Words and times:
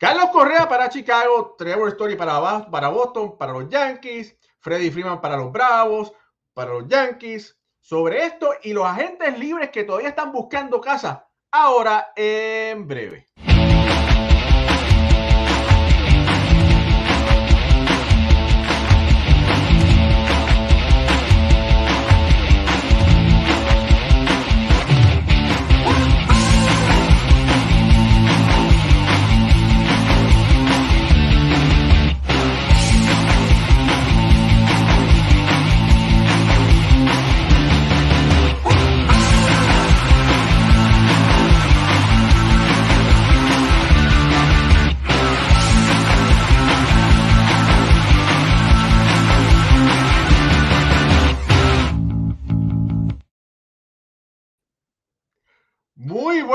Carlos 0.00 0.30
Correa 0.30 0.66
para 0.66 0.88
Chicago, 0.88 1.56
Trevor 1.58 1.90
Story 1.90 2.16
para, 2.16 2.88
Boston, 2.88 3.36
para 3.36 3.52
los 3.52 3.68
Yankees, 3.68 4.34
Freddy 4.58 4.90
Freeman 4.90 5.20
para 5.20 5.36
los 5.36 5.52
Bravos, 5.52 6.10
para 6.54 6.70
los 6.70 6.88
Yankees. 6.88 7.54
Sobre 7.82 8.24
esto 8.24 8.50
y 8.62 8.72
los 8.72 8.86
agentes 8.86 9.38
libres 9.38 9.68
que 9.68 9.84
todavía 9.84 10.08
están 10.08 10.32
buscando 10.32 10.80
casa, 10.80 11.28
ahora 11.50 12.14
en 12.16 12.88
breve. 12.88 13.26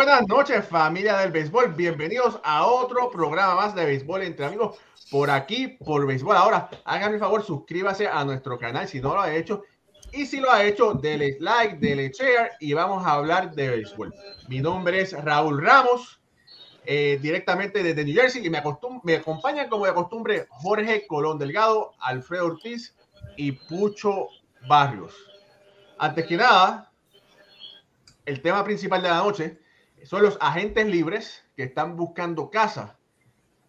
Buenas 0.05 0.27
noches, 0.27 0.63
familia 0.67 1.17
del 1.17 1.31
béisbol. 1.31 1.73
Bienvenidos 1.73 2.39
a 2.43 2.67
otro 2.67 3.09
programa 3.09 3.55
más 3.55 3.73
de 3.73 3.85
béisbol 3.85 4.21
entre 4.21 4.45
amigos 4.45 4.77
por 5.09 5.31
aquí, 5.31 5.79
por 5.83 6.05
béisbol. 6.05 6.37
Ahora, 6.37 6.69
háganme 6.85 7.15
el 7.15 7.19
favor, 7.19 7.43
suscríbase 7.43 8.07
a 8.07 8.23
nuestro 8.23 8.59
canal 8.59 8.87
si 8.87 9.01
no 9.01 9.15
lo 9.15 9.21
ha 9.21 9.33
hecho. 9.33 9.63
Y 10.11 10.27
si 10.27 10.39
lo 10.39 10.51
ha 10.51 10.63
hecho, 10.63 10.93
dele 10.93 11.37
like, 11.39 11.77
dele 11.77 12.11
share 12.11 12.51
y 12.59 12.73
vamos 12.73 13.03
a 13.03 13.13
hablar 13.13 13.55
de 13.55 13.67
béisbol. 13.67 14.13
Mi 14.47 14.59
nombre 14.59 15.01
es 15.01 15.11
Raúl 15.13 15.59
Ramos, 15.59 16.21
eh, 16.85 17.17
directamente 17.19 17.81
desde 17.81 18.05
New 18.05 18.13
Jersey, 18.13 18.45
y 18.45 18.49
me, 18.51 18.61
me 19.01 19.15
acompañan 19.15 19.69
como 19.69 19.87
de 19.87 19.93
costumbre 19.95 20.45
Jorge 20.49 21.07
Colón 21.07 21.39
Delgado, 21.39 21.95
Alfredo 21.99 22.45
Ortiz 22.45 22.95
y 23.37 23.53
Pucho 23.53 24.27
Barrios. 24.67 25.15
Antes 25.97 26.27
que 26.27 26.37
nada, 26.37 26.91
el 28.23 28.39
tema 28.43 28.63
principal 28.63 29.01
de 29.01 29.09
la 29.09 29.17
noche 29.17 29.64
son 30.05 30.21
los 30.21 30.37
agentes 30.39 30.85
libres 30.85 31.43
que 31.55 31.63
están 31.63 31.95
buscando 31.95 32.51
casa. 32.51 32.99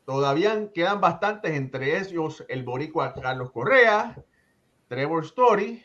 Todavía 0.04 0.70
quedan 0.72 1.00
bastantes, 1.00 1.52
entre 1.52 1.98
ellos 1.98 2.44
el 2.48 2.62
boricua 2.62 3.14
Carlos 3.14 3.50
Correa, 3.50 4.22
Trevor 4.88 5.24
Story, 5.24 5.82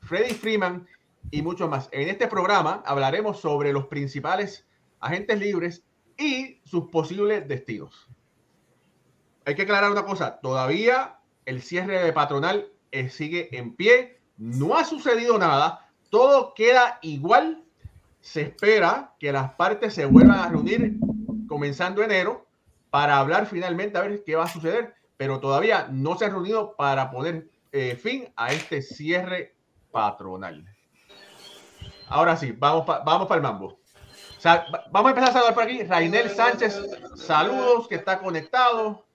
Freddy 0.00 0.34
Freeman 0.34 0.86
y 1.30 1.42
muchos 1.42 1.68
más. 1.68 1.88
En 1.90 2.08
este 2.08 2.28
programa 2.28 2.82
hablaremos 2.86 3.40
sobre 3.40 3.72
los 3.72 3.86
principales 3.86 4.66
agentes 5.00 5.38
libres 5.40 5.84
y 6.18 6.60
sus 6.64 6.88
posibles 6.90 7.48
destinos. 7.48 8.08
Hay 9.46 9.54
que 9.54 9.62
aclarar 9.62 9.90
una 9.90 10.04
cosa, 10.04 10.38
todavía 10.40 11.18
el 11.46 11.62
cierre 11.62 12.02
de 12.04 12.12
patronal 12.12 12.70
eh, 12.92 13.08
sigue 13.08 13.56
en 13.56 13.74
pie, 13.74 14.20
no 14.36 14.76
ha 14.76 14.84
sucedido 14.84 15.38
nada, 15.38 15.90
todo 16.10 16.52
queda 16.54 16.98
igual 17.00 17.64
se 18.28 18.42
espera 18.42 19.14
que 19.18 19.32
las 19.32 19.54
partes 19.54 19.94
se 19.94 20.04
vuelvan 20.04 20.38
a 20.38 20.48
reunir 20.48 20.96
comenzando 21.48 22.02
enero 22.02 22.46
para 22.90 23.18
hablar 23.18 23.46
finalmente 23.46 23.96
a 23.96 24.02
ver 24.02 24.22
qué 24.22 24.36
va 24.36 24.44
a 24.44 24.48
suceder, 24.48 24.94
pero 25.16 25.40
todavía 25.40 25.88
no 25.90 26.14
se 26.18 26.26
han 26.26 26.32
reunido 26.32 26.76
para 26.76 27.10
poner 27.10 27.48
eh, 27.72 27.96
fin 27.96 28.30
a 28.36 28.52
este 28.52 28.82
cierre 28.82 29.54
patronal. 29.90 30.62
Ahora 32.08 32.36
sí, 32.36 32.52
vamos, 32.52 32.84
vamos 32.86 33.26
para 33.26 33.36
el 33.36 33.42
mambo. 33.42 33.78
vamos 34.90 35.06
a 35.06 35.08
empezar 35.08 35.30
a 35.30 35.32
saludar 35.32 35.54
por 35.54 35.62
aquí. 35.62 35.82
Rainel 35.84 36.28
Sánchez, 36.28 36.78
saludos, 37.16 37.88
que 37.88 37.94
está 37.94 38.18
conectado. 38.18 39.06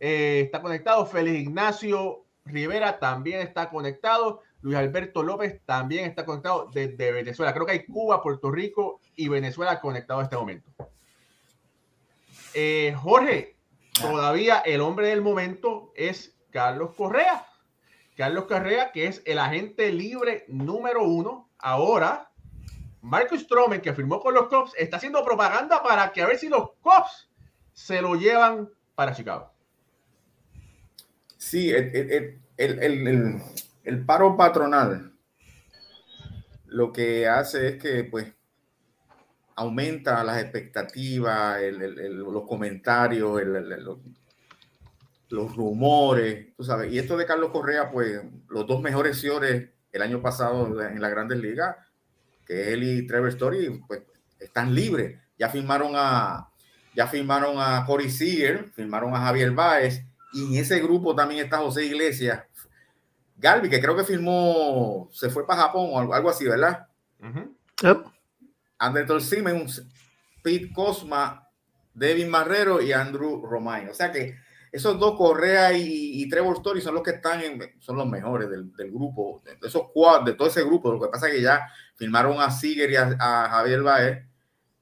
Eh, 0.00 0.42
está 0.46 0.62
conectado. 0.62 1.04
Félix 1.04 1.40
Ignacio 1.40 2.24
Rivera 2.46 2.98
también 2.98 3.40
está 3.40 3.68
conectado. 3.68 4.40
Luis 4.60 4.76
Alberto 4.76 5.22
López 5.22 5.60
también 5.64 6.04
está 6.04 6.24
conectado 6.24 6.68
desde 6.72 7.12
Venezuela. 7.12 7.52
Creo 7.54 7.66
que 7.66 7.72
hay 7.72 7.86
Cuba, 7.86 8.22
Puerto 8.22 8.50
Rico 8.50 9.00
y 9.14 9.28
Venezuela 9.28 9.80
conectados 9.80 10.22
en 10.22 10.24
este 10.24 10.36
momento. 10.36 10.70
Eh, 12.54 12.94
Jorge, 12.96 13.56
todavía 13.92 14.58
el 14.58 14.80
hombre 14.80 15.08
del 15.08 15.20
momento 15.20 15.92
es 15.94 16.36
Carlos 16.50 16.94
Correa. 16.96 17.46
Carlos 18.16 18.46
Correa, 18.46 18.90
que 18.90 19.06
es 19.06 19.22
el 19.26 19.38
agente 19.38 19.92
libre 19.92 20.44
número 20.48 21.04
uno. 21.04 21.48
Ahora, 21.58 22.30
Marcus 23.00 23.42
Stroman, 23.42 23.80
que 23.80 23.94
firmó 23.94 24.20
con 24.20 24.34
los 24.34 24.48
Cubs, 24.48 24.72
está 24.76 24.96
haciendo 24.96 25.24
propaganda 25.24 25.82
para 25.82 26.10
que 26.12 26.22
a 26.22 26.26
ver 26.26 26.38
si 26.38 26.48
los 26.48 26.70
Cubs 26.80 27.30
se 27.72 28.02
lo 28.02 28.16
llevan 28.16 28.68
para 28.96 29.14
Chicago. 29.14 29.52
Sí, 31.36 31.70
el, 31.70 32.40
el 32.56 32.82
el 32.82 33.40
paro 34.06 34.36
patronal 34.36 35.12
lo 36.68 36.92
que 36.92 37.26
hace 37.26 37.68
es 37.68 37.76
que 37.76 38.04
pues 38.04 38.32
aumenta 39.56 40.22
las 40.22 40.40
expectativas, 40.40 41.60
los 41.72 42.46
comentarios, 42.46 43.42
los, 45.30 45.56
rumores, 45.56 46.54
tú 46.56 46.62
sabes. 46.62 46.92
Y 46.92 46.98
esto 46.98 47.16
de 47.16 47.26
Carlos 47.26 47.50
Correa, 47.50 47.90
pues 47.90 48.20
los 48.48 48.66
dos 48.66 48.80
mejores 48.80 49.18
señores 49.18 49.70
el 49.90 50.02
año 50.02 50.22
pasado 50.22 50.80
en 50.80 51.00
las 51.00 51.10
grandes 51.10 51.38
ligas, 51.38 51.76
que 52.46 52.72
él 52.72 52.84
y 52.84 53.06
Trevor 53.06 53.30
Story, 53.30 53.82
pues 53.86 54.02
están 54.38 54.74
libres. 54.74 55.20
Ya 55.38 55.48
firmaron 55.48 55.92
a, 55.96 56.50
ya 56.94 57.08
firmaron 57.08 57.56
a 57.58 57.84
Corey 57.84 58.10
Seager, 58.10 58.70
firmaron 58.74 59.14
a 59.14 59.20
Javier 59.20 59.50
Báez, 59.52 60.04
y 60.32 60.44
en 60.44 60.60
ese 60.60 60.78
grupo 60.80 61.16
también 61.16 61.44
está 61.44 61.58
José 61.58 61.84
Iglesias, 61.84 62.44
Galvi, 63.38 63.70
que 63.70 63.80
creo 63.80 63.96
que 63.96 64.04
firmó, 64.04 65.08
se 65.12 65.30
fue 65.30 65.46
para 65.46 65.62
Japón 65.62 65.88
o 65.92 66.12
algo, 66.12 66.28
así, 66.28 66.44
¿verdad? 66.44 66.86
Uh 67.20 69.20
Simmons, 69.20 69.86
Pete 70.42 70.72
Cosma, 70.72 71.48
David 71.94 72.26
Marrero 72.26 72.82
y 72.82 72.92
Andrew 72.92 73.44
Romain. 73.44 73.88
O 73.88 73.94
sea 73.94 74.12
que 74.12 74.36
esos 74.70 74.98
dos, 74.98 75.16
Correa 75.16 75.72
y, 75.72 76.28
Trevor 76.28 76.56
Story, 76.56 76.80
son 76.80 76.94
los 76.94 77.02
que 77.02 77.12
están 77.12 77.40
en, 77.40 77.80
son 77.80 77.96
los 77.96 78.06
mejores 78.06 78.50
del, 78.50 78.70
grupo, 78.90 79.42
de 79.44 79.66
esos 79.66 79.84
cuatro, 79.92 80.26
de 80.26 80.34
todo 80.34 80.48
ese 80.48 80.62
grupo. 80.62 80.92
Lo 80.92 81.00
que 81.00 81.08
pasa 81.08 81.28
es 81.28 81.34
que 81.34 81.42
ya 81.42 81.66
firmaron 81.96 82.40
a 82.40 82.50
Siger 82.50 82.90
y 82.90 82.96
a, 82.96 83.48
Javier 83.50 83.82
Baez, 83.82 84.24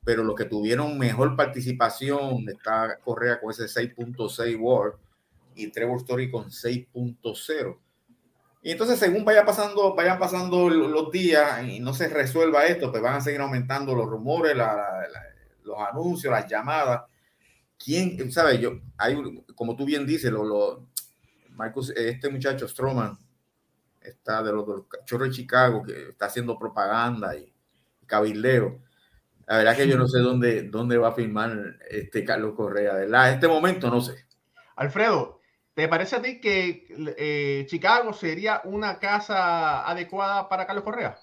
pero 0.05 0.25
los 0.25 0.35
que 0.35 0.45
tuvieron 0.45 0.99
mejor 0.99 1.37
participación 1.37 2.49
está 2.49 2.99
Correa 2.99 3.41
con 3.41 3.51
ese 3.51 3.65
6.6 3.65 4.59
Word 4.59 4.99
y 5.55 5.71
Trevor 5.71 5.99
Story 5.99 6.31
con 6.31 6.47
6.0. 6.47 7.79
Y 8.67 8.73
entonces, 8.73 8.99
según 8.99 9.25
vaya 9.25 9.45
pasando, 9.45 9.95
vayan 9.95 10.19
pasando 10.19 10.69
los 10.69 11.13
días 11.13 11.63
y 11.69 11.79
no 11.79 11.95
se 11.95 12.09
resuelva 12.09 12.67
esto, 12.67 12.91
pues 12.91 13.01
van 13.01 13.15
a 13.15 13.21
seguir 13.21 13.41
aumentando 13.41 13.95
los 13.95 14.09
rumores, 14.09 14.57
los 15.63 15.79
anuncios, 15.79 16.33
las 16.33 16.49
llamadas. 16.49 17.03
¿Quién, 17.79 18.33
sabe? 18.33 18.59
Yo, 18.59 18.81
hay, 18.99 19.17
como 19.55 19.77
tú 19.77 19.85
bien 19.85 20.05
dices, 20.05 20.33
lo, 20.33 20.85
Marcus, 21.51 21.91
este 21.91 22.29
muchacho 22.29 22.67
Stroman 22.67 23.17
está 24.01 24.43
de 24.43 24.53
los, 24.53 24.67
cachorros 24.89 25.29
de 25.29 25.35
Chicago 25.37 25.85
que 25.85 26.09
está 26.09 26.27
haciendo 26.27 26.59
propaganda 26.59 27.37
y 27.37 27.55
cabildeo. 28.05 28.81
La 29.47 29.59
verdad 29.59 29.77
que 29.77 29.87
yo 29.87 29.97
no 29.97 30.09
sé 30.09 30.19
dónde, 30.19 30.65
dónde 30.65 30.99
va 30.99 31.11
a 31.11 31.15
firmar 31.15 31.77
este 31.89 32.25
Carlos 32.25 32.57
Correa. 32.57 32.95
¿verdad? 32.95 33.33
Este 33.33 33.47
momento 33.47 33.89
no 33.91 34.01
sé. 34.01 34.27
Alfredo, 34.75 35.36
¿Te 35.77 35.89
parece 35.89 36.17
a 36.17 36.23
ti 36.23 36.41
que 36.41 36.87
eh, 37.19 37.67
Chicago 37.69 38.15
sería 38.15 38.63
una 38.65 38.99
casa 38.99 39.87
adecuada 39.87 40.49
para 40.49 40.67
Carlos 40.67 40.83
Correa? 40.83 41.19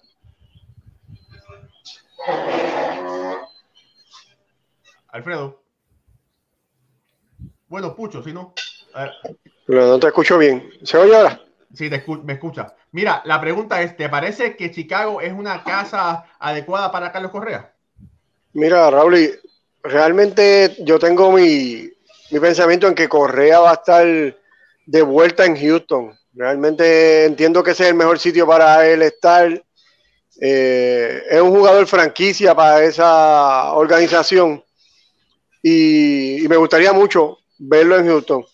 Alfredo. 5.07 5.63
Bueno, 7.67 7.95
Pucho, 7.95 8.21
si 8.21 8.31
no. 8.31 8.53
no 9.65 9.99
te 9.99 10.07
escucho 10.07 10.37
bien. 10.37 10.69
¿Se 10.83 10.99
oye 10.99 11.15
ahora? 11.15 11.41
Sí, 11.73 11.89
me 12.23 12.33
escucha. 12.33 12.75
Mira, 12.91 13.23
la 13.25 13.41
pregunta 13.41 13.81
es, 13.81 13.97
¿te 13.97 14.07
parece 14.07 14.55
que 14.55 14.69
Chicago 14.69 15.19
es 15.19 15.33
una 15.33 15.63
casa 15.63 16.25
adecuada 16.37 16.91
para 16.91 17.11
Carlos 17.11 17.31
Correa? 17.31 17.73
Mira, 18.53 18.91
Raúl, 18.91 19.17
realmente 19.81 20.75
yo 20.81 20.99
tengo 20.99 21.31
mi, 21.31 21.89
mi 22.29 22.39
pensamiento 22.39 22.87
en 22.87 22.93
que 22.93 23.09
Correa 23.09 23.59
va 23.59 23.71
a 23.71 23.73
estar 23.73 24.42
de 24.85 25.01
vuelta 25.01 25.45
en 25.45 25.55
Houston. 25.55 26.17
Realmente 26.33 27.25
entiendo 27.25 27.63
que 27.63 27.71
ese 27.71 27.83
es 27.83 27.89
el 27.89 27.95
mejor 27.95 28.19
sitio 28.19 28.47
para 28.47 28.87
él 28.87 29.01
estar. 29.01 29.63
Eh, 30.41 31.23
es 31.29 31.41
un 31.41 31.51
jugador 31.51 31.85
franquicia 31.87 32.55
para 32.55 32.83
esa 32.83 33.73
organización. 33.73 34.63
y, 35.61 36.45
me 36.49 36.57
gustaría 36.57 36.91
mucho 36.91 37.37
verlo 37.57 37.97
en 37.97 38.07
Houston. 38.07 38.45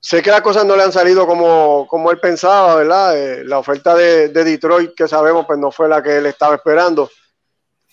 Sé 0.00 0.22
que 0.22 0.30
las 0.30 0.40
cosas 0.40 0.64
no 0.64 0.76
le 0.76 0.84
han 0.84 0.92
salido 0.92 1.26
como, 1.26 1.86
como 1.88 2.10
él 2.10 2.20
pensaba, 2.20 2.76
¿verdad? 2.76 3.18
Eh, 3.18 3.44
la 3.44 3.58
oferta 3.58 3.94
de, 3.94 4.28
Detroit, 4.28 4.94
que 4.94 5.08
sabemos, 5.08 5.46
pues 5.46 5.58
no 5.58 5.72
fue 5.72 5.88
la 5.88 6.02
que 6.02 6.18
él 6.18 6.26
estaba 6.26 6.54
esperando. 6.54 7.10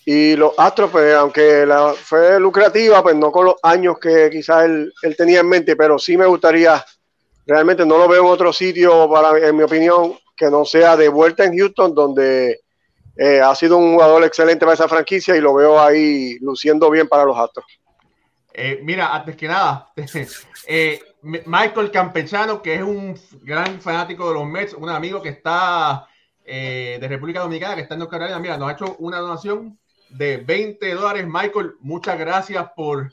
Y 0.06 0.36
los 0.36 0.52
Astros, 0.56 0.90
pues 0.90 1.12
aunque 1.14 1.66
la, 1.66 1.92
fue 1.94 2.38
lucrativa, 2.38 3.02
pues 3.02 3.16
no 3.16 3.32
con 3.32 3.46
los 3.46 3.56
años 3.62 3.98
que 3.98 4.30
quizás 4.30 4.64
él, 4.64 4.92
él 5.02 5.16
tenía 5.16 5.40
en 5.40 5.48
mente, 5.48 5.74
pero 5.74 5.98
sí 5.98 6.16
me 6.16 6.26
gustaría, 6.26 6.84
realmente 7.46 7.84
no 7.84 7.98
lo 7.98 8.08
veo 8.08 8.22
en 8.22 8.30
otro 8.30 8.52
sitio, 8.52 9.08
para, 9.10 9.46
en 9.46 9.56
mi 9.56 9.62
opinión, 9.62 10.14
que 10.36 10.50
no 10.50 10.64
sea 10.64 10.96
de 10.96 11.08
vuelta 11.08 11.44
en 11.44 11.56
Houston, 11.56 11.94
donde 11.94 12.60
eh, 13.16 13.40
ha 13.40 13.54
sido 13.54 13.76
un 13.76 13.94
jugador 13.94 14.24
excelente 14.24 14.64
para 14.64 14.74
esa 14.74 14.88
franquicia 14.88 15.36
y 15.36 15.40
lo 15.40 15.54
veo 15.54 15.80
ahí 15.80 16.38
luciendo 16.40 16.90
bien 16.90 17.08
para 17.08 17.24
los 17.24 17.38
Astros. 17.38 17.66
Eh, 18.52 18.80
mira, 18.82 19.14
antes 19.14 19.36
que 19.36 19.48
nada, 19.48 19.92
eh, 20.66 21.00
Michael 21.22 21.90
Campechano, 21.90 22.60
que 22.60 22.74
es 22.74 22.82
un 22.82 23.18
gran 23.42 23.80
fanático 23.80 24.28
de 24.28 24.34
los 24.34 24.46
Mets, 24.46 24.74
un 24.74 24.88
amigo 24.88 25.22
que 25.22 25.30
está 25.30 26.08
de 26.44 27.06
República 27.08 27.40
Dominicana, 27.40 27.74
que 27.74 27.80
está 27.80 27.94
en 27.94 28.00
North 28.00 28.10
Carolina, 28.10 28.38
mira, 28.38 28.58
nos 28.58 28.68
ha 28.68 28.72
hecho 28.72 28.96
una 28.98 29.18
donación 29.18 29.78
de 30.10 30.36
20 30.36 30.94
dólares. 30.94 31.24
Michael, 31.26 31.76
muchas 31.80 32.18
gracias 32.18 32.66
por, 32.76 33.10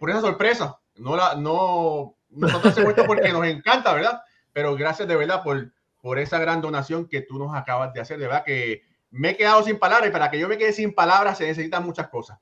por 0.00 0.10
esa 0.10 0.20
sorpresa. 0.20 0.80
No 0.96 1.14
la, 1.14 1.36
no, 1.36 2.15
nosotros 2.36 2.72
hacemos 2.72 2.90
esto 2.90 3.04
porque 3.04 3.32
nos 3.32 3.46
encanta, 3.46 3.94
¿verdad? 3.94 4.22
Pero 4.52 4.74
gracias 4.76 5.08
de 5.08 5.16
verdad 5.16 5.42
por, 5.42 5.72
por 6.00 6.18
esa 6.18 6.38
gran 6.38 6.60
donación 6.60 7.08
que 7.08 7.22
tú 7.22 7.38
nos 7.38 7.54
acabas 7.54 7.92
de 7.92 8.00
hacer. 8.00 8.18
De 8.18 8.26
verdad 8.26 8.44
que 8.44 8.82
me 9.10 9.30
he 9.30 9.36
quedado 9.36 9.62
sin 9.62 9.78
palabras 9.78 10.08
y 10.08 10.12
para 10.12 10.30
que 10.30 10.38
yo 10.38 10.48
me 10.48 10.58
quede 10.58 10.72
sin 10.72 10.94
palabras 10.94 11.38
se 11.38 11.46
necesitan 11.46 11.84
muchas 11.84 12.08
cosas. 12.08 12.38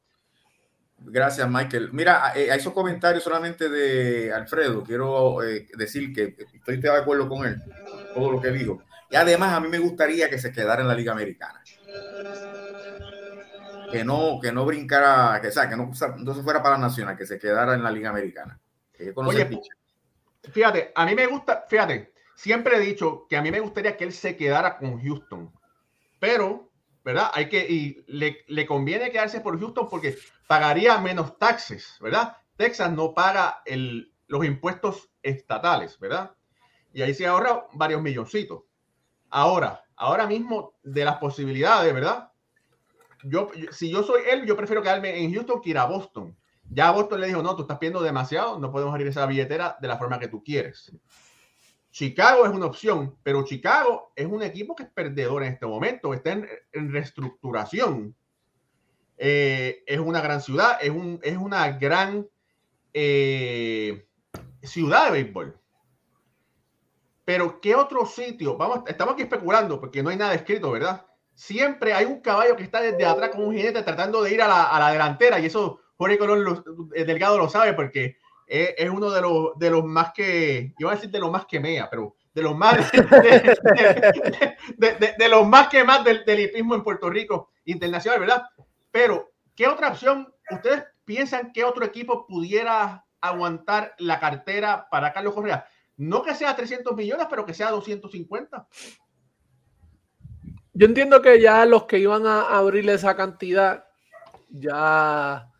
Gracias, 0.98 1.48
Michael. 1.48 1.90
Mira, 1.92 2.28
a, 2.28 2.34
esos 2.34 2.72
comentarios 2.72 3.22
solamente 3.22 3.68
de 3.68 4.32
Alfredo, 4.32 4.82
quiero 4.82 5.42
eh, 5.42 5.66
decir 5.76 6.12
que 6.12 6.36
estoy 6.54 6.78
de 6.78 6.90
acuerdo 6.90 7.28
con 7.28 7.46
él, 7.46 7.60
todo 8.14 8.32
lo 8.32 8.40
que 8.40 8.50
dijo. 8.50 8.82
Y 9.10 9.16
además 9.16 9.52
a 9.52 9.60
mí 9.60 9.68
me 9.68 9.78
gustaría 9.78 10.30
que 10.30 10.38
se 10.38 10.50
quedara 10.50 10.82
en 10.82 10.88
la 10.88 10.94
Liga 10.94 11.12
Americana. 11.12 11.62
Que 13.90 14.02
no, 14.04 14.40
que 14.40 14.50
no 14.50 14.64
brincara, 14.64 15.40
que, 15.40 15.52
sea, 15.52 15.68
que 15.68 15.76
no, 15.76 15.92
no 16.18 16.34
se 16.34 16.42
fuera 16.42 16.62
para 16.62 16.76
la 16.76 16.86
Nacional, 16.86 17.16
que 17.16 17.26
se 17.26 17.38
quedara 17.38 17.74
en 17.74 17.82
la 17.82 17.90
Liga 17.90 18.10
Americana. 18.10 18.58
Oye, 19.16 19.48
fíjate, 20.50 20.92
a 20.94 21.06
mí 21.06 21.14
me 21.14 21.26
gusta, 21.26 21.64
fíjate, 21.68 22.12
siempre 22.34 22.76
he 22.76 22.80
dicho 22.80 23.26
que 23.28 23.36
a 23.36 23.42
mí 23.42 23.50
me 23.50 23.60
gustaría 23.60 23.96
que 23.96 24.04
él 24.04 24.12
se 24.12 24.36
quedara 24.36 24.78
con 24.78 25.00
Houston, 25.02 25.52
pero, 26.18 26.70
¿verdad? 27.04 27.30
Hay 27.34 27.48
que, 27.48 27.66
y 27.68 28.04
le, 28.06 28.66
conviene 28.66 29.10
quedarse 29.10 29.40
por 29.40 29.58
Houston 29.58 29.88
porque 29.88 30.16
pagaría 30.46 30.98
menos 30.98 31.38
taxes, 31.38 31.98
¿verdad? 32.00 32.36
Texas 32.56 32.92
no 32.92 33.14
paga 33.14 33.62
el, 33.64 34.12
los 34.26 34.44
impuestos 34.44 35.10
estatales, 35.22 35.98
¿verdad? 35.98 36.34
Y 36.92 37.02
ahí 37.02 37.14
se 37.14 37.26
ahorra 37.26 37.66
varios 37.72 38.00
milloncitos. 38.00 38.62
Ahora, 39.30 39.84
ahora 39.96 40.26
mismo, 40.26 40.74
de 40.82 41.04
las 41.04 41.18
posibilidades, 41.18 41.92
¿verdad? 41.92 42.30
Yo, 43.24 43.50
si 43.70 43.90
yo 43.90 44.02
soy 44.02 44.22
él, 44.30 44.46
yo 44.46 44.56
prefiero 44.56 44.82
quedarme 44.82 45.22
en 45.22 45.34
Houston 45.34 45.60
que 45.60 45.70
ir 45.70 45.78
a 45.78 45.86
Boston. 45.86 46.36
Ya 46.70 46.90
Boston 46.90 47.20
le 47.20 47.28
dijo, 47.28 47.42
no, 47.42 47.54
tú 47.54 47.62
estás 47.62 47.78
pidiendo 47.78 48.02
demasiado, 48.02 48.58
no 48.58 48.72
podemos 48.72 48.92
abrir 48.92 49.08
esa 49.08 49.26
billetera 49.26 49.76
de 49.80 49.88
la 49.88 49.98
forma 49.98 50.18
que 50.18 50.28
tú 50.28 50.42
quieres. 50.42 50.92
Chicago 51.94 52.44
es 52.44 52.52
una 52.52 52.66
opción, 52.66 53.16
pero 53.22 53.44
Chicago 53.44 54.12
es 54.16 54.26
un 54.26 54.42
equipo 54.42 54.74
que 54.74 54.82
es 54.82 54.88
perdedor 54.88 55.44
en 55.44 55.52
este 55.52 55.64
momento, 55.64 56.12
está 56.12 56.32
en, 56.32 56.92
reestructuración. 56.92 58.16
Eh, 59.16 59.84
es 59.86 60.00
una 60.00 60.20
gran 60.20 60.40
ciudad, 60.40 60.78
es, 60.80 60.90
un, 60.90 61.20
es 61.22 61.36
una 61.36 61.70
gran 61.78 62.26
eh, 62.92 64.08
ciudad 64.60 65.04
de 65.04 65.10
béisbol. 65.12 65.56
Pero 67.24 67.60
¿qué 67.60 67.76
otro 67.76 68.04
sitio? 68.06 68.56
Vamos, 68.56 68.80
estamos 68.88 69.14
aquí 69.14 69.22
especulando 69.22 69.78
porque 69.78 70.02
no 70.02 70.10
hay 70.10 70.16
nada 70.16 70.34
escrito, 70.34 70.72
¿verdad? 70.72 71.06
Siempre 71.34 71.94
hay 71.94 72.06
un 72.06 72.20
caballo 72.20 72.56
que 72.56 72.64
está 72.64 72.80
desde 72.80 73.06
atrás 73.06 73.30
con 73.30 73.44
un 73.44 73.54
jinete 73.54 73.82
tratando 73.82 74.20
de 74.20 74.34
ir 74.34 74.42
a 74.42 74.48
la, 74.48 74.64
a 74.64 74.80
la 74.80 74.90
delantera 74.90 75.38
y 75.38 75.46
eso 75.46 75.80
Jorge 75.96 76.18
Colón 76.18 76.64
Delgado 76.90 77.38
lo 77.38 77.48
sabe 77.48 77.72
porque 77.74 78.18
es, 78.46 78.90
uno 78.90 79.10
de 79.10 79.20
los, 79.20 79.58
de 79.58 79.70
los 79.70 79.84
más 79.84 80.12
que, 80.12 80.74
iba 80.78 80.92
a 80.92 80.94
decir 80.94 81.10
de 81.10 81.18
los 81.18 81.30
más 81.30 81.46
que 81.46 81.60
mea, 81.60 81.88
pero 81.90 82.16
de 82.34 82.42
los 82.42 82.56
más, 82.56 82.90
de, 84.76 85.28
los 85.28 85.46
más 85.46 85.68
que 85.68 85.84
más 85.84 86.04
del, 86.04 86.24
del 86.24 86.50
en 86.54 86.82
Puerto 86.82 87.08
Rico 87.08 87.50
internacional, 87.64 88.20
¿verdad? 88.20 88.42
Pero, 88.90 89.32
¿qué 89.54 89.68
otra 89.68 89.88
opción? 89.88 90.32
¿Ustedes 90.50 90.84
piensan 91.04 91.52
que 91.52 91.64
otro 91.64 91.84
equipo 91.84 92.26
pudiera 92.26 93.04
aguantar 93.20 93.94
la 93.98 94.18
cartera 94.20 94.88
para 94.90 95.12
Carlos 95.12 95.34
Correa? 95.34 95.66
No 95.96 96.22
que 96.22 96.34
sea 96.34 96.56
300 96.56 96.94
millones, 96.96 97.26
pero 97.30 97.46
que 97.46 97.54
sea 97.54 97.70
250. 97.70 98.66
Yo 100.72 100.86
entiendo 100.86 101.22
que 101.22 101.40
ya 101.40 101.64
los 101.66 101.84
que 101.84 102.00
iban 102.00 102.26
a 102.26 102.56
abrirle 102.56 102.94
esa 102.94 103.16
cantidad 103.16 103.84
ya, 104.50 105.50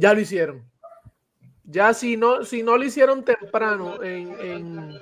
ya 0.00 0.14
lo 0.14 0.20
hicieron. 0.20 0.64
Ya 1.64 1.94
si 1.94 2.16
no, 2.16 2.44
si 2.44 2.62
no 2.62 2.76
lo 2.76 2.84
hicieron 2.84 3.24
temprano 3.24 4.02
en, 4.02 4.98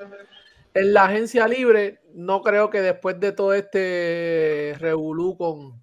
la 0.75 1.05
agencia 1.05 1.49
libre, 1.49 2.01
no 2.15 2.43
creo 2.43 2.69
que 2.69 2.83
después 2.83 3.19
de 3.19 3.33
todo 3.33 3.55
este 3.55 4.77
revolú 4.79 5.37
con, 5.37 5.83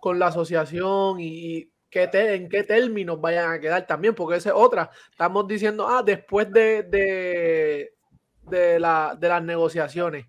con 0.00 0.18
la 0.18 0.28
asociación 0.28 1.18
y, 1.20 1.70
que 1.90 2.08
en 2.12 2.48
qué 2.48 2.62
términos 2.62 3.20
vayan 3.20 3.50
a 3.52 3.58
quedar 3.58 3.86
también, 3.86 4.14
porque 4.14 4.38
esa 4.38 4.50
es 4.50 4.54
otra. 4.56 4.90
Estamos 5.10 5.46
diciendo, 5.48 5.88
ah, 5.88 6.02
después 6.04 6.50
de, 6.52 6.84
de, 6.84 7.94
de, 8.42 8.78
la, 8.78 9.16
de 9.18 9.28
las 9.28 9.42
negociaciones. 9.42 10.26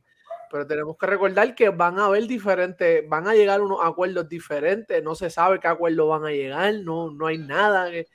Pero 0.51 0.68
tenemos 0.68 0.98
que 0.98 1.06
recordar 1.06 1.56
que 1.56 1.69
van 1.69 1.98
a 1.98 2.06
haber 2.06 2.27
diferentes, 2.27 3.07
van 3.07 3.25
a 3.27 3.33
llegar 3.33 3.62
unos 3.62 3.80
acuerdos 3.81 4.27
diferentes, 4.27 5.01
no 5.01 5.15
se 5.15 5.30
sabe 5.30 5.59
qué 5.62 5.69
acuerdos 5.69 6.09
van 6.09 6.25
a 6.25 6.31
llegar, 6.31 6.74
no, 6.83 7.09
no 7.09 7.27
hay 7.27 7.38
nada. 7.38 7.89
Que, 7.89 8.07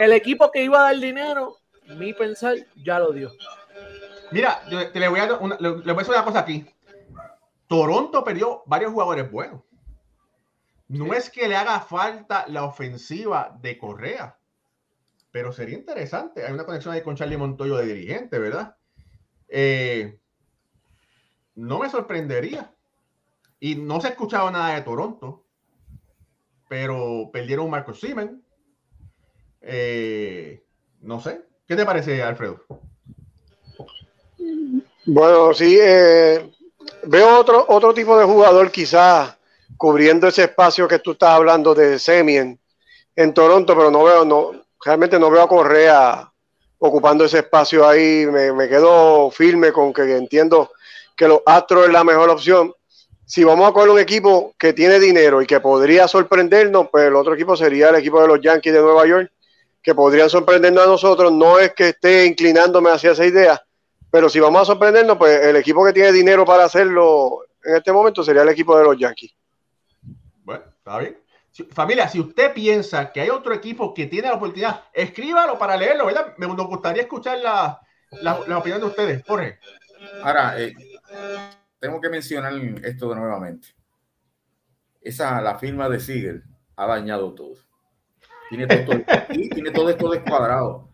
el 0.00 0.12
equipo 0.12 0.50
que 0.50 0.64
iba 0.64 0.80
a 0.80 0.92
dar 0.92 1.00
dinero, 1.00 1.58
mi 1.96 2.12
pensar, 2.12 2.56
ya 2.74 2.98
lo 2.98 3.12
dio. 3.12 3.30
Mira, 4.32 4.60
te 4.92 4.98
le 4.98 5.08
voy 5.08 5.20
a, 5.20 5.34
una, 5.34 5.56
le, 5.60 5.70
voy 5.70 5.90
a 5.90 5.94
decir 5.94 6.14
una 6.14 6.24
cosa 6.24 6.40
aquí. 6.40 6.66
Toronto 7.68 8.24
perdió 8.24 8.64
varios 8.66 8.90
jugadores 8.90 9.30
buenos. 9.30 9.62
No 10.88 11.14
es 11.14 11.30
que 11.30 11.46
le 11.46 11.56
haga 11.56 11.80
falta 11.80 12.44
la 12.48 12.64
ofensiva 12.64 13.56
de 13.60 13.78
Correa, 13.78 14.36
pero 15.30 15.52
sería 15.52 15.78
interesante. 15.78 16.44
Hay 16.44 16.52
una 16.52 16.66
conexión 16.66 16.92
ahí 16.92 17.02
con 17.02 17.14
Charlie 17.14 17.36
Montoyo 17.36 17.76
de 17.76 17.86
dirigente, 17.86 18.38
¿verdad? 18.38 18.76
Eh, 19.48 20.18
no 21.54 21.78
me 21.78 21.90
sorprendería. 21.90 22.74
Y 23.60 23.76
no 23.76 24.00
se 24.00 24.08
ha 24.08 24.10
escuchado 24.10 24.50
nada 24.50 24.74
de 24.74 24.82
Toronto, 24.82 25.44
pero 26.68 27.30
perdieron 27.32 27.70
Marcos 27.70 28.00
Siemens, 28.00 28.32
eh, 29.60 30.62
no 31.00 31.20
sé. 31.20 31.42
¿Qué 31.66 31.76
te 31.76 31.86
parece, 31.86 32.22
Alfredo? 32.22 32.60
Bueno, 35.06 35.54
sí, 35.54 35.78
eh, 35.80 36.50
veo 37.04 37.38
otro, 37.38 37.64
otro 37.68 37.94
tipo 37.94 38.18
de 38.18 38.24
jugador 38.24 38.70
quizás 38.70 39.36
cubriendo 39.76 40.28
ese 40.28 40.44
espacio 40.44 40.86
que 40.86 40.98
tú 40.98 41.12
estás 41.12 41.30
hablando 41.30 41.74
de 41.74 41.98
Semien 41.98 42.60
en 43.16 43.34
Toronto, 43.34 43.74
pero 43.74 43.90
no 43.90 44.04
veo, 44.04 44.24
no, 44.24 44.52
realmente 44.84 45.18
no 45.18 45.30
veo 45.30 45.42
a 45.42 45.48
Correa 45.48 46.32
ocupando 46.78 47.24
ese 47.24 47.38
espacio 47.38 47.86
ahí. 47.86 48.26
Me, 48.26 48.52
me 48.52 48.68
quedo 48.68 49.30
firme 49.30 49.72
con 49.72 49.92
que 49.92 50.16
entiendo 50.16 50.70
que 51.16 51.28
los 51.28 51.40
Astros 51.46 51.86
es 51.86 51.92
la 51.92 52.04
mejor 52.04 52.30
opción. 52.30 52.72
Si 53.26 53.42
vamos 53.42 53.68
a 53.68 53.72
coger 53.72 53.90
un 53.90 53.98
equipo 53.98 54.54
que 54.58 54.72
tiene 54.72 54.98
dinero 54.98 55.40
y 55.40 55.46
que 55.46 55.60
podría 55.60 56.06
sorprendernos, 56.06 56.88
pues 56.90 57.06
el 57.06 57.16
otro 57.16 57.34
equipo 57.34 57.56
sería 57.56 57.88
el 57.88 57.96
equipo 57.96 58.20
de 58.20 58.28
los 58.28 58.40
Yankees 58.40 58.72
de 58.72 58.80
Nueva 58.80 59.06
York, 59.06 59.32
que 59.82 59.94
podrían 59.94 60.28
sorprendernos 60.28 60.84
a 60.84 60.88
nosotros. 60.88 61.32
No 61.32 61.58
es 61.58 61.72
que 61.72 61.90
esté 61.90 62.26
inclinándome 62.26 62.90
hacia 62.90 63.12
esa 63.12 63.24
idea, 63.24 63.62
pero 64.10 64.28
si 64.28 64.40
vamos 64.40 64.62
a 64.62 64.64
sorprendernos, 64.66 65.16
pues 65.16 65.42
el 65.42 65.56
equipo 65.56 65.84
que 65.84 65.92
tiene 65.92 66.12
dinero 66.12 66.44
para 66.44 66.64
hacerlo 66.64 67.44
en 67.64 67.76
este 67.76 67.92
momento 67.92 68.22
sería 68.22 68.42
el 68.42 68.48
equipo 68.50 68.76
de 68.76 68.84
los 68.84 68.98
Yankees. 68.98 69.34
Bueno, 70.42 70.64
está 70.76 70.98
bien. 70.98 71.18
familia, 71.72 72.08
si 72.08 72.20
usted 72.20 72.52
piensa 72.52 73.10
que 73.10 73.22
hay 73.22 73.30
otro 73.30 73.54
equipo 73.54 73.94
que 73.94 74.06
tiene 74.06 74.28
la 74.28 74.34
oportunidad, 74.34 74.82
escríbalo 74.92 75.58
para 75.58 75.76
leerlo, 75.76 76.06
¿verdad? 76.06 76.34
Me 76.36 76.46
gustaría 76.46 77.02
escuchar 77.02 77.38
la, 77.38 77.80
la, 78.20 78.58
opinión 78.58 78.80
de 78.80 78.86
ustedes. 78.86 79.24
Jorge. 79.26 79.58
Ahora, 80.22 80.60
eh, 80.60 80.74
tengo 81.78 82.00
que 82.00 82.08
mencionar 82.08 82.54
esto 82.82 83.10
de 83.10 83.16
nuevamente. 83.16 83.68
Esa, 85.00 85.40
la 85.42 85.58
firma 85.58 85.88
de 85.88 86.00
Siegel 86.00 86.44
ha 86.76 86.86
dañado 86.86 87.34
todo. 87.34 87.54
Tiene 88.48 88.66
todo, 88.66 89.02
tiene 89.28 89.70
todo 89.70 89.90
esto 89.90 90.10
descuadrado. 90.10 90.88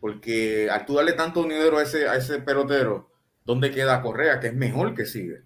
Porque 0.00 0.68
al 0.70 0.84
tú 0.84 0.94
darle 0.94 1.12
tanto 1.12 1.42
dinero 1.44 1.78
a 1.78 1.82
ese, 1.82 2.08
a 2.08 2.16
ese 2.16 2.40
pelotero, 2.40 3.10
¿dónde 3.44 3.70
queda 3.70 4.02
Correa? 4.02 4.40
Que 4.40 4.48
es 4.48 4.54
mejor 4.54 4.94
que 4.94 5.06
sigue. 5.06 5.42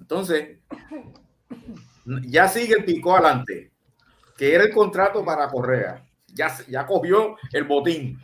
Entonces, 0.00 0.58
ya 2.22 2.48
sigue 2.48 2.74
el 2.74 2.84
pico 2.84 3.14
adelante. 3.14 3.72
que 4.36 4.54
era 4.54 4.64
el 4.64 4.72
contrato 4.72 5.24
para 5.24 5.48
Correa. 5.48 6.04
Ya, 6.26 6.52
ya 6.66 6.84
cogió 6.86 7.36
el 7.52 7.64
botín. 7.64 8.20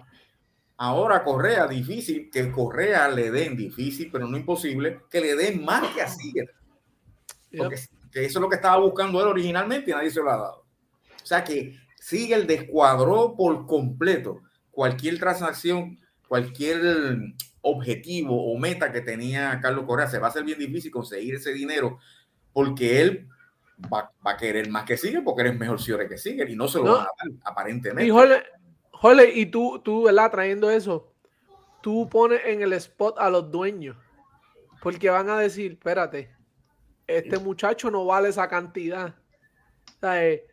Ahora 0.82 1.22
Correa, 1.22 1.66
difícil 1.66 2.30
que 2.30 2.50
Correa 2.50 3.06
le 3.10 3.30
den, 3.30 3.54
difícil, 3.54 4.08
pero 4.10 4.26
no 4.26 4.38
imposible, 4.38 5.02
que 5.10 5.20
le 5.20 5.36
den 5.36 5.62
más 5.62 5.86
que 5.94 6.00
a 6.00 6.08
Seager. 6.08 6.54
Porque 7.54 7.76
que 8.10 8.24
eso 8.24 8.38
es 8.38 8.42
lo 8.42 8.48
que 8.48 8.56
estaba 8.56 8.78
buscando 8.78 9.20
él 9.20 9.28
originalmente 9.28 9.90
y 9.90 9.94
nadie 9.94 10.10
se 10.10 10.22
lo 10.22 10.30
ha 10.30 10.38
dado. 10.38 10.64
O 11.22 11.26
sea 11.26 11.44
que 11.44 11.76
Seager 11.98 12.46
descuadró 12.46 13.36
por 13.36 13.66
completo 13.66 14.40
cualquier 14.70 15.18
transacción, 15.18 15.98
cualquier 16.26 17.34
objetivo 17.60 18.50
o 18.50 18.58
meta 18.58 18.90
que 18.90 19.02
tenía 19.02 19.60
Carlos 19.60 19.84
Correa. 19.84 20.08
Se 20.08 20.18
va 20.18 20.28
a 20.28 20.30
hacer 20.30 20.44
bien 20.44 20.58
difícil 20.58 20.90
conseguir 20.90 21.34
ese 21.34 21.52
dinero 21.52 21.98
porque 22.54 23.02
él 23.02 23.28
va, 23.92 24.10
a 24.24 24.36
querer 24.38 24.70
más 24.70 24.84
que 24.84 24.96
Seager 24.96 25.22
porque 25.22 25.42
eres 25.42 25.58
mejor 25.58 25.78
Seager 25.78 26.08
que 26.08 26.16
Seager 26.16 26.48
y 26.48 26.56
no 26.56 26.68
se 26.68 26.78
lo 26.78 26.84
van 26.84 27.02
a 27.02 27.04
dar 27.04 27.32
aparentemente. 27.44 28.10
Jole, 29.00 29.32
y 29.34 29.46
tú, 29.46 29.80
tú, 29.82 30.02
¿verdad? 30.02 30.30
Trayendo 30.30 30.70
eso, 30.70 31.10
tú 31.80 32.06
pones 32.10 32.42
en 32.44 32.60
el 32.60 32.74
spot 32.74 33.18
a 33.18 33.30
los 33.30 33.50
dueños, 33.50 33.96
porque 34.82 35.08
van 35.08 35.30
a 35.30 35.38
decir, 35.38 35.72
espérate, 35.72 36.30
este 37.06 37.38
muchacho 37.38 37.90
no 37.90 38.04
vale 38.04 38.28
esa 38.28 38.46
cantidad. 38.46 39.14
O 39.96 40.00
sea, 40.00 40.22
eh, 40.22 40.46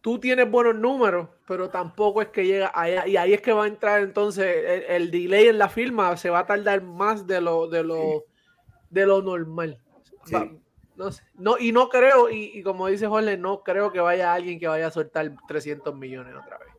tú 0.00 0.18
tienes 0.18 0.50
buenos 0.50 0.74
números, 0.74 1.28
pero 1.46 1.70
tampoco 1.70 2.20
es 2.20 2.28
que 2.28 2.44
llega 2.44 2.72
allá. 2.74 3.06
Y 3.06 3.16
ahí 3.16 3.34
es 3.34 3.40
que 3.40 3.52
va 3.52 3.64
a 3.64 3.68
entrar 3.68 4.00
entonces 4.00 4.84
el, 4.88 5.12
delay 5.12 5.46
en 5.46 5.58
la 5.58 5.68
firma, 5.68 6.16
se 6.16 6.28
va 6.28 6.40
a 6.40 6.46
tardar 6.46 6.82
más 6.82 7.24
de 7.24 7.40
lo, 7.40 7.68
de 7.68 7.84
lo, 7.84 8.24
de 8.90 9.06
lo 9.06 9.22
normal. 9.22 9.80
no, 10.96 11.12
sé, 11.12 11.22
no, 11.34 11.56
y 11.56 11.70
no 11.70 11.88
creo, 11.88 12.30
y, 12.30 12.50
y, 12.52 12.64
como 12.64 12.88
dice 12.88 13.06
Jorge, 13.06 13.36
no 13.36 13.62
creo 13.62 13.92
que 13.92 14.00
vaya 14.00 14.34
alguien 14.34 14.58
que 14.58 14.66
vaya 14.66 14.88
a 14.88 14.90
soltar 14.90 15.36
300 15.46 15.94
millones 15.94 16.34
otra 16.34 16.58
vez. 16.58 16.75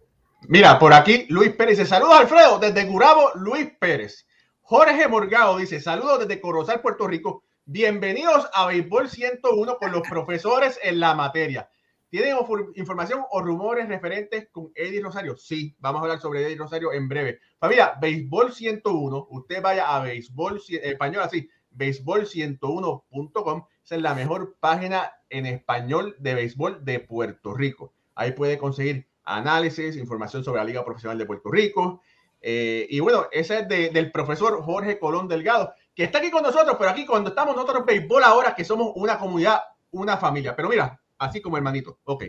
Mira, 0.50 0.80
por 0.80 0.94
aquí 0.94 1.26
Luis 1.28 1.52
Pérez 1.52 1.78
dice, 1.78 1.90
saludos 1.90 2.22
Alfredo, 2.22 2.58
desde 2.58 2.86
Gurabo, 2.86 3.32
Luis 3.36 3.70
Pérez. 3.82 4.26
Jorge 4.62 5.06
Morgado 5.10 5.58
dice, 5.58 5.82
saludos 5.82 6.20
desde 6.20 6.40
Corozal, 6.40 6.80
Puerto 6.80 7.06
Rico. 7.06 7.44
Bienvenidos 7.66 8.48
a 8.54 8.68
Béisbol 8.68 9.10
101 9.10 9.78
con 9.78 9.92
los 9.92 10.08
profesores 10.08 10.80
en 10.82 11.02
la 11.02 11.16
materia. 11.16 11.70
¿Tienen 12.10 12.38
información 12.76 13.26
o 13.30 13.42
rumores 13.42 13.90
referentes 13.90 14.48
con 14.50 14.72
Eddie 14.74 15.02
Rosario? 15.02 15.36
Sí, 15.36 15.76
vamos 15.80 16.00
a 16.00 16.04
hablar 16.04 16.22
sobre 16.22 16.46
Eddie 16.46 16.56
Rosario 16.56 16.94
en 16.94 17.10
breve. 17.10 17.40
Familia, 17.60 17.96
Béisbol 18.00 18.54
101, 18.54 19.28
usted 19.30 19.62
vaya 19.62 19.94
a 19.94 20.02
Béisbol 20.02 20.62
español 20.82 21.24
así, 21.24 21.50
béisbol101.com. 21.76 23.66
Esa 23.84 23.96
es 23.96 24.02
la 24.02 24.16
mejor 24.16 24.56
página 24.62 25.12
en 25.30 25.46
español 25.46 26.16
de 26.20 26.36
béisbol 26.36 26.86
de 26.86 27.02
Puerto 27.02 27.54
Rico. 27.54 27.92
Ahí 28.16 28.32
puede 28.32 28.58
conseguir 28.58 29.07
análisis, 29.28 29.98
información 29.98 30.44
sobre 30.44 30.60
la 30.60 30.66
Liga 30.66 30.86
Profesional 30.86 31.18
de 31.18 31.26
Puerto 31.26 31.52
Rico. 31.52 32.02
Eh, 32.42 32.88
y 32.90 33.00
bueno, 33.00 33.28
ese 33.32 33.60
es 33.60 33.68
del 33.68 34.12
profesor 34.12 34.62
Jorge 34.64 35.00
Colón 35.00 35.28
Delgado, 35.28 35.74
que 35.94 36.04
está 36.04 36.20
aquí 36.20 36.32
con 36.32 36.44
nosotros, 36.44 36.78
pero 36.80 36.90
aquí 36.90 37.06
cuando 37.06 37.30
estamos 37.30 37.56
nosotros 37.56 37.80
en 37.80 37.86
béisbol 37.86 38.24
ahora, 38.24 38.56
que 38.56 38.64
somos 38.64 38.92
una 38.96 39.20
comunidad, 39.20 39.62
una 39.92 40.18
familia. 40.18 40.56
Pero 40.56 40.70
mira, 40.70 41.00
así 41.18 41.42
como 41.42 41.58
hermanito. 41.58 42.00
Ok. 42.06 42.26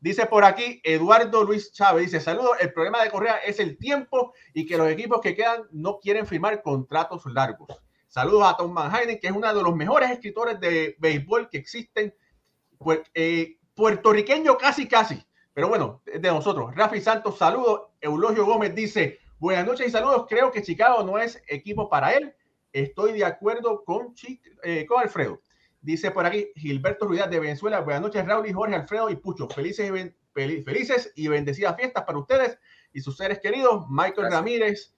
Dice 0.00 0.26
por 0.26 0.44
aquí 0.44 0.80
Eduardo 0.82 1.44
Luis 1.44 1.72
Chávez, 1.72 2.06
dice, 2.06 2.20
saludos, 2.20 2.56
el 2.60 2.72
problema 2.72 3.02
de 3.02 3.10
Correa 3.10 3.36
es 3.36 3.60
el 3.60 3.76
tiempo 3.76 4.32
y 4.54 4.66
que 4.66 4.78
los 4.78 4.88
equipos 4.88 5.20
que 5.20 5.34
quedan 5.34 5.64
no 5.70 5.98
quieren 6.00 6.26
firmar 6.26 6.62
contratos 6.62 7.26
largos. 7.26 7.68
Saludos 8.08 8.44
a 8.44 8.56
Tom 8.56 8.72
Manhattan, 8.72 9.18
que 9.18 9.28
es 9.28 9.32
uno 9.32 9.54
de 9.54 9.62
los 9.62 9.76
mejores 9.76 10.10
escritores 10.10 10.58
de 10.58 10.96
béisbol 10.98 11.48
que 11.48 11.58
existen, 11.58 12.12
pues, 12.78 13.00
eh, 13.14 13.58
puertorriqueño 13.74 14.56
casi 14.58 14.88
casi. 14.88 15.22
Pero 15.52 15.68
bueno, 15.68 16.02
de 16.06 16.28
nosotros. 16.28 16.74
Rafi 16.74 17.00
Santos, 17.00 17.38
saludos. 17.38 17.88
Eulogio 18.00 18.46
Gómez 18.46 18.74
dice, 18.74 19.18
buenas 19.38 19.66
noches 19.66 19.88
y 19.88 19.90
saludos. 19.90 20.26
Creo 20.28 20.50
que 20.50 20.62
Chicago 20.62 21.02
no 21.02 21.18
es 21.18 21.42
equipo 21.48 21.88
para 21.88 22.14
él. 22.14 22.34
Estoy 22.72 23.12
de 23.12 23.24
acuerdo 23.24 23.84
con, 23.84 24.14
eh, 24.62 24.86
con 24.86 25.02
Alfredo. 25.02 25.40
Dice 25.82 26.10
por 26.10 26.26
aquí 26.26 26.50
Gilberto 26.54 27.06
Ruidad 27.06 27.28
de 27.28 27.40
Venezuela. 27.40 27.80
Buenas 27.80 28.02
noches, 28.02 28.24
Raúl 28.26 28.46
y 28.46 28.52
Jorge, 28.52 28.74
Alfredo 28.74 29.10
y 29.10 29.16
Pucho. 29.16 29.48
Felices 29.48 29.90
y, 29.90 30.62
felices 30.62 31.12
y 31.16 31.28
bendecidas 31.28 31.76
fiestas 31.76 32.04
para 32.04 32.18
ustedes 32.18 32.58
y 32.92 33.00
sus 33.00 33.16
seres 33.16 33.40
queridos. 33.40 33.86
Michael 33.88 34.30
Ramírez, 34.30 34.94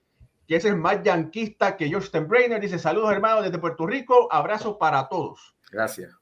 que 0.47 0.57
es 0.57 0.65
el 0.65 0.77
más 0.77 1.03
yanquista 1.03 1.77
que 1.77 1.89
George 1.89 2.09
Steinbrenner, 2.09 2.61
dice 2.61 2.79
saludos 2.79 3.13
hermanos 3.13 3.45
desde 3.45 3.59
Puerto 3.59 3.87
Rico. 3.87 4.29
Abrazo 4.31 4.77
para 4.77 5.09
todos. 5.09 5.57
Gracias. 5.71 6.13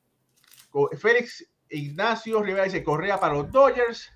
Félix 0.99 1.51
Ignacio 1.71 2.43
Rivera 2.43 2.65
dice 2.65 2.85
Correa 2.85 3.19
para 3.19 3.35
los 3.35 3.51
Dodgers. 3.51 4.11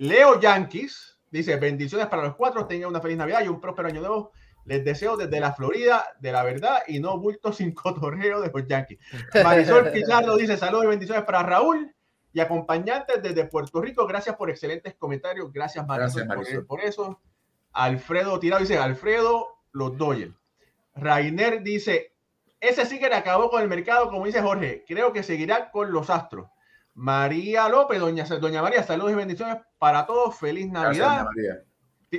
Leo 0.00 0.40
Yankees 0.40 1.20
dice: 1.30 1.56
Bendiciones 1.56 2.06
para 2.06 2.22
los 2.22 2.34
cuatro, 2.34 2.66
tengan 2.66 2.88
una 2.88 3.02
feliz 3.02 3.18
Navidad 3.18 3.44
y 3.44 3.48
un 3.48 3.60
próspero 3.60 3.88
año 3.88 4.00
nuevo. 4.00 4.32
Les 4.64 4.82
deseo 4.82 5.14
desde 5.14 5.40
la 5.40 5.52
Florida 5.52 6.06
de 6.20 6.32
la 6.32 6.42
verdad 6.42 6.78
y 6.86 7.00
no 7.00 7.18
bulto 7.18 7.52
sin 7.52 7.74
cotorreo 7.74 8.40
de 8.40 8.50
los 8.50 8.66
Yankees. 8.66 8.98
Marisol 9.44 9.90
Pizarro 9.92 10.36
dice: 10.38 10.56
Saludos 10.56 10.84
y 10.84 10.88
bendiciones 10.88 11.24
para 11.24 11.42
Raúl 11.42 11.94
y 12.32 12.40
acompañantes 12.40 13.22
desde 13.22 13.44
Puerto 13.44 13.82
Rico. 13.82 14.06
Gracias 14.06 14.36
por 14.36 14.48
excelentes 14.48 14.94
comentarios. 14.94 15.52
Gracias, 15.52 15.86
Marisol, 15.86 16.64
Por, 16.66 16.80
eso. 16.80 17.20
Alfredo 17.72 18.40
Tirado 18.40 18.62
dice: 18.62 18.78
Alfredo, 18.78 19.48
los 19.72 19.98
Dodgers. 19.98 20.32
Rainer 20.94 21.62
dice: 21.62 22.14
Ese 22.58 22.86
sí 22.86 22.98
que 22.98 23.10
le 23.10 23.16
acabó 23.16 23.50
con 23.50 23.60
el 23.60 23.68
mercado, 23.68 24.08
como 24.08 24.24
dice 24.24 24.40
Jorge. 24.40 24.82
Creo 24.88 25.12
que 25.12 25.22
seguirá 25.22 25.70
con 25.70 25.92
los 25.92 26.08
Astros. 26.08 26.48
María 26.94 27.68
López, 27.68 27.98
doña, 27.98 28.24
doña 28.24 28.62
María, 28.62 28.82
saludos 28.82 29.12
y 29.12 29.14
bendiciones 29.14 29.58
para 29.78 30.06
todos. 30.06 30.36
Feliz 30.36 30.68
Navidad. 30.70 31.26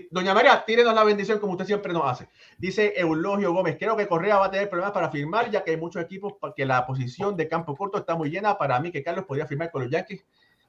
doña 0.09 0.33
María, 0.33 0.63
tírenos 0.65 0.93
la 0.93 1.03
bendición 1.03 1.39
como 1.39 1.53
usted 1.53 1.65
siempre 1.65 1.93
nos 1.93 2.05
hace. 2.05 2.29
Dice 2.57 2.93
Eulogio 2.95 3.53
Gómez, 3.53 3.77
creo 3.77 3.95
que 3.95 4.07
Correa 4.07 4.37
va 4.37 4.45
a 4.45 4.51
tener 4.51 4.69
problemas 4.69 4.93
para 4.93 5.11
firmar, 5.11 5.51
ya 5.51 5.63
que 5.63 5.71
hay 5.71 5.77
muchos 5.77 6.01
equipos 6.01 6.33
que 6.55 6.65
la 6.65 6.85
posición 6.85 7.35
de 7.35 7.47
campo 7.47 7.75
corto 7.75 7.97
está 7.97 8.15
muy 8.15 8.29
llena. 8.29 8.57
Para 8.57 8.79
mí 8.79 8.91
que 8.91 9.03
Carlos 9.03 9.25
podría 9.25 9.45
firmar 9.45 9.71
con 9.71 9.83
los 9.83 9.91
Yankees, 9.91 10.25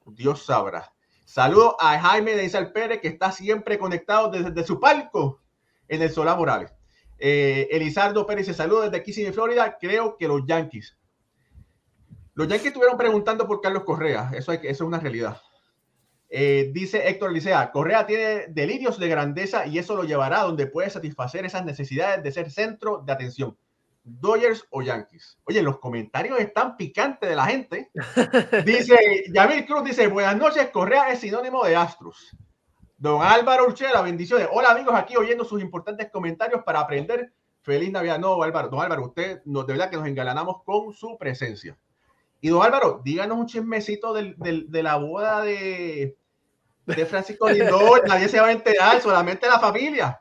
Dios 0.06 0.44
sabrá. 0.44 0.92
Saludo 1.25 1.76
a 1.80 1.99
Jaime 1.99 2.35
de 2.35 2.44
Isal 2.44 2.73
Pérez, 2.73 3.00
que 3.00 3.09
está 3.09 3.32
siempre 3.32 3.78
conectado 3.78 4.30
desde, 4.30 4.64
su 4.64 4.78
palco 4.78 5.40
en 5.88 6.02
el 6.02 6.11
Solá 6.11 6.35
Morales. 6.35 6.75
Eh, 7.18 7.68
Elizardo 7.71 8.26
Pérez 8.26 8.47
se 8.47 8.54
saluda 8.54 8.90
desde 8.90 8.97
aquí, 8.97 9.12
Florida. 9.32 9.78
Creo 9.80 10.16
que 10.18 10.28
los 10.28 10.44
Yankees. 10.44 10.97
Los 12.34 12.48
Yankees 12.48 12.68
estuvieron 12.68 12.96
preguntando 12.96 13.46
por 13.46 13.60
Carlos 13.60 13.84
Correa. 13.84 14.30
Eso, 14.34 14.52
eso 14.52 14.62
es 14.64 14.80
una 14.80 14.98
realidad. 14.98 15.40
Eh, 16.34 16.70
dice 16.72 17.08
Héctor 17.08 17.30
Licea, 17.30 17.70
Correa 17.72 18.06
tiene 18.06 18.46
delirios 18.48 18.98
de 18.98 19.06
grandeza 19.06 19.66
y 19.66 19.78
eso 19.78 19.94
lo 19.94 20.04
llevará 20.04 20.40
a 20.40 20.44
donde 20.44 20.66
puede 20.66 20.88
satisfacer 20.88 21.44
esas 21.44 21.62
necesidades 21.66 22.22
de 22.22 22.32
ser 22.32 22.50
centro 22.50 23.02
de 23.04 23.12
atención. 23.12 23.56
Dodgers 24.02 24.64
o 24.70 24.80
Yankees. 24.80 25.38
Oye, 25.44 25.62
los 25.62 25.78
comentarios 25.78 26.40
están 26.40 26.78
picantes 26.78 27.28
de 27.28 27.36
la 27.36 27.44
gente. 27.44 27.90
Dice 28.64 29.24
Yamil 29.32 29.66
Cruz, 29.66 29.84
dice, 29.84 30.08
buenas 30.08 30.36
noches, 30.36 30.70
Correa 30.70 31.12
es 31.12 31.20
sinónimo 31.20 31.64
de 31.64 31.76
Astros. 31.76 32.34
Don 32.96 33.22
Álvaro 33.22 33.66
Urchela, 33.66 34.00
bendiciones. 34.00 34.48
Hola 34.50 34.70
amigos, 34.70 34.94
aquí 34.94 35.16
oyendo 35.16 35.44
sus 35.44 35.60
importantes 35.60 36.10
comentarios 36.10 36.62
para 36.64 36.80
aprender. 36.80 37.32
Feliz 37.60 37.92
Navidad. 37.92 38.18
No, 38.18 38.42
Álvaro, 38.42 38.68
don 38.68 38.80
Álvaro, 38.80 39.04
usted 39.04 39.42
nos, 39.44 39.66
de 39.66 39.74
verdad 39.74 39.90
que 39.90 39.96
nos 39.96 40.06
engalanamos 40.06 40.62
con 40.64 40.92
su 40.92 41.16
presencia. 41.18 41.76
Y 42.44 42.49
don 42.49 42.61
Álvaro, 42.61 43.00
díganos 43.04 43.38
un 43.38 43.46
chismecito 43.46 44.12
del, 44.12 44.34
de 44.37 44.82
la 44.82 44.96
boda 44.96 45.42
de, 45.42 46.18
de 46.87 47.06
Francisco 47.06 47.49
Lindor. 47.49 48.02
Nadie 48.08 48.28
se 48.28 48.40
va 48.40 48.49
a 48.49 48.52
enterar, 48.52 49.00
solamente 49.00 49.46
la 49.46 49.61
familia. 49.61 50.20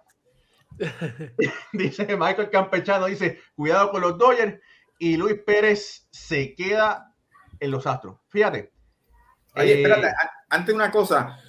dice 1.73 2.15
Michael 2.15 2.51
Campechano, 2.51 3.07
dice, 3.07 3.39
cuidado 3.55 3.89
con 3.89 4.01
los 4.01 4.19
Dodgers. 4.19 4.59
Y 4.99 5.17
Luis 5.17 5.39
Pérez 5.43 6.07
se 6.11 6.53
queda 6.53 7.11
en 7.59 7.71
los 7.71 7.87
Astros. 7.87 8.19
Fíjate. 8.29 8.71
Oye, 9.55 9.73
eh, 9.73 9.81
espérate, 9.81 10.13
antes 10.47 10.75
una 10.75 10.91
cosa. 10.91 11.39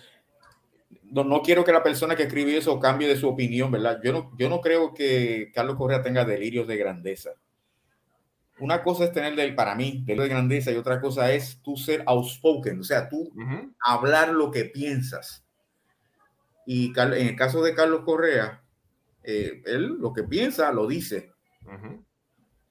No, 1.03 1.23
no, 1.23 1.43
quiero 1.43 1.65
que 1.65 1.73
la 1.73 1.83
persona 1.83 2.17
que 2.17 2.23
escribió 2.23 2.59
eso 2.59 2.81
cambie 2.81 3.09
de 3.09 3.19
su 3.19 3.29
opinión, 3.29 3.71
¿verdad? 3.71 4.01
Yo 4.03 4.15
no, 4.15 4.33
yo 4.39 4.49
no 4.49 4.63
creo 4.63 4.95
que 4.95 5.53
Carlos 5.55 5.77
Correa 5.77 6.01
tenga 6.01 6.25
delirios 6.25 6.67
de 6.67 6.79
grandeza 6.79 7.33
una 8.59 8.83
cosa 8.83 9.05
es 9.05 9.13
tener 9.13 9.35
del, 9.35 9.55
para 9.55 9.75
mí, 9.75 10.05
de 10.07 10.15
grandeza 10.15 10.71
y 10.71 10.77
otra 10.77 11.01
cosa 11.01 11.33
es 11.33 11.61
tú 11.63 11.77
ser 11.77 12.03
outspoken, 12.07 12.81
o 12.81 12.85
sea, 12.85 13.09
tú 13.09 13.33
hablar 13.81 14.31
lo 14.31 14.51
que 14.51 14.67
piensas. 14.67 15.45
Y 16.67 16.93
en 16.97 17.29
el 17.29 17.37
caso 17.37 17.63
de 17.63 17.75
Carlos 17.75 18.03
Correa, 18.05 18.63
eh, 19.25 19.63
él 19.67 19.97
lo 19.99 20.13
que 20.13 20.23
piensa 20.23 20.73
lo 20.73 20.87
dice. 20.87 21.33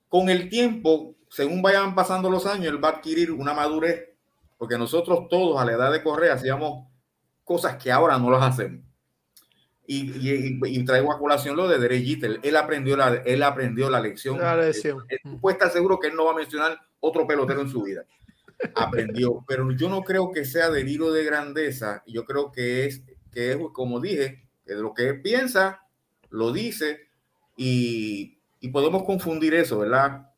Con 0.08 0.30
el 0.30 0.50
tiempo, 0.50 1.16
según 1.30 1.62
vayan 1.62 1.96
pasando 1.96 2.30
los 2.30 2.46
años, 2.46 2.68
él 2.68 2.84
va 2.84 2.90
a 2.90 2.92
adquirir 2.94 3.32
una 3.32 3.54
madurez, 3.54 4.10
porque 4.58 4.78
nosotros 4.78 5.28
todos 5.30 5.60
a 5.60 5.66
la 5.66 5.74
edad 5.74 5.92
de 5.92 6.04
Correa 6.04 6.34
hacíamos 6.34 6.88
cosas 7.44 7.78
que 7.78 7.92
ahora 7.92 8.18
no 8.18 8.30
las 8.30 8.44
hacemos. 8.44 8.91
Y, 9.88 10.86
traigo 10.86 11.12
a 11.12 11.20
colación 11.20 11.58
lo 11.58 11.68
de 11.68 11.78
Derek 11.78 12.40
Él 12.44 12.56
aprendió 12.56 12.96
la, 12.96 13.16
él 13.26 13.44
aprendió 13.44 13.90
la 13.90 14.00
lección. 14.00 14.38
La 14.38 14.56
lección. 14.56 15.04
Él, 15.10 15.20
puede 15.40 15.56
estar 15.56 15.72
seguro 15.72 16.00
que 16.00 16.08
él 16.08 16.16
no 16.16 16.26
va 16.26 16.32
a 16.32 16.36
mencionar 16.36 16.80
otro 17.00 17.28
pelotero 17.28 17.62
en 17.62 17.70
su 17.70 17.84
vida. 17.84 18.06
aprendió, 18.76 19.44
pero 19.48 19.72
yo 19.72 19.90
no 19.90 20.04
creo 20.04 20.32
que 20.32 20.46
sea 20.46 20.70
deliro 20.70 21.12
de 21.12 21.26
grandeza, 21.26 22.04
yo 22.08 22.26
creo 22.26 22.52
que 22.52 22.86
es, 22.86 23.04
que 23.32 23.52
es 23.52 23.58
como 23.74 24.00
dije, 24.00 24.48
que 24.66 24.76
lo 24.76 24.94
que 24.94 25.10
él 25.10 25.22
piensa, 25.22 25.82
lo 26.30 26.54
dice 26.54 27.10
y, 27.58 28.38
y 28.60 28.70
podemos 28.70 29.04
confundir 29.04 29.56
eso, 29.56 29.80
¿verdad? 29.80 30.32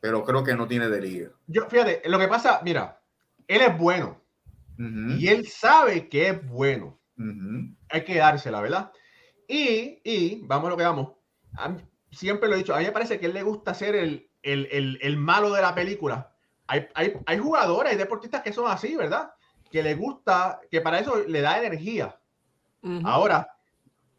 Pero 0.00 0.24
creo 0.24 0.42
que 0.42 0.56
no 0.56 0.66
tiene 0.66 0.88
delirio. 0.88 1.34
Yo, 1.46 1.68
fíjate, 1.68 2.02
lo 2.06 2.18
que 2.18 2.28
pasa, 2.28 2.60
mira, 2.64 3.00
él 3.46 3.60
es 3.60 3.78
bueno 3.78 4.20
Ujú, 4.78 5.12
y 5.18 5.28
él 5.28 5.46
sabe 5.46 6.08
que 6.08 6.28
es 6.28 6.48
bueno. 6.48 6.98
ujú. 7.18 7.75
Hay 7.90 8.04
que 8.04 8.16
dársela, 8.16 8.60
¿verdad? 8.60 8.92
Y, 9.48 10.00
y 10.04 10.40
vamos 10.44 10.66
a 10.66 10.70
lo 10.70 10.76
que 10.76 10.84
vamos. 10.84 11.12
A 11.56 11.68
mí- 11.68 11.80
siempre 12.10 12.48
lo 12.48 12.54
he 12.54 12.58
dicho, 12.58 12.74
a 12.74 12.78
mí 12.78 12.84
me 12.84 12.92
parece 12.92 13.18
que 13.20 13.26
él 13.26 13.34
le 13.34 13.42
gusta 13.42 13.74
ser 13.74 13.94
el, 13.94 14.30
el, 14.42 14.68
el, 14.72 14.98
el 15.02 15.16
malo 15.16 15.52
de 15.52 15.62
la 15.62 15.74
película. 15.74 16.32
Hay, 16.66 16.86
hay, 16.94 17.14
hay 17.26 17.38
jugadores, 17.38 17.92
hay 17.92 17.98
deportistas 17.98 18.42
que 18.42 18.52
son 18.52 18.70
así, 18.70 18.96
¿verdad? 18.96 19.30
Que 19.70 19.82
le 19.82 19.94
gusta, 19.94 20.60
que 20.70 20.80
para 20.80 20.98
eso 20.98 21.16
le 21.26 21.40
da 21.40 21.58
energía. 21.58 22.18
Ahora, 23.04 23.48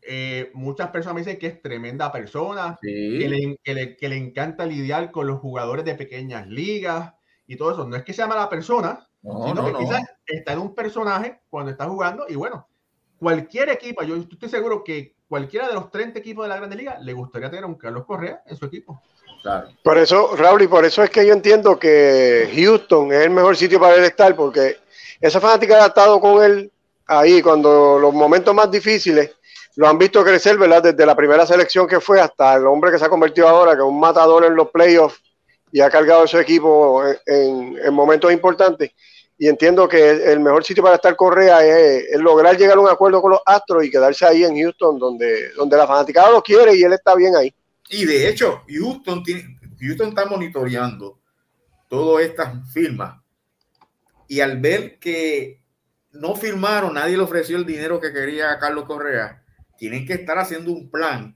eh, 0.02 0.52
muchas 0.54 0.90
personas 0.90 1.16
me 1.16 1.22
dicen 1.22 1.40
que 1.40 1.48
es 1.48 1.62
tremenda 1.62 2.12
persona, 2.12 2.78
Sí. 2.82 3.18
que 3.20 3.30
le, 3.30 3.58
que, 3.64 3.74
le, 3.74 3.96
que 3.98 4.10
le 4.10 4.18
encanta 4.18 4.66
lidiar 4.66 5.12
con 5.12 5.26
los 5.28 5.40
jugadores 5.40 5.86
de 5.86 5.96
pequeñas 5.96 6.48
ligas 6.48 7.14
y 7.46 7.56
todo 7.56 7.72
eso. 7.72 7.86
No 7.88 7.96
es 7.96 8.04
que 8.04 8.14
sea 8.14 8.28
mala 8.28 8.50
persona, 8.50 9.08
No, 9.22 9.44
sino 9.48 9.56
no, 9.56 9.66
que 9.66 9.72
no. 9.74 9.80
quizás 9.80 10.04
está 10.26 10.54
en 10.54 10.60
un 10.60 10.76
personaje 10.76 11.42
cuando 11.50 11.72
está 11.72 11.86
jugando 11.86 12.26
y 12.28 12.36
bueno, 12.36 12.68
cualquier 13.20 13.70
equipo, 13.70 14.04
yo 14.04 14.16
estoy 14.16 14.50
seguro 14.50 14.84
que 14.84 15.14
cualquiera 15.28 15.68
de 15.68 15.74
los 15.74 15.90
30 15.92 16.20
equipos 16.20 16.46
de 16.46 16.50
la 16.50 16.58
Grande 16.58 16.76
Liga 16.76 16.98
le 17.00 17.14
gustaría 17.14 17.50
tener 17.50 17.64
a 17.66 17.68
un 17.68 17.76
Carlos 17.76 18.06
Correa 18.06 18.42
en 18.46 18.56
su 18.56 18.66
equipo. 18.66 19.02
Claro. 19.42 19.68
Por 19.84 19.98
eso, 19.98 20.36
Raúl, 20.36 20.64
y 20.64 20.68
por 20.68 20.84
eso 20.86 21.04
es 21.04 21.10
que 21.10 21.26
yo 21.26 21.34
entiendo 21.34 21.78
que 21.78 22.50
Houston 22.56 23.12
es 23.14 23.20
el 23.26 23.30
mejor 23.30 23.56
sitio 23.56 23.80
para 23.80 23.96
él 23.96 24.04
estar, 24.04 24.36
porque 24.36 24.78
esa 25.22 25.40
fanática 25.40 25.84
ha 25.84 25.88
estado 25.88 26.20
con 26.20 26.44
él 26.44 26.72
ahí 27.06 27.42
cuando 27.42 27.98
los 28.00 28.14
momentos 28.14 28.54
más 28.54 28.70
difíciles 28.72 29.32
lo 29.76 29.88
han 29.88 29.98
visto 29.98 30.24
crecer, 30.24 30.58
¿verdad? 30.58 30.82
Desde 30.84 31.06
la 31.06 31.16
primera 31.16 31.46
selección 31.46 31.88
que 31.88 32.00
fue 32.00 32.20
hasta 32.20 32.56
el 32.56 32.66
hombre 32.66 32.92
que 32.92 32.98
se 33.00 33.06
ha 33.06 33.10
convertido 33.10 33.48
ahora, 33.48 33.74
que 33.74 33.82
es 33.82 33.88
un 33.88 34.00
matador 34.00 34.44
en 34.46 34.56
los 34.56 34.70
playoffs 34.72 35.22
y 35.72 35.82
ha 35.82 35.90
cargado 35.90 36.24
a 36.24 36.28
su 36.28 36.40
equipo 36.40 37.04
en, 37.06 37.18
en- 37.28 37.78
en 37.86 37.94
momentos 37.94 38.32
importantes. 38.34 38.92
Y 39.40 39.48
entiendo 39.48 39.88
que 39.88 40.10
el 40.32 40.40
mejor 40.40 40.64
sitio 40.64 40.82
para 40.84 40.96
estar 40.96 41.16
Correa 41.16 41.64
es, 41.64 42.20
lograr 42.20 42.58
llegar 42.58 42.78
a 42.78 42.82
un 42.82 42.90
acuerdo 42.90 43.22
con 43.22 43.32
los 43.32 43.42
Astros 43.46 43.86
y 43.86 43.92
quedarse 43.92 44.26
ahí 44.26 44.44
en 44.44 44.60
Houston, 44.60 44.98
donde, 44.98 45.52
donde 45.54 45.78
la 45.78 45.86
fanaticada 45.86 46.32
lo 46.32 46.42
quiere 46.42 46.76
y 46.76 46.82
él 46.82 46.94
está 46.94 47.14
bien 47.16 47.36
ahí. 47.36 47.54
Y 47.90 48.06
de 48.06 48.28
hecho, 48.30 48.64
Houston, 48.68 49.24
tiene, 49.24 49.60
Houston 49.80 50.10
está 50.10 50.26
monitoreando 50.26 51.20
todas 51.88 52.26
estas 52.26 52.72
firmas. 52.74 53.22
Y 54.28 54.40
al 54.42 54.60
ver 54.60 54.98
que 55.00 55.62
no 56.12 56.36
firmaron, 56.36 56.96
nadie 56.96 57.16
le 57.16 57.24
ofreció 57.24 57.58
el 57.58 57.66
dinero 57.66 58.00
que 58.00 58.12
quería 58.12 58.58
Carlos 58.58 58.86
Correa, 58.86 59.44
tienen 59.78 60.06
que 60.06 60.14
estar 60.14 60.38
haciendo 60.40 60.72
un 60.72 60.90
plan. 60.90 61.36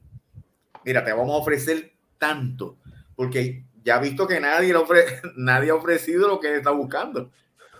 Mira, 0.83 1.05
te 1.05 1.13
vamos 1.13 1.35
a 1.35 1.37
ofrecer 1.37 1.93
tanto, 2.17 2.77
porque 3.15 3.63
ya 3.83 3.99
visto 3.99 4.27
que 4.27 4.39
nadie, 4.39 4.73
le 4.73 4.79
ofre- 4.79 5.21
nadie 5.35 5.69
ha 5.69 5.75
ofrecido 5.75 6.27
lo 6.27 6.39
que 6.39 6.57
está 6.57 6.71
buscando. 6.71 7.31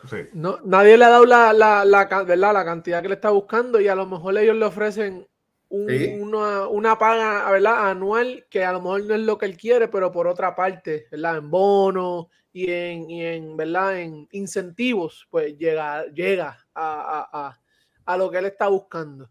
Sí. 0.10 0.18
No, 0.34 0.58
nadie 0.64 0.98
le 0.98 1.06
ha 1.06 1.10
dado 1.10 1.26
la, 1.26 1.54
la, 1.54 1.86
la, 1.86 2.08
la 2.54 2.66
cantidad 2.66 3.02
que 3.02 3.08
le 3.10 3.16
está 3.16 3.30
buscando 3.30 3.80
y 3.80 3.88
a 3.88 3.96
lo 3.96 4.06
mejor 4.06 4.38
ellos 4.38 4.56
le 4.56 4.66
ofrecen 4.66 5.28
un- 5.70 5.88
Sí. 5.90 6.18
una, 6.20 6.68
una 6.68 6.98
paga 6.98 7.50
¿verdad? 7.52 7.90
anual 7.90 8.46
que 8.50 8.66
a 8.66 8.74
lo 8.74 8.82
mejor 8.82 9.06
no 9.06 9.14
es 9.16 9.22
lo 9.22 9.38
que 9.38 9.46
él 9.46 9.58
quiere, 9.58 9.88
pero 9.88 10.12
por 10.12 10.28
otra 10.28 10.56
parte, 10.56 11.08
¿verdad? 11.12 11.38
en 11.38 11.50
bonos 11.52 12.26
y 12.52 12.70
en, 12.72 13.10
y 13.10 13.26
en, 13.26 13.56
¿verdad? 13.56 14.00
en 14.00 14.28
incentivos, 14.32 15.28
pues 15.30 15.58
llega, 15.58 16.06
llega 16.08 16.58
a, 16.74 17.20
a- 17.32 17.48
a- 17.48 17.62
a 18.06 18.18
lo 18.18 18.30
que 18.32 18.40
él 18.40 18.46
está 18.46 18.68
buscando. 18.68 19.30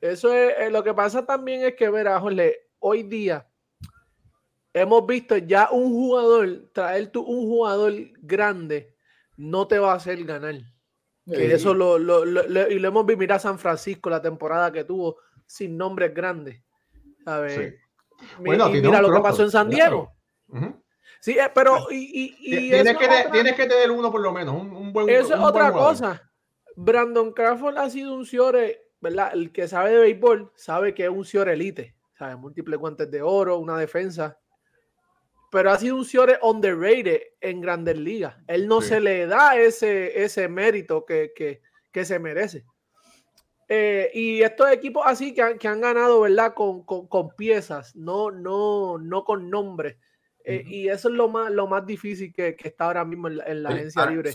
Eso 0.00 0.32
es, 0.32 0.54
eh, 0.58 0.70
lo 0.70 0.82
que 0.84 0.92
pasa 0.92 1.24
también 1.24 1.62
es 1.64 1.74
que, 1.74 1.88
verá, 1.88 2.20
Jorge, 2.20 2.68
hoy 2.80 3.04
día 3.04 3.46
hemos 4.74 5.06
visto 5.06 5.36
ya 5.36 5.70
un 5.70 5.90
jugador, 5.92 6.68
traer 6.72 7.08
tú 7.10 7.22
un 7.22 7.46
jugador 7.48 7.92
grande 8.20 8.94
no 9.38 9.66
te 9.66 9.78
va 9.78 9.92
a 9.92 9.96
hacer 9.96 10.22
ganar. 10.24 10.54
Que 11.26 11.52
eso 11.54 11.72
lo, 11.74 11.98
lo- 11.98 12.24
lo- 12.24 12.46
lo- 12.46 12.70
y 12.70 12.78
lo 12.78 12.88
hemos 12.88 13.04
visto, 13.06 13.18
mira 13.18 13.38
San 13.38 13.58
Francisco, 13.58 14.08
la 14.10 14.20
temporada 14.22 14.70
que 14.72 14.84
tuvo 14.84 15.16
sin 15.46 15.76
nombres 15.76 16.14
grandes. 16.14 16.62
y 18.40 18.42
tiene 18.44 18.88
mira 18.88 19.02
lo 19.02 19.12
que 19.12 19.20
pasó 19.20 19.42
en 19.44 19.50
San 19.50 19.70
claro. 19.70 20.12
Diego. 20.48 20.82
Sí, 21.20 21.32
eh, 21.38 21.50
pero 21.54 21.86
y, 21.90 21.96
y- 21.96 22.36
y 22.40 22.70
Tienes, 22.70 22.96
que 22.96 23.04
otra- 23.06 23.30
tienes 23.30 23.54
que 23.54 23.66
tener 23.66 23.90
uno 23.90 24.10
por 24.10 24.20
lo 24.20 24.32
menos, 24.32 24.54
un, 24.54 24.72
un 24.74 24.92
buen 24.92 25.08
eso 25.10 25.34
es 25.34 25.40
otra 25.40 25.70
jugador. 25.70 25.72
cosa. 25.90 26.30
Brandon 26.76 27.32
Crawford 27.32 27.76
ha 27.76 27.90
sido 27.90 28.14
un 28.14 28.24
Ciore, 28.24 28.80
¿verdad? 29.00 29.30
El 29.34 29.52
que 29.52 29.66
sabe 29.68 29.90
de 29.90 29.98
béisbol 29.98 30.52
sabe 30.54 30.94
que 30.94 31.04
es 31.04 31.10
un 31.10 31.24
Ciore 31.24 31.54
elite, 31.54 31.96
¿sabes? 32.16 32.38
Múltiples 32.38 32.78
guantes 32.78 33.10
de 33.10 33.20
oro, 33.20 33.58
una 33.58 33.76
defensa. 33.76 34.38
Pero 35.50 35.70
ha 35.70 35.78
sido 35.78 35.96
un 35.96 36.04
Ciore 36.04 36.38
underrated 36.42 37.20
en 37.40 37.60
grandes 37.60 37.96
ligas. 37.98 38.36
Él 38.46 38.68
no 38.68 38.80
Sí. 38.82 38.88
se 38.88 39.00
le 39.00 39.26
da 39.26 39.56
ese, 39.56 40.22
ese 40.22 40.48
mérito 40.48 41.04
que, 41.06 41.32
que- 41.34 41.62
que 41.90 42.04
se 42.04 42.18
merece. 42.18 42.64
Eh, 43.70 44.10
y 44.14 44.42
estos 44.42 44.70
equipos 44.70 45.02
así 45.06 45.34
que 45.34 45.42
han, 45.42 45.58
que 45.58 45.68
han 45.68 45.80
ganado, 45.80 46.22
¿verdad? 46.22 46.54
Con, 46.54 46.84
con- 46.84 47.06
con 47.06 47.34
piezas, 47.36 47.94
no, 47.96 48.30
no, 48.30 48.98
no 48.98 49.24
con 49.24 49.50
nombres. 49.50 49.96
Eh. 50.44 50.62
Y 50.66 50.88
eso 50.88 51.08
es 51.08 51.14
lo 51.14 51.28
más, 51.28 51.50
lo 51.50 51.66
más 51.66 51.84
difícil 51.84 52.32
que, 52.32 52.56
que 52.56 52.68
está 52.68 52.86
ahora 52.86 53.04
mismo 53.04 53.28
en 53.28 53.36
la, 53.38 53.44
en 53.44 53.62
la 53.62 53.70
Sí, 53.70 53.74
agencia 53.76 54.02
San- 54.04 54.12
libre. 54.14 54.32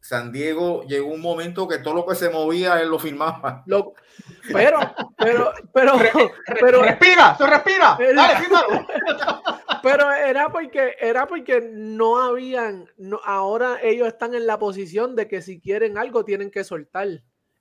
San, 0.00 0.32
Diego 0.32 0.82
llegó 0.84 1.08
un 1.08 1.20
momento 1.20 1.68
que 1.68 1.78
todo 1.78 1.94
lo 1.94 2.06
que 2.06 2.14
se 2.14 2.30
movía 2.30 2.80
él 2.80 2.88
lo 2.88 2.98
firmaba. 2.98 3.62
Lo- 3.66 3.92
pero, 4.52 4.78
pero, 5.18 5.52
pero, 5.72 5.96
pero, 6.60 6.82
respira, 6.82 7.36
se 7.36 7.46
respira. 7.46 7.96
El- 8.00 8.16
Dale, 8.16 8.34
pero 9.82 10.10
era 10.12 10.48
porque, 10.50 10.96
era 10.98 11.26
porque 11.26 11.60
no 11.72 12.20
habían, 12.20 12.88
no, 12.96 13.20
ahora 13.24 13.78
ellos 13.82 14.08
están 14.08 14.34
en 14.34 14.46
la 14.46 14.58
posición 14.58 15.14
de 15.16 15.28
que 15.28 15.42
si 15.42 15.60
quieren 15.60 15.98
algo 15.98 16.24
tienen 16.24 16.50
que 16.50 16.64
soltar. 16.64 17.08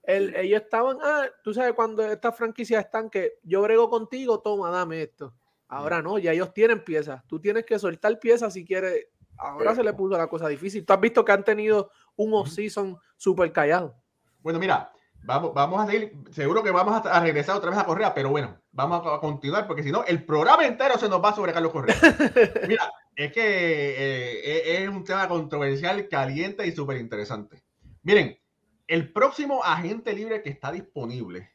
El- 0.04 0.36
ellos 0.36 0.62
estaban, 0.62 0.98
ah, 1.04 1.26
tú 1.44 1.54
sabes, 1.54 1.74
cuando 1.74 2.04
estas 2.10 2.36
franquicias 2.36 2.84
están 2.86 3.10
que 3.10 3.34
yo 3.44 3.62
brego 3.62 3.90
contigo, 3.90 4.40
toma, 4.40 4.72
dame 4.72 5.04
esto. 5.04 5.34
Ahora 5.68 6.02
no, 6.02 6.18
ya 6.18 6.32
ellos 6.32 6.52
tienen 6.52 6.84
piezas. 6.84 7.22
Tú 7.28 7.40
tienes 7.40 7.64
que 7.64 7.78
soltar 7.78 8.18
piezas 8.18 8.54
si 8.54 8.66
quieres. 8.66 9.08
Ahora 9.38 9.76
se 9.76 9.84
le 9.84 9.94
puso 9.94 10.18
la 10.18 10.26
cosa 10.28 10.48
difícil. 10.48 10.84
Tú 10.84 10.94
has 10.94 11.00
visto 11.00 11.24
que 11.24 11.32
han 11.32 11.44
tenido 11.44 11.92
un 12.20 12.34
off-season 12.34 12.98
súper 13.18 13.52
callado. 13.54 13.96
Bueno, 14.42 14.60
mira, 14.60 14.92
vamos, 15.24 15.54
vamos 15.54 15.82
a 15.82 15.90
seguir, 15.90 16.14
seguro 16.32 16.62
que 16.64 16.72
vamos 16.72 16.94
a, 17.06 17.10
a 17.10 17.20
regresar 17.22 17.56
otra 17.56 17.70
vez 17.70 17.80
a 17.80 17.86
Correa, 17.86 18.14
pero 18.14 18.30
bueno, 18.30 18.60
vamos 18.72 19.06
a, 19.06 19.16
a 19.16 19.20
continuar 19.20 19.68
porque 19.68 19.84
si 19.84 19.92
no, 19.92 20.04
el 20.04 20.26
programa 20.26 20.66
entero 20.66 20.98
se 20.98 21.08
nos 21.10 21.24
va 21.24 21.34
sobre 21.34 21.54
Carlos 21.54 21.72
Correa. 21.72 21.96
Mira, 22.68 22.92
es 23.16 23.32
que 23.32 23.42
eh, 23.42 24.74
es- 24.74 24.82
es 24.84 24.90
un 24.90 25.04
tema 25.04 25.28
controversial, 25.28 26.08
caliente 26.10 26.68
y 26.68 26.72
súper 26.74 26.98
interesante. 26.98 27.64
Miren, 28.04 28.38
el 28.88 29.12
próximo 29.14 29.64
agente 29.64 30.14
libre 30.14 30.42
que 30.42 30.50
está 30.50 30.72
disponible 30.72 31.52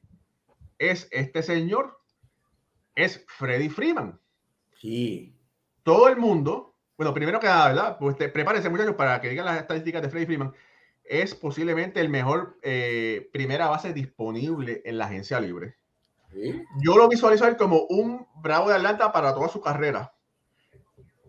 es 0.79 1.09
este 1.11 1.42
señor, 1.42 1.98
es 2.94 3.24
Freddy 3.29 3.68
Freeman. 3.68 4.20
Sí. 4.81 5.37
Todo 5.83 6.09
el 6.09 6.16
mundo, 6.16 6.74
bueno, 6.97 7.15
primero 7.15 7.41
que 7.41 7.47
nada, 7.47 7.69
¿verdad? 7.69 7.97
Pues 7.99 8.17
te, 8.17 8.29
prepárense 8.29 8.69
muchachos 8.71 8.95
para 8.95 9.21
que 9.21 9.29
digan 9.29 9.47
las 9.47 9.59
estadísticas 9.59 10.03
de 10.03 10.11
Freddy 10.11 10.27
Freeman. 10.27 10.53
Es 11.05 11.35
posiblemente 11.35 12.01
el 12.01 12.09
mejor 12.09 12.59
eh, 12.63 13.29
primera 13.33 13.69
base 13.69 13.93
disponible 13.93 14.83
en 14.85 14.99
la 14.99 15.07
agencia 15.07 15.41
libre. 15.41 15.77
sí. 16.33 16.65
Yo 16.83 16.97
lo 16.99 17.09
visualizo 17.09 17.47
a 17.47 17.49
él 17.49 17.57
como 17.57 17.87
un 17.89 18.27
bravo 18.37 18.69
de 18.69 18.75
Atlanta 18.77 19.11
para 19.13 19.35
toda 19.35 19.49
su 19.49 19.61
carrera. 19.63 20.13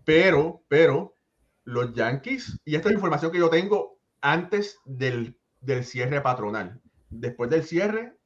Pero, 0.04 0.64
pero, 0.68 1.18
los 1.64 1.94
Yankees, 1.94 2.62
y 2.66 2.76
esta 2.76 2.90
es 2.90 2.96
información 2.96 3.32
que 3.32 3.40
yo 3.40 3.50
tengo 3.50 4.00
antes 4.22 4.80
del, 4.86 5.40
del 5.62 5.84
cierre 5.84 6.22
patronal. 6.22 6.82
Después 7.10 7.50
del 7.50 7.64
cierre, 7.64 8.18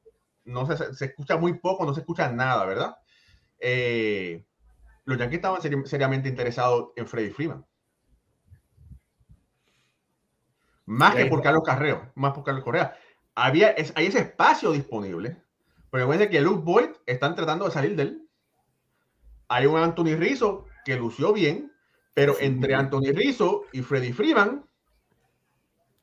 no 0.44 0.66
se- 0.66 0.94
se 0.94 1.06
escucha 1.06 1.36
muy 1.36 1.58
poco, 1.58 1.84
no 1.86 1.94
se 1.94 2.00
escucha 2.00 2.30
nada, 2.30 2.66
¿verdad? 2.66 2.96
Eh, 3.60 4.46
los 5.10 5.18
Yankees 5.18 5.36
estaban 5.38 5.60
seri- 5.60 5.84
seriamente 5.86 6.28
interesados 6.28 6.90
en 6.96 7.06
Freddy 7.06 7.30
Freeman. 7.30 7.64
Más 10.86 11.14
que 11.14 11.26
por 11.26 11.42
Carlos 11.42 11.62
Carreo, 11.64 12.10
más 12.14 12.32
por 12.32 12.42
Carlos 12.44 12.64
Correa. 12.64 12.96
Había, 13.34 13.70
es- 13.70 13.92
hay 13.94 14.06
ese 14.06 14.20
espacio 14.20 14.72
disponible. 14.72 15.36
Porque 15.90 16.02
acuérdense 16.04 16.30
que 16.30 16.40
Luke 16.40 16.62
Boyd 16.64 16.90
están 17.06 17.34
tratando 17.34 17.64
de 17.64 17.70
salir 17.72 17.96
de 17.96 18.02
él. 18.02 18.28
Hay 19.48 19.66
un 19.66 19.76
Anthony 19.76 20.14
Rizzo 20.16 20.66
que 20.84 20.96
lució 20.96 21.32
bien, 21.32 21.72
pero 22.14 22.36
entre 22.40 22.74
Anthony 22.74 23.12
Rizzo 23.12 23.64
y 23.72 23.82
Freddy 23.82 24.12
Freeman, 24.12 24.64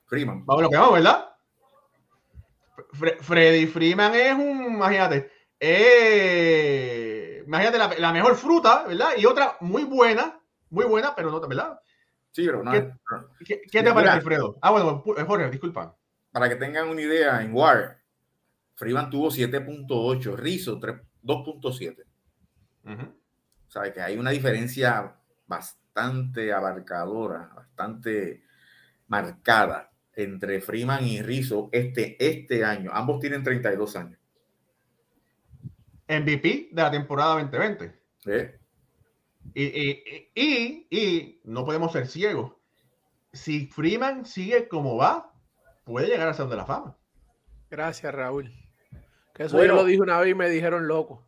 Freeman. 0.06 0.46
vamos 0.46 0.62
a 0.62 0.64
lo 0.64 0.70
que 0.70 0.78
vamos, 0.78 0.94
¿verdad? 0.94 1.30
Fre- 2.94 3.18
Freddy 3.22 3.68
Freeman 3.68 4.14
es 4.16 4.34
un, 4.34 4.74
imagínate, 4.74 5.32
eh, 5.60 7.17
imagínate 7.48 7.78
la, 7.78 7.94
la 7.98 8.14
mejor 8.14 8.36
fruta, 8.36 8.86
¿verdad? 8.88 9.12
Y 9.18 9.26
otra 9.26 9.58
muy 9.62 9.84
buena, 9.86 10.40
muy 10.70 10.86
buena, 10.86 11.16
pero 11.16 11.32
no, 11.32 11.40
¿verdad? 11.48 11.80
Sí, 12.32 12.46
pero 12.46 12.64
no. 12.64 12.72
¿Qué- 12.72 12.82
no. 12.84 13.28
¿Qué, 13.46 13.62
qué 13.72 13.82
te 13.84 13.94
parece, 13.94 14.14
Alfredo? 14.14 14.58
Ah, 14.62 14.72
bueno, 14.72 15.04
pu- 15.04 15.26
Jorge, 15.26 15.50
disculpa. 15.50 15.96
Para 16.32 16.50
que 16.50 16.56
tengan 16.56 16.90
una 16.90 17.02
idea, 17.02 17.42
en 17.42 17.54
WAR, 17.54 18.00
Freeman 18.76 19.10
tuvo 19.10 19.32
7.8, 19.32 20.36
Rizzo 20.36 20.80
3 20.80 20.98
2.7. 21.24 22.04
Ujú. 22.84 23.02
O 23.02 23.72
sea, 23.72 23.92
que 23.92 24.02
hay 24.02 24.18
una 24.18 24.30
diferencia 24.32 25.16
bastante 25.48 26.54
abarcadora, 26.54 27.50
bastante 27.56 28.44
marcada 29.08 29.90
entre 30.14 30.62
Freeman 30.62 31.04
y 31.06 31.22
Rizzo 31.22 31.70
este, 31.72 32.16
este 32.20 32.64
año. 32.64 32.92
Ambos 32.94 33.20
tienen 33.20 33.44
32 33.44 33.96
años. 33.96 34.20
MVP 36.08 36.70
de 36.72 36.82
la 36.82 36.92
temporada 36.92 37.34
2020. 37.42 38.00
¿eh? 38.28 38.60
Y, 39.54 39.64
y, 39.64 40.32
y, 40.36 40.88
y 40.90 41.42
no 41.46 41.66
podemos 41.66 41.92
ser 41.92 42.08
ciegos. 42.08 42.54
Si 43.34 43.68
Freeman 43.68 44.26
sigue 44.26 44.68
como 44.68 44.98
va, 44.98 45.32
puede 45.84 46.08
llegar 46.08 46.28
al 46.28 46.36
Salón 46.36 46.52
de 46.52 46.58
la 46.58 46.66
Fama. 46.66 46.96
Gracias, 47.70 48.14
Raúl. 48.14 48.52
Que 49.34 49.44
eso 49.44 49.58
Bueno. 49.58 49.74
yo 49.76 49.82
lo 49.82 49.86
dije 49.86 50.02
una 50.02 50.20
vez 50.20 50.32
y 50.32 50.36
me 50.36 50.50
dijeron 50.50 50.88
loco. 50.88 51.24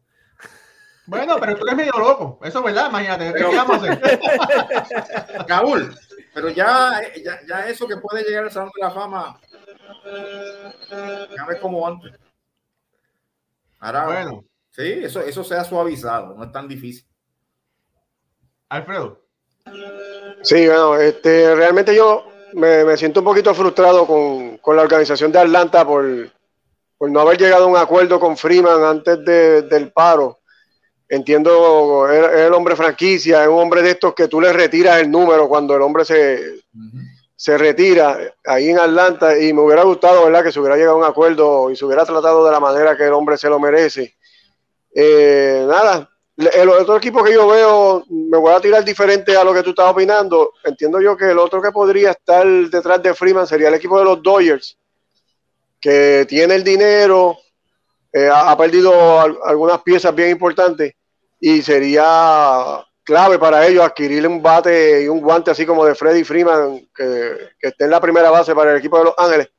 Bueno, 1.05 1.37
pero 1.39 1.55
tú 1.57 1.65
eres 1.65 1.75
medio 1.75 1.91
loco. 1.93 2.39
Eso 2.43 2.59
es 2.59 2.65
verdad, 2.65 2.89
imagínate. 2.89 3.25
¿Qué 3.27 3.31
Pero- 3.33 3.51
vamos 3.51 3.83
a 3.83 3.91
hacer? 3.93 4.19
Raúl, 5.47 5.95
pero 6.33 6.49
ya, 6.49 7.01
ya, 7.23 7.39
ya 7.47 7.67
eso 7.67 7.87
que 7.87 7.97
puede 7.97 8.23
llegar 8.23 8.43
al 8.45 8.51
Salón 8.51 8.71
de 8.75 8.81
la 8.81 8.91
Fama, 8.91 9.39
ya 11.35 11.45
ves 11.47 11.59
como 11.59 11.87
antes. 11.87 12.13
Ahora, 13.79 14.05
Bueno, 14.05 14.43
sí, 14.79 14.99
eso, 15.03 15.21
eso 15.21 15.43
se 15.43 15.55
ha 15.55 15.63
suavizado, 15.63 16.35
no 16.35 16.43
es 16.43 16.51
tan 16.51 16.67
difícil. 16.67 17.05
Alfredo. 18.69 19.19
Sí, 20.43 20.65
bueno, 20.67 20.95
este, 20.97 21.53
realmente 21.55 21.95
yo 21.95 22.25
me, 22.53 22.83
me 22.85 22.97
siento 22.97 23.19
un 23.19 23.25
poquito 23.25 23.53
frustrado 23.53 24.05
con, 24.07 24.57
con 24.57 24.75
la 24.75 24.83
organización 24.83 25.31
de 25.31 25.39
Atlanta 25.39 25.85
por, 25.85 26.05
por 26.97 27.09
no 27.11 27.19
haber 27.19 27.37
llegado 27.37 27.65
a 27.65 27.67
un 27.67 27.77
acuerdo 27.77 28.19
con 28.19 28.37
Freeman 28.37 28.83
antes 28.83 29.23
de- 29.25 29.63
del 29.63 29.91
paro. 29.91 30.39
Entiendo, 31.07 32.07
es 32.11 32.23
es 32.23 32.41
el 32.41 32.53
hombre 32.53 32.75
franquicia, 32.75 33.41
es 33.41 33.47
un 33.49 33.59
hombre 33.59 33.81
de 33.81 33.91
estos 33.91 34.13
que 34.13 34.27
tú 34.27 34.39
le 34.39 34.53
retiras 34.53 34.99
el 35.01 35.09
número 35.09 35.47
cuando 35.49 35.75
el 35.75 35.81
hombre 35.81 36.05
se, 36.05 36.61
se 37.35 37.57
retira 37.57 38.19
ahí 38.45 38.69
en 38.69 38.77
Atlanta 38.79 39.35
y 39.39 39.51
me 39.51 39.61
hubiera 39.61 39.81
gustado, 39.83 40.25
¿verdad? 40.25 40.43
Que 40.43 40.51
se 40.51 40.59
hubiera 40.59 40.75
llegado 40.77 40.97
a 40.97 40.99
un 40.99 41.03
acuerdo 41.05 41.71
y 41.71 41.75
se 41.75 41.83
hubiera 41.85 42.05
tratado 42.05 42.45
de 42.45 42.51
la 42.51 42.59
manera 42.59 42.95
que 42.95 43.05
el 43.07 43.13
hombre 43.13 43.37
se 43.37 43.49
lo 43.49 43.59
merece. 43.59 44.13
Eh, 44.93 45.65
nada, 45.67 46.09
el 46.37 46.69
otro 46.69 46.97
equipo 46.97 47.23
que 47.23 47.33
yo 47.33 47.47
veo, 47.47 48.03
me 48.09 48.37
voy 48.37 48.53
a 48.53 48.61
tirar 48.61 48.83
diferente 48.83 49.35
a 49.35 49.43
lo 49.43 49.53
que 49.53 49.63
tú 49.63 49.71
estás 49.71 49.89
opinando. 49.91 50.53
Entiendo 50.63 51.01
yo 51.01 51.15
que 51.17 51.31
el 51.31 51.37
otro 51.39 51.61
que 51.61 51.71
podría 51.71 52.11
estar 52.11 52.45
detrás 52.45 53.01
de 53.03 53.13
Freeman 53.13 53.47
sería 53.47 53.67
el 53.67 53.73
equipo 53.75 53.99
de 53.99 54.05
los 54.05 54.23
Dodgers, 54.23 54.77
que 55.79 56.25
tiene 56.27 56.55
el 56.55 56.63
dinero, 56.63 57.37
eh, 58.11 58.29
ha, 58.33 58.57
perdido 58.57 59.19
al- 59.19 59.37
algunas 59.45 59.81
piezas 59.81 60.13
bien 60.15 60.29
importantes 60.31 60.93
y 61.39 61.61
sería 61.61 62.83
clave 63.03 63.37
para 63.39 63.65
ellos 63.67 63.83
adquirirle 63.83 64.27
un 64.27 64.41
bate 64.41 65.03
y 65.03 65.07
un 65.07 65.21
guante 65.21 65.51
así 65.51 65.65
como 65.65 65.85
de 65.85 65.95
Freddy 65.95 66.23
Freeman 66.23 66.87
que, 66.95 67.49
que 67.59 67.67
esté 67.69 67.85
en 67.85 67.91
la 67.91 68.01
primera 68.01 68.29
base 68.29 68.53
para 68.55 68.71
el 68.71 68.77
equipo 68.77 68.97
de 68.97 69.05
Los 69.05 69.13
Ángeles. 69.17 69.49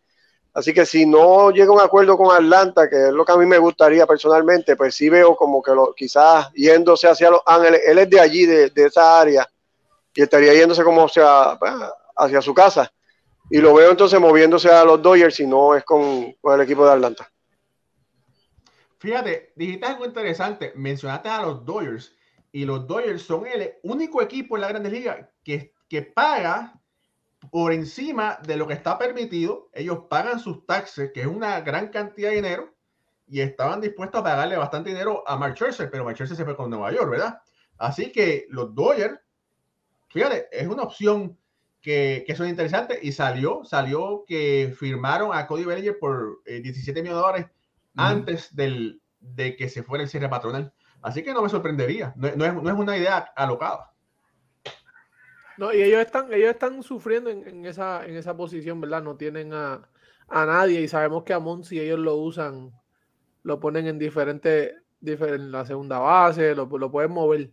Así 0.52 0.74
que 0.74 0.84
si 0.84 1.06
no 1.06 1.50
llega 1.50 1.72
un 1.72 1.80
acuerdo 1.80 2.16
con 2.16 2.34
Atlanta, 2.34 2.88
que 2.88 3.08
es 3.08 3.12
lo 3.12 3.24
que 3.24 3.32
a 3.32 3.36
mí 3.36 3.46
me 3.46 3.58
gustaría 3.58 4.06
personalmente, 4.06 4.74
pues 4.74 4.94
sí 4.94 5.08
veo 5.08 5.36
como 5.36 5.62
que 5.62 5.72
lo, 5.72 5.94
quizás 5.94 6.52
yéndose 6.54 7.08
hacia 7.08 7.30
Los 7.30 7.42
Ángeles, 7.46 7.82
él 7.86 7.98
es 7.98 8.10
de 8.10 8.20
allí, 8.20 8.46
de, 8.46 8.72
esa 8.74 9.20
área, 9.20 9.48
y 10.12 10.22
estaría 10.22 10.52
yéndose 10.52 10.82
como 10.82 11.04
hacia, 11.04 11.52
hacia 12.16 12.42
su 12.42 12.52
casa. 12.52 12.92
Y 13.48 13.58
lo 13.58 13.74
veo 13.74 13.90
entonces 13.90 14.18
moviéndose 14.20 14.68
a 14.68 14.84
los 14.84 15.00
Dodgers 15.00 15.36
si 15.36 15.46
no 15.46 15.74
es 15.74 15.84
con, 15.84 16.32
con 16.40 16.54
el 16.54 16.60
equipo 16.60 16.84
de 16.84 16.92
Atlanta. 16.92 17.30
Fíjate, 18.98 19.52
dijiste 19.56 19.86
algo 19.86 20.04
interesante. 20.04 20.72
Mencionaste 20.76 21.28
a 21.28 21.42
los 21.42 21.64
Dodgers 21.64 22.14
y 22.52 22.64
los 22.64 22.86
Dodgers 22.86 23.22
son 23.22 23.46
el 23.46 23.74
único 23.82 24.20
equipo 24.20 24.56
en 24.56 24.60
la 24.60 24.68
Grandes 24.68 24.92
Ligas 24.92 25.26
que, 25.42 25.72
que 25.88 26.02
paga 26.02 26.79
por 27.50 27.72
encima 27.72 28.38
de 28.46 28.56
lo 28.56 28.66
que 28.66 28.74
está 28.74 28.98
permitido. 28.98 29.70
Ellos 29.72 30.04
pagan 30.08 30.38
sus 30.38 30.66
taxes, 30.66 31.10
que 31.12 31.22
es 31.22 31.26
una 31.26 31.60
gran 31.60 31.88
cantidad 31.88 32.30
de 32.30 32.36
dinero, 32.36 32.74
y 33.26 33.40
estaban 33.40 33.80
dispuestos 33.80 34.20
a 34.20 34.24
pagarle 34.24 34.56
bastante 34.56 34.90
dinero 34.90 35.22
a 35.26 35.36
Mark 35.36 35.54
Scherzer, 35.54 35.90
pero 35.90 36.04
Mark 36.04 36.16
Scherzer 36.16 36.36
se 36.36 36.44
fue 36.44 36.56
con 36.56 36.68
Nueva 36.68 36.92
York, 36.92 37.10
¿verdad? 37.10 37.40
Así 37.78 38.12
que 38.12 38.46
los 38.50 38.74
Dodgers, 38.74 39.18
fíjate, 40.08 40.48
es 40.52 40.66
una 40.66 40.82
opción 40.82 41.38
que, 41.80 42.24
que 42.26 42.36
son 42.36 42.48
interesantes 42.48 42.98
y 43.02 43.12
salió, 43.12 43.64
salió 43.64 44.24
que 44.26 44.74
firmaron 44.76 45.30
a 45.32 45.46
Cody 45.46 45.64
Bellinger 45.64 45.98
por 45.98 46.40
eh, 46.44 46.60
17 46.60 47.02
millones 47.02 47.16
de 47.16 47.22
dólares 47.22 47.46
antes 47.96 48.54
del, 48.54 49.00
de 49.20 49.56
que 49.56 49.68
se 49.68 49.82
fuera 49.82 50.04
el 50.04 50.10
cierre 50.10 50.28
patronal. 50.28 50.72
Así 51.02 51.22
que 51.22 51.32
no 51.32 51.42
me 51.42 51.48
sorprendería. 51.48 52.12
No, 52.16 52.30
no 52.36 52.44
es, 52.44 52.54
no 52.54 52.68
es 52.68 52.76
una 52.76 52.96
idea 52.96 53.18
alocada. 53.36 53.89
No, 55.60 55.74
y 55.74 55.82
ellos 55.82 56.00
están, 56.00 56.32
ellos 56.32 56.50
están 56.52 56.82
sufriendo 56.82 57.28
en, 57.28 57.46
en 57.46 57.66
esa, 57.66 58.06
en 58.06 58.16
esa 58.16 58.34
posición, 58.34 58.80
¿verdad? 58.80 59.02
No 59.02 59.16
tienen 59.16 59.52
a, 59.52 59.86
a 60.28 60.46
nadie 60.46 60.80
y 60.80 60.88
sabemos 60.88 61.22
que 61.24 61.34
a 61.34 61.38
Monsi 61.38 61.78
ellos 61.78 61.98
lo 61.98 62.16
usan, 62.16 62.72
lo 63.42 63.60
ponen 63.60 63.86
en 63.86 63.98
diferentes, 63.98 64.74
difer- 65.02 65.34
en 65.34 65.52
la 65.52 65.66
segunda 65.66 65.98
base, 65.98 66.54
lo, 66.54 66.66
lo 66.66 66.90
pueden 66.90 67.12
mover. 67.12 67.50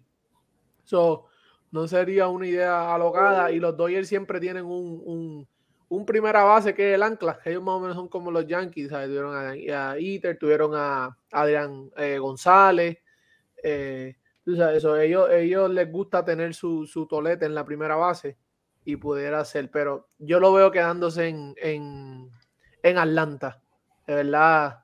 So, 0.85 1.27
no 1.71 1.87
sería 1.87 2.27
una 2.29 2.47
idea 2.47 2.95
alocada 2.95 3.51
y 3.51 3.59
los 3.59 3.77
Dodgers 3.77 4.07
siempre 4.09 4.39
tienen 4.39 4.65
un, 4.65 5.01
un, 5.05 5.49
un 5.89 6.05
primera 6.05 6.43
base 6.43 6.73
que 6.73 6.91
es 6.91 6.95
el 6.95 7.03
ancla. 7.03 7.39
Ellos 7.45 7.63
más 7.63 7.75
o 7.75 7.79
menos 7.81 7.95
son 7.97 8.09
como 8.09 8.31
los 8.31 8.47
Yankees, 8.47 8.89
¿sabes? 8.89 9.07
Tuvieron 9.09 9.35
a, 9.35 9.91
a 9.91 9.99
Iter, 9.99 10.37
tuvieron 10.39 10.71
a 10.75 11.17
Adrián 11.31 11.91
eh, 11.97 12.19
González. 12.19 12.99
eh, 13.63 14.15
sabes, 14.55 14.77
eso, 14.77 14.97
ellos, 14.97 15.29
ellos 15.31 15.69
les 15.69 15.91
gusta 15.91 16.23
tener 16.23 16.53
su, 16.53 16.85
su 16.85 17.05
tolete 17.07 17.45
en 17.45 17.55
la 17.55 17.65
primera 17.65 17.95
base 17.95 18.37
y 18.85 18.95
pudiera 18.95 19.43
ser, 19.43 19.69
pero 19.69 20.09
yo 20.17 20.39
lo 20.39 20.53
veo 20.53 20.71
quedándose 20.71 21.27
en, 21.27 21.53
en, 21.57 22.29
en 22.83 22.97
Atlanta. 22.97 23.61
De 24.05 24.15
verdad, 24.15 24.83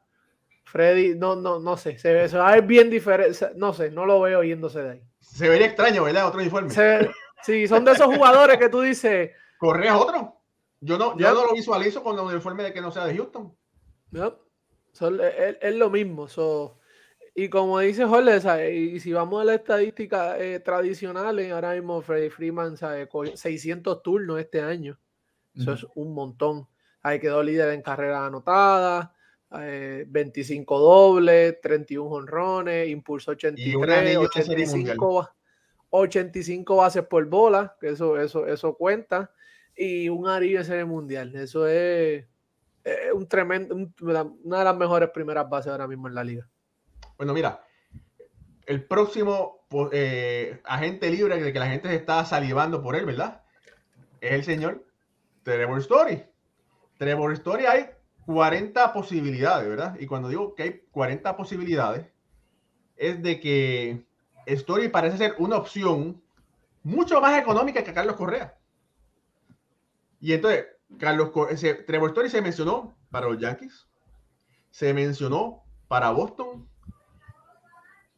Freddy, 0.65 1.15
no, 1.15 1.35
no, 1.35 1.59
no 1.59 1.77
sé, 1.77 1.97
se, 1.97 2.13
ve- 2.13 2.27
se 2.29 2.37
va 2.37 2.49
a 2.49 2.55
ver 2.55 2.63
bien 2.63 2.89
diferente, 2.89 3.51
no 3.55 3.73
sé, 3.73 3.89
no 3.91 4.05
lo 4.05 4.19
veo 4.21 4.43
yéndose 4.43 4.81
de 4.81 4.91
ahí. 4.91 5.03
Se 5.19 5.47
vería 5.47 5.67
extraño, 5.67 6.03
¿verdad? 6.03 6.27
Otro 6.27 6.41
uniforme. 6.41 6.69
Se- 6.69 7.09
sí, 7.43 7.67
son 7.67 7.85
de 7.85 7.91
esos 7.93 8.07
jugadores 8.07 8.57
que 8.57 8.69
tú 8.69 8.81
dices, 8.81 9.31
Correa 9.57 9.97
otro. 9.97 10.41
Yo 10.81 10.97
no, 10.97 11.17
yo 11.17 11.33
no 11.33 11.45
lo 11.47 11.53
visualizo 11.53 12.03
con 12.03 12.19
el 12.19 12.25
uniforme 12.25 12.63
de 12.63 12.73
que 12.73 12.81
no 12.81 12.91
sea 12.91 13.05
de 13.05 13.15
Houston. 13.15 13.55
"Yup, 14.11 14.35
son- 14.91 15.21
es, 15.21 15.57
es 15.61 15.75
lo 15.75 15.89
mismo. 15.89 16.27
so, 16.27 16.77
y 17.35 17.49
como 17.49 17.79
dice 17.79 18.05
Jorge, 18.05 18.75
y 18.75 18.99
si 18.99 19.11
vamos 19.13 19.41
a 19.41 19.45
las 19.45 19.55
estadísticas 19.55 20.39
eh, 20.39 20.59
tradicionales, 20.59 21.51
ahora 21.51 21.73
mismo 21.73 22.01
Freddy 22.01 22.29
Freeman 22.29 22.77
¿sabe? 22.77 23.07
cogió 23.07 23.35
600 23.35 24.03
turnos 24.03 24.39
este 24.39 24.61
año. 24.61 24.99
Eso 25.55 25.73
es 25.73 25.85
un 25.95 26.13
montón. 26.13 26.67
Ahí 27.01 27.19
quedó 27.19 27.43
líder 27.43 27.73
en 27.73 27.81
carreras 27.81 28.21
anotadas, 28.21 29.09
eh, 29.59 30.05
25 30.07 30.79
dobles, 30.79 31.59
31 31.61 32.09
honrones, 32.09 32.93
un 32.93 33.03
83, 33.05 33.75
anillo 33.97 34.21
de 34.21 34.27
serie 34.43 34.65
85, 34.65 35.13
ba- 35.15 35.35
85 35.89 36.75
bases 36.77 37.03
por 37.03 37.25
bola, 37.25 37.75
que 37.79 37.89
eso, 37.89 38.19
eso, 38.19 38.47
eso 38.47 38.73
cuenta, 38.75 39.31
y 39.75 40.09
un 40.09 40.27
anillo 40.27 40.59
de 40.59 40.65
serie 40.65 40.85
mundial. 40.85 41.35
Eso 41.35 41.67
es, 41.67 42.25
eh, 42.83 43.11
un 43.13 43.27
tremendo, 43.27 43.75
un- 43.75 43.93
una 44.43 44.59
de 44.59 44.63
las 44.63 44.75
mejores 44.77 45.09
primeras 45.11 45.47
bases 45.47 45.71
ahora 45.71 45.87
mismo 45.87 46.07
en 46.07 46.15
la 46.15 46.23
liga. 46.23 46.49
Bueno, 47.17 47.33
mira, 47.33 47.63
el 48.65 48.83
próximo 48.85 49.65
po- 49.69 49.89
eh, 49.91 50.61
agente 50.65 51.09
libre 51.09 51.41
de 51.41 51.53
que 51.53 51.59
la 51.59 51.67
gente 51.67 51.89
se 51.89 51.95
está 51.95 52.23
salivando 52.25 52.81
por 52.81 52.95
él, 52.95 53.05
¿verdad? 53.05 53.41
Es 54.21 54.31
el 54.33 54.43
señor 54.43 54.85
Trevor 55.43 55.79
Story. 55.79 56.23
Trevor 56.97 57.33
Story 57.33 57.65
hay 57.65 57.89
40 58.25 58.93
posibilidades, 58.93 59.67
¿verdad? 59.67 59.97
Y 59.99 60.05
cuando 60.05 60.29
digo 60.29 60.55
que 60.55 60.63
hay 60.63 60.81
40 60.91 61.35
posibilidades, 61.35 62.05
es 62.95 63.21
de 63.21 63.39
que 63.39 64.05
Story 64.45 64.87
parece 64.89 65.17
ser 65.17 65.35
una 65.39 65.57
opción 65.57 66.21
mucho 66.83 67.19
más 67.21 67.37
económica 67.39 67.83
que 67.83 67.93
Carlos 67.93 68.15
Correa. 68.15 68.57
Y 70.19 70.33
entonces, 70.33 70.65
Carlos 70.99 71.31
Co- 71.31 71.49
ese- 71.49 71.73
Trevor 71.73 72.09
Story 72.11 72.29
se 72.29 72.41
mencionó 72.41 72.95
para 73.11 73.27
los 73.27 73.39
Yankees, 73.39 73.87
se 74.71 74.93
mencionó 74.93 75.63
para 75.87 76.11
Boston. 76.11 76.67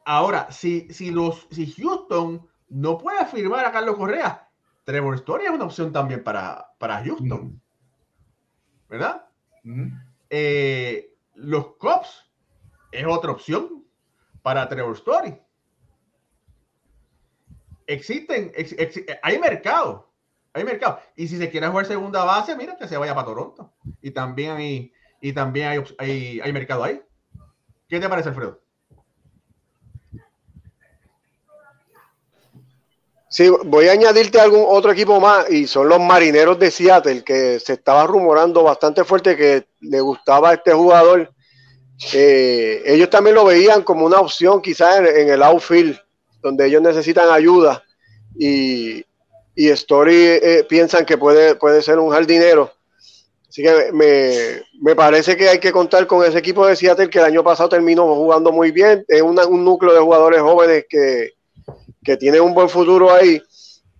Ahora, 0.05 0.51
si, 0.51 0.87
si, 0.93 1.11
los, 1.11 1.47
si 1.51 1.71
Houston 1.73 2.47
no 2.69 2.97
puede 2.97 3.25
firmar 3.25 3.65
a 3.65 3.71
Carlos 3.71 3.95
Correa, 3.97 4.49
Trevor 4.83 5.15
Story 5.15 5.45
es 5.45 5.51
una 5.51 5.65
opción 5.65 5.91
también 5.91 6.23
para, 6.23 6.73
para 6.77 7.03
Houston, 7.03 7.59
¿verdad? 8.87 9.27
Ujú. 9.63 9.89
Eh, 10.29 11.17
los 11.33 11.75
Cubs 11.77 12.31
es 12.91 13.05
otra 13.05 13.31
opción 13.31 13.83
para 14.41 14.69
Trevor 14.69 14.93
Story. 14.95 15.41
Existen, 17.87 18.51
ex- 18.55 18.75
ex- 18.77 19.01
hay 19.21 19.39
mercado 19.39 20.11
hay 20.55 20.63
mercado. 20.63 20.99
Y 21.17 21.27
si 21.27 21.37
se 21.37 21.49
quiere 21.49 21.67
jugar 21.67 21.85
segunda 21.85 22.23
base, 22.23 22.55
mira 22.55 22.77
que 22.77 22.87
se 22.87 22.95
vaya 22.97 23.13
para 23.13 23.25
Toronto. 23.27 23.73
Y 24.01 24.11
también 24.11 24.51
hay, 24.51 24.93
y 25.19 25.33
también 25.33 25.67
hay, 25.67 25.83
hay, 25.97 26.39
hay 26.39 26.53
mercado 26.53 26.81
ahí. 26.85 27.01
¿Qué 27.89 27.99
te 27.99 28.07
parece, 28.07 28.29
Alfredo? 28.29 28.61
Sí, 33.35 33.49
voy 33.65 33.89
a 33.89 33.91
añadirte 33.91 34.39
algún 34.39 34.63
otro 34.65 34.93
equipo 34.93 35.19
más 35.19 35.51
y 35.51 35.67
son 35.67 35.89
los 35.89 35.99
marineros 35.99 36.57
de 36.57 36.71
Seattle, 36.71 37.21
que 37.21 37.59
se 37.59 37.73
estaba 37.73 38.07
rumorando 38.07 38.63
bastante 38.63 39.03
fuerte 39.03 39.35
que 39.35 39.67
le 39.81 39.99
gustaba 39.99 40.51
a 40.51 40.53
este 40.53 40.71
jugador. 40.71 41.33
Eh, 42.13 42.81
ellos 42.85 43.09
también 43.09 43.35
lo 43.35 43.43
veían 43.43 43.83
como 43.83 44.05
una 44.05 44.21
opción 44.21 44.61
quizás 44.61 44.99
en, 44.99 45.27
el 45.27 45.43
outfield, 45.43 45.99
donde 46.41 46.65
ellos 46.65 46.81
necesitan 46.81 47.29
ayuda 47.29 47.83
y, 48.39 49.03
y 49.53 49.67
Story 49.67 50.15
eh, 50.15 50.65
piensan 50.69 51.03
que 51.03 51.17
puede, 51.17 51.55
puede 51.55 51.81
ser 51.81 51.99
un 51.99 52.11
jardinero. 52.11 52.71
Así 53.49 53.61
que 53.61 53.91
me, 53.91 54.63
me, 54.81 54.95
parece 54.95 55.35
que 55.35 55.49
hay 55.49 55.59
que 55.59 55.73
contar 55.73 56.07
con 56.07 56.23
ese 56.23 56.37
equipo 56.37 56.65
de 56.65 56.77
Seattle 56.77 57.09
que 57.09 57.19
el 57.19 57.25
año 57.25 57.43
pasado 57.43 57.67
terminó 57.67 58.15
jugando 58.15 58.53
muy 58.53 58.71
bien. 58.71 59.03
Es 59.09 59.21
un 59.21 59.65
núcleo 59.65 59.93
de 59.93 59.99
jugadores 59.99 60.39
jóvenes 60.39 60.85
que, 60.87 61.34
que 62.05 62.15
tiene 62.15 62.39
un 62.39 62.53
buen 62.53 62.69
futuro 62.69 63.11
ahí. 63.11 63.41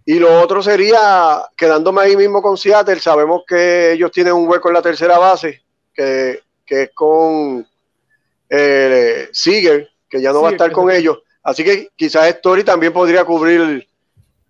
Y 0.06 0.20
lo 0.20 0.39
otro 0.39 0.62
sería, 0.62 1.44
quedándome 1.58 2.04
ahí 2.04 2.15
mismo 2.15 2.41
con 2.41 2.56
Seattle, 2.56 3.00
sabemos 3.00 3.41
que 3.48 3.94
ellos 3.94 4.12
tienen 4.12 4.34
un 4.34 4.48
hueco 4.48 4.70
en 4.70 4.76
la 4.76 4.82
tercera 4.82 5.18
base, 5.18 5.63
que, 5.91 6.41
es 6.68 6.91
con 6.94 7.68
eh, 8.48 9.28
Seager, 9.34 9.89
que 10.08 10.22
ya 10.22 10.32
no 10.32 10.44
va 10.44 10.50
a 10.50 10.52
estar 10.52 10.72
con 10.72 10.91
ellos. 10.91 11.18
Así 11.41 11.63
que 11.63 11.89
quizás 11.96 12.28
Story 12.28 12.63
también 12.63 12.94
podría 12.94 13.26
cubrir 13.26 13.88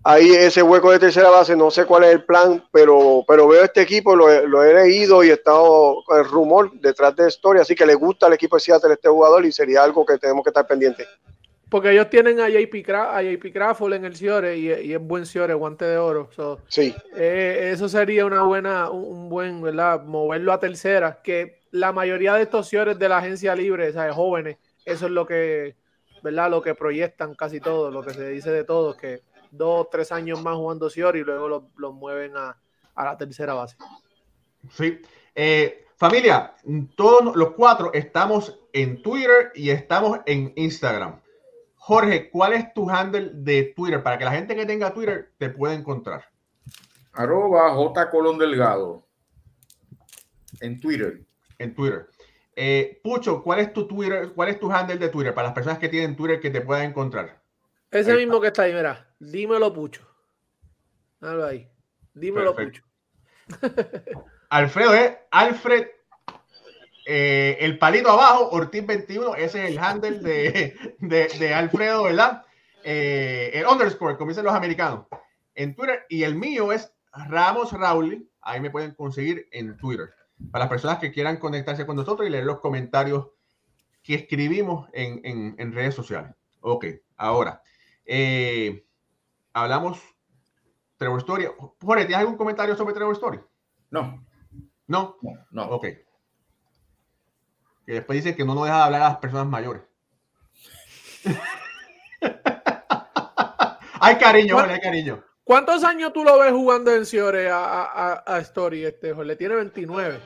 ahí 0.03 0.31
ese 0.31 0.61
hueco 0.61 0.91
de 0.91 0.99
tercera 0.99 1.29
base. 1.29 1.55
No 1.55 1.71
sé 1.71 1.85
cuál 1.85 2.03
es 2.03 2.11
el 2.11 2.25
plan, 2.25 2.61
pero, 2.71 3.23
pero 3.25 3.47
veo 3.47 3.63
este 3.63 3.81
equipo, 3.81 4.13
lo, 4.13 4.47
lo 4.47 4.61
he 4.61 4.73
leído 4.73 5.23
y 5.23 5.29
he 5.29 5.33
estado 5.33 6.03
con 6.05 6.19
el 6.19 6.25
rumor 6.25 6.71
detrás 6.81 7.15
de 7.15 7.29
Story. 7.29 7.61
Así 7.61 7.75
que 7.75 7.85
le 7.85 7.95
gusta 7.95 8.25
al 8.25 8.33
equipo 8.33 8.57
de 8.57 8.61
Seattle 8.61 8.93
este 8.93 9.07
jugador 9.07 9.45
y 9.45 9.53
sería 9.53 9.83
algo 9.83 10.05
que 10.05 10.17
tenemos 10.17 10.43
que 10.43 10.49
estar 10.49 10.67
pendientes. 10.67 11.07
Porque 11.75 11.91
ellos 11.91 12.09
tienen 12.09 12.39
a 12.39 12.47
JP, 12.47 12.89
a 12.89 13.21
JP 13.21 13.51
Crawford 13.51 13.95
en 13.95 14.05
el 14.05 14.15
Ciore 14.15 14.55
y, 14.55 14.71
y, 14.71 14.93
es 14.93 15.01
buen 15.01 15.25
Ciore, 15.25 15.53
guante 15.55 15.83
de 15.83 15.97
oro. 15.97 16.29
sí. 16.69 16.95
Eh, 17.17 17.71
eso 17.73 17.89
sería 17.89 18.25
una 18.25 18.43
buena, 18.43 18.89
un 18.89 19.27
buen, 19.27 19.61
¿verdad? 19.61 20.01
Moverlo 20.05 20.53
a 20.53 20.59
tercera, 20.61 21.19
que 21.21 21.59
la 21.71 21.91
mayoría 21.91 22.33
de 22.35 22.43
estos 22.43 22.69
Ciores 22.69 22.97
de 22.97 23.09
la 23.09 23.17
agencia 23.17 23.53
libre, 23.57 23.91
¿sabes? 23.91 24.15
jóvenes, 24.15 24.55
eso 24.85 25.07
es 25.07 25.11
lo 25.11 25.25
que, 25.25 25.75
¿verdad? 26.23 26.49
Lo 26.49 26.61
que 26.61 26.75
proyectan 26.75 27.35
casi 27.35 27.59
todos, 27.59 27.91
lo 27.93 28.01
que 28.03 28.13
se 28.13 28.29
dice 28.29 28.51
de 28.51 28.63
todos, 28.63 28.95
que 28.95 29.23
dos, 29.51 29.89
tres 29.89 30.13
años 30.13 30.41
más 30.41 30.55
jugando 30.55 30.89
Ciore 30.89 31.19
y 31.19 31.23
luego 31.25 31.49
los 31.49 31.63
lo 31.75 31.91
mueven 31.91 32.37
a, 32.37 32.57
a, 32.95 33.03
la 33.03 33.17
tercera 33.17 33.53
base. 33.53 33.75
Sí. 34.71 35.01
Eh, 35.35 35.87
familia, 35.97 36.53
todos 36.95 37.35
los 37.35 37.51
cuatro 37.51 37.91
estamos 37.93 38.57
en 38.71 39.01
Twitter 39.01 39.51
y 39.55 39.71
estamos 39.71 40.19
en 40.25 40.53
Instagram. 40.55 41.19
Jorge, 41.87 42.31
¿cuál 42.31 42.53
es 42.53 42.73
tu 42.73 42.89
handle 42.89 43.29
de 43.31 43.73
Twitter 43.75 44.01
para 44.01 44.17
que 44.17 44.25
la 44.25 44.31
gente 44.31 44.55
que 44.55 44.65
tenga 44.65 44.91
Twitter 44.91 45.33
te 45.37 45.51
pueda 45.51 45.75
encontrar? 45.75 46.25
Arroba 47.13 47.75
J 47.75 48.09
Colón 48.09 48.39
Delgado. 48.39 49.05
En 50.61 50.81
Twitter. 50.81 51.21
En 51.59 51.75
Twitter. 51.75 52.07
Eh, 52.55 52.99
Pucho, 53.03 53.43
¿cuál 53.43 53.59
es 53.59 53.71
tu 53.71 53.87
Twitter? 53.87 54.31
¿Cuál 54.33 54.49
es 54.49 54.59
tu 54.59 54.71
handle 54.71 54.97
de 54.97 55.09
Twitter 55.09 55.31
para 55.35 55.49
las 55.49 55.53
personas 55.53 55.77
que 55.77 55.87
tienen 55.87 56.15
Twitter 56.15 56.39
que 56.39 56.49
te 56.49 56.61
puedan 56.61 56.85
encontrar? 56.85 57.39
Ese 57.91 58.15
mismo 58.15 58.41
que 58.41 58.47
está 58.47 58.63
ahí, 58.63 58.73
mira. 58.73 59.07
Dímelo, 59.19 59.71
Pucho. 59.71 60.01
Ahí. 61.21 61.69
Dímelo, 62.15 62.55
Pucho. 62.55 62.81
Alfredo 64.49 64.95
es 64.95 65.17
Alfred 65.29 65.85
eh, 67.05 67.57
el 67.59 67.77
palito 67.77 68.09
abajo, 68.09 68.49
Ortiz 68.49 68.85
21, 68.85 69.35
ese 69.35 69.63
es 69.63 69.71
el 69.71 69.79
handle 69.79 70.19
de, 70.19 70.75
de, 70.99 71.53
Alfredo, 71.53 72.03
¿verdad? 72.03 72.43
Eh, 72.83 73.51
el 73.53 73.67
underscore, 73.67 74.17
como 74.17 74.29
dicen 74.29 74.43
los 74.43 74.55
americanos, 74.55 75.05
en 75.53 75.75
Twitter. 75.75 76.05
Y 76.09 76.23
el 76.23 76.35
mío 76.35 76.71
es 76.71 76.91
Ramos 77.13 77.71
Rauli, 77.71 78.29
ahí 78.41 78.59
me 78.59 78.71
pueden 78.71 78.93
conseguir 78.95 79.47
en 79.51 79.77
Twitter. 79.77 80.09
Para 80.51 80.65
las 80.65 80.69
personas 80.69 80.99
que 80.99 81.11
quieran 81.11 81.37
conectarse 81.37 81.85
con 81.85 81.95
nosotros 81.95 82.27
y 82.27 82.31
leer 82.31 82.45
los 82.45 82.59
comentarios 82.59 83.27
que 84.03 84.15
escribimos 84.15 84.89
en, 84.93 85.21
en, 85.23 85.55
en 85.57 85.73
redes 85.73 85.95
sociales. 85.95 86.31
Ok, 86.61 86.85
ahora, 87.17 87.61
eh, 88.05 88.85
hablamos 89.53 90.01
Trevor 90.97 91.19
Story. 91.19 91.47
Jorge, 91.81 92.05
¿tienes 92.05 92.21
algún 92.21 92.37
comentario 92.37 92.75
sobre 92.75 92.93
Trevor 92.93 93.13
Story? 93.13 93.39
No. 93.91 94.25
¿No? 94.87 95.17
No, 95.21 95.31
no. 95.51 95.63
Ok. 95.69 95.85
Que 97.85 97.93
después 97.93 98.23
dice 98.23 98.35
que 98.35 98.43
no 98.43 98.55
nos 98.55 98.65
deja 98.65 98.77
de 98.77 98.83
hablar 98.83 99.01
a 99.01 99.09
las 99.09 99.17
personas 99.17 99.47
mayores. 99.47 99.83
hay 103.99 104.15
cariño, 104.17 104.59
hay 104.59 104.79
cariño. 104.79 105.23
¿Cuántos 105.45 105.83
años 105.83 106.11
tú 106.11 106.23
lo 106.23 106.39
ves 106.39 106.51
jugando 106.51 106.91
en 106.91 107.05
Ciore 107.05 107.49
a, 107.51 108.23
a, 108.25 108.39
Story? 108.39 108.83
Este, 108.83 109.13
Le 109.13 109.35
tiene 109.35 109.55
29. 109.55 110.19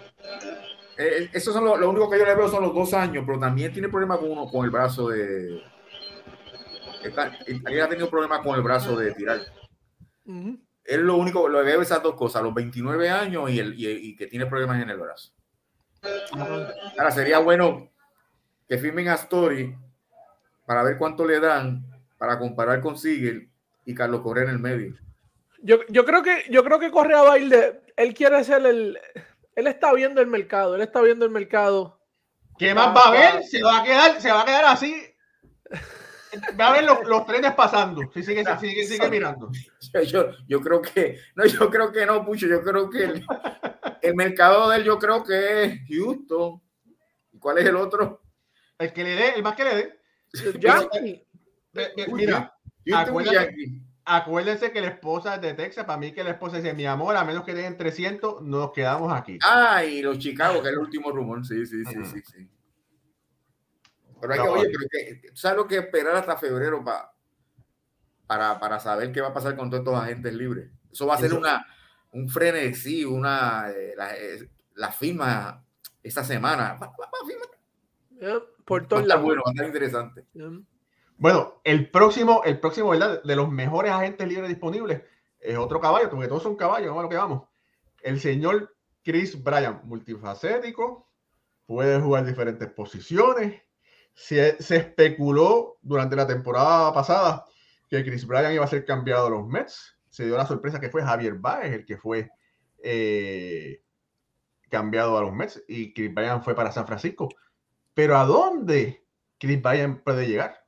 Eh, 0.97 1.29
eso 1.33 1.51
son 1.51 1.65
lo, 1.65 1.75
lo, 1.75 1.89
único 1.89 2.09
que 2.09 2.17
yo 2.17 2.25
le 2.25 2.35
veo 2.35 2.47
son 2.47 2.63
los 2.63 2.73
dos 2.73 2.93
años, 2.93 3.25
pero 3.25 3.37
también 3.37 3.73
tiene 3.73 3.89
problemas 3.89 4.19
con 4.19 4.31
uno 4.31 4.47
con 4.47 4.63
el 4.63 4.71
brazo 4.71 5.09
de. 5.09 5.61
Está, 7.03 7.37
él 7.47 7.81
ha 7.81 7.89
tenido 7.89 8.09
problemas 8.09 8.39
con 8.39 8.55
el 8.55 8.61
brazo 8.61 8.97
de 8.97 9.13
tirar. 9.13 9.41
Es 10.85 10.97
lo 10.97 11.17
único, 11.17 11.49
lo 11.49 11.63
veo 11.63 11.81
esas 11.81 12.01
dos 12.01 12.15
cosas, 12.15 12.41
los 12.41 12.53
29 12.53 13.09
años 13.09 13.49
y, 13.49 13.59
el, 13.59 13.73
y, 13.77 13.87
y 13.87 14.15
que 14.15 14.27
tiene 14.27 14.45
problemas 14.45 14.81
en 14.81 14.89
el 14.89 14.97
brazo. 14.97 15.33
Ahora 16.31 17.11
sería 17.11 17.39
bueno 17.39 17.89
que 18.67 18.77
firmen 18.77 19.09
a 19.09 19.15
Story 19.15 19.75
para 20.65 20.83
ver 20.83 20.97
cuánto 20.97 21.25
le 21.25 21.39
dan 21.39 21.83
para 22.17 22.37
comparar 22.37 22.81
con 22.81 22.97
Sigel 22.97 23.49
y 23.85 23.95
Carlos 23.95 24.21
Correa 24.21 24.43
en 24.43 24.51
el 24.51 24.59
medio. 24.59 24.95
Yo, 25.61 25.79
yo 25.89 26.05
creo 26.05 26.21
que 26.23 26.45
yo 26.49 26.63
creo 26.63 26.79
que 26.79 26.91
Correa 26.91 27.21
va 27.21 27.33
a 27.33 27.39
ir 27.39 27.49
de, 27.49 27.81
él 27.97 28.13
quiere 28.13 28.43
ser 28.43 28.65
el 28.65 28.97
él 29.55 29.67
está 29.67 29.93
viendo 29.93 30.21
el 30.21 30.27
mercado, 30.27 30.75
él 30.75 30.81
está 30.81 31.01
viendo 31.01 31.25
el 31.25 31.31
mercado. 31.31 31.99
¿Qué 32.57 32.73
más 32.73 32.95
va 32.95 33.07
a 33.07 33.11
ver? 33.11 33.43
Se 33.43 33.61
va 33.61 33.79
a 33.79 33.83
quedar, 33.83 34.21
se 34.21 34.31
va 34.31 34.41
a 34.41 34.45
quedar 34.45 34.65
así. 34.65 34.95
Va 36.59 36.67
a 36.67 36.73
ver 36.73 36.83
los, 36.83 37.07
los 37.07 37.25
trenes 37.25 37.53
pasando. 37.53 38.01
Si 38.13 38.21
sigue, 38.23 38.43
sigue, 38.59 38.85
sigue 38.85 39.09
mirando. 39.09 39.49
Yo, 40.05 40.31
yo, 40.47 40.61
creo 40.61 40.81
que, 40.81 41.19
no, 41.35 41.45
yo 41.45 41.69
creo 41.69 41.91
que 41.91 42.05
no, 42.05 42.23
Pucho. 42.23 42.47
Yo 42.47 42.61
creo 42.61 42.89
que 42.89 43.03
el, 43.03 43.25
el 44.01 44.15
mercado 44.15 44.69
de 44.69 44.77
él, 44.77 44.83
yo 44.83 44.97
creo 44.99 45.23
que 45.23 45.63
es 45.63 45.79
Houston. 45.89 46.61
¿Cuál 47.39 47.59
es 47.59 47.65
el 47.65 47.75
otro? 47.75 48.21
El 48.77 48.93
que 48.93 49.03
le 49.03 49.15
dé, 49.15 49.29
el 49.35 49.43
más 49.43 49.55
que 49.55 49.63
le 49.63 49.75
dé. 49.75 49.99
Yankee. 50.59 51.25
Mira, 52.07 52.53
acuérdense, 52.93 53.81
acuérdense, 54.05 54.71
que 54.71 54.81
la 54.81 54.87
esposa 54.87 55.35
es 55.35 55.41
de 55.41 55.53
Texas. 55.53 55.85
Para 55.85 55.99
mí, 55.99 56.11
que 56.11 56.23
la 56.23 56.31
esposa 56.31 56.57
dice: 56.57 56.73
Mi 56.73 56.85
amor, 56.85 57.15
a 57.15 57.23
menos 57.23 57.43
que 57.43 57.53
den 57.53 57.77
300, 57.77 58.41
nos 58.41 58.71
quedamos 58.71 59.13
aquí. 59.13 59.37
Ah, 59.43 59.83
y 59.83 60.01
los 60.01 60.17
Chicago, 60.19 60.61
que 60.61 60.69
es 60.69 60.73
el 60.73 60.79
último 60.79 61.11
rumor. 61.11 61.45
Sí, 61.45 61.65
sí, 61.65 61.83
sí, 61.85 62.05
sí, 62.05 62.21
sí. 62.21 62.49
Pero 64.21 64.33
hay 64.33 64.39
que, 64.39 64.47
oye, 64.47 64.69
pero 64.69 64.85
que, 64.91 65.21
¿sabes 65.33 65.57
lo 65.57 65.67
que 65.67 65.77
esperar 65.77 66.15
hasta 66.15 66.35
febrero 66.35 66.83
para, 66.83 67.11
para, 68.27 68.59
para 68.59 68.79
saber 68.79 69.11
qué 69.11 69.21
va 69.21 69.29
a 69.29 69.33
pasar 69.33 69.55
con 69.55 69.69
todos 69.69 69.81
estos 69.81 69.95
agentes 69.95 70.33
libres? 70.33 70.69
Eso 70.91 71.07
va 71.07 71.15
a 71.15 71.19
ser 71.19 71.33
una, 71.33 71.65
un 72.11 72.29
frenesí, 72.29 73.05
una, 73.05 73.69
eh, 73.69 73.93
la, 73.95 74.17
eh, 74.17 74.49
la, 74.75 74.91
firma 74.91 75.63
esta 76.01 76.23
semana. 76.23 76.77
Va, 76.81 76.87
va, 76.87 77.09
yeah, 78.19 78.39
por 78.65 78.87
todos 78.87 79.05
lados. 79.05 79.23
Bueno, 79.23 79.43
va 79.45 79.51
a 79.51 79.53
estar 79.53 79.65
interesante. 79.67 80.25
Yeah. 80.33 80.51
Bueno, 81.17 81.61
el 81.65 81.91
próximo, 81.91 82.43
el 82.45 82.59
próximo, 82.59 82.91
¿verdad? 82.91 83.21
De 83.23 83.35
los 83.35 83.51
mejores 83.51 83.91
agentes 83.91 84.27
libres 84.27 84.47
disponibles 84.47 85.01
es 85.39 85.57
otro 85.57 85.79
caballo, 85.79 86.09
porque 86.09 86.27
todos 86.27 86.43
son 86.43 86.55
caballos, 86.55 86.87
vamos 86.87 87.01
a 87.01 87.03
lo 87.03 87.09
que 87.09 87.17
vamos. 87.17 87.47
El 88.01 88.19
señor 88.19 88.73
Chris 89.03 89.41
Bryan, 89.41 89.81
multifacético, 89.83 91.09
puede 91.65 91.99
jugar 91.99 92.25
diferentes 92.25 92.71
posiciones, 92.71 93.61
se, 94.13 94.61
se, 94.61 94.77
especuló 94.77 95.77
durante 95.81 96.15
la 96.15 96.25
temporada 96.27 96.93
pasada 96.93 97.45
que 97.89 98.03
Chris 98.03 98.25
Bryan 98.25 98.53
iba 98.53 98.65
a 98.65 98.67
ser 98.67 98.85
cambiado 98.85 99.27
a 99.27 99.29
los 99.29 99.47
Mets. 99.47 99.98
Se 100.09 100.25
dio 100.25 100.37
la 100.37 100.45
sorpresa 100.45 100.79
que 100.79 100.89
fue 100.89 101.03
Javier 101.03 101.35
Baez 101.35 101.73
el 101.73 101.85
que 101.85 101.97
fue 101.97 102.29
eh, 102.83 103.81
cambiado 104.69 105.17
a 105.17 105.21
los 105.21 105.33
Mets 105.33 105.63
y 105.67 105.93
Chris 105.93 106.13
Bryan 106.13 106.43
fue 106.43 106.55
para 106.55 106.71
San 106.71 106.87
Francisco. 106.87 107.29
Pero 107.93 108.17
¿a 108.17 108.25
dónde 108.25 109.03
Chris 109.37 109.61
Bryan 109.61 110.01
puede 110.01 110.27
llegar? 110.27 110.63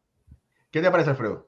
¿Qué 0.70 0.82
te 0.82 0.92
parece, 0.92 1.12
Alfredo? 1.12 1.48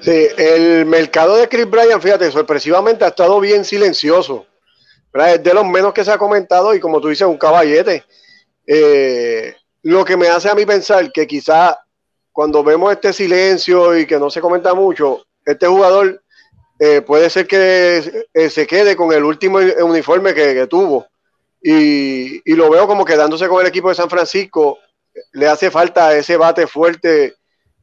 Sí, 0.00 0.28
el 0.36 0.86
mercado 0.86 1.36
de 1.36 1.48
Chris 1.48 1.68
Bryan, 1.68 2.00
fíjate, 2.00 2.30
sorpresivamente 2.30 3.04
ha 3.04 3.08
estado 3.08 3.40
bien 3.40 3.64
silencioso. 3.64 4.46
Es 5.12 5.42
de 5.42 5.54
los 5.54 5.64
menos 5.64 5.92
que 5.92 6.04
se 6.04 6.12
ha 6.12 6.18
comentado 6.18 6.74
y 6.74 6.80
como 6.80 7.00
tú 7.00 7.08
dices, 7.08 7.26
un 7.26 7.38
caballete. 7.38 8.04
Eh, 8.66 9.54
lo 9.82 10.04
que 10.04 10.16
me 10.16 10.28
hace 10.28 10.48
a 10.48 10.54
mí 10.54 10.64
pensar 10.66 11.10
que 11.10 11.26
quizá 11.26 11.78
cuando 12.30 12.62
vemos 12.62 12.92
este 12.92 13.12
silencio 13.12 13.98
y 13.98 14.06
que 14.06 14.18
no 14.18 14.30
se 14.30 14.40
comenta 14.40 14.74
mucho, 14.74 15.24
este 15.44 15.66
jugador 15.66 16.22
eh, 16.78 17.02
puede 17.02 17.28
ser 17.28 17.46
que 17.46 18.26
eh, 18.32 18.50
se 18.50 18.66
quede 18.66 18.94
con 18.94 19.12
el 19.12 19.24
último 19.24 19.58
uniforme 19.58 20.32
que, 20.32 20.66
tuvo. 20.68 21.06
Y, 21.60 22.40
lo 22.54 22.70
veo 22.70 22.86
como 22.86 23.04
quedándose 23.04 23.48
con 23.48 23.60
el 23.60 23.66
equipo 23.66 23.88
de 23.88 23.96
San 23.96 24.08
Francisco. 24.08 24.78
Le 25.32 25.48
hace 25.48 25.70
falta 25.70 26.16
ese 26.16 26.36
bate 26.36 26.68
fuerte 26.68 27.34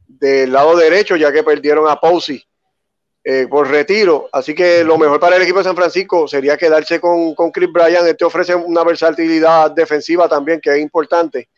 del 0.06 0.52
lado 0.52 0.76
derecho, 0.76 1.16
ya 1.16 1.30
que 1.30 1.42
perdieron 1.42 1.88
a 1.90 2.00
Posey 2.00 2.42
eh, 3.22 3.46
por 3.50 3.68
retiro. 3.68 4.30
Así 4.32 4.54
que 4.54 4.82
lo 4.82 4.96
mejor 4.96 5.20
para 5.20 5.36
el 5.36 5.42
equipo 5.42 5.58
de 5.58 5.64
San 5.64 5.76
Francisco 5.76 6.26
sería 6.26 6.56
quedarse 6.56 6.98
con, 6.98 7.34
con 7.34 7.50
Chris 7.50 7.70
Bryan. 7.70 8.06
Este 8.06 8.24
ofrece 8.24 8.54
una 8.54 8.82
versatilidad 8.82 9.72
defensiva 9.72 10.26
también, 10.26 10.58
que 10.58 10.70
es 10.70 10.78
importante. 10.78 11.50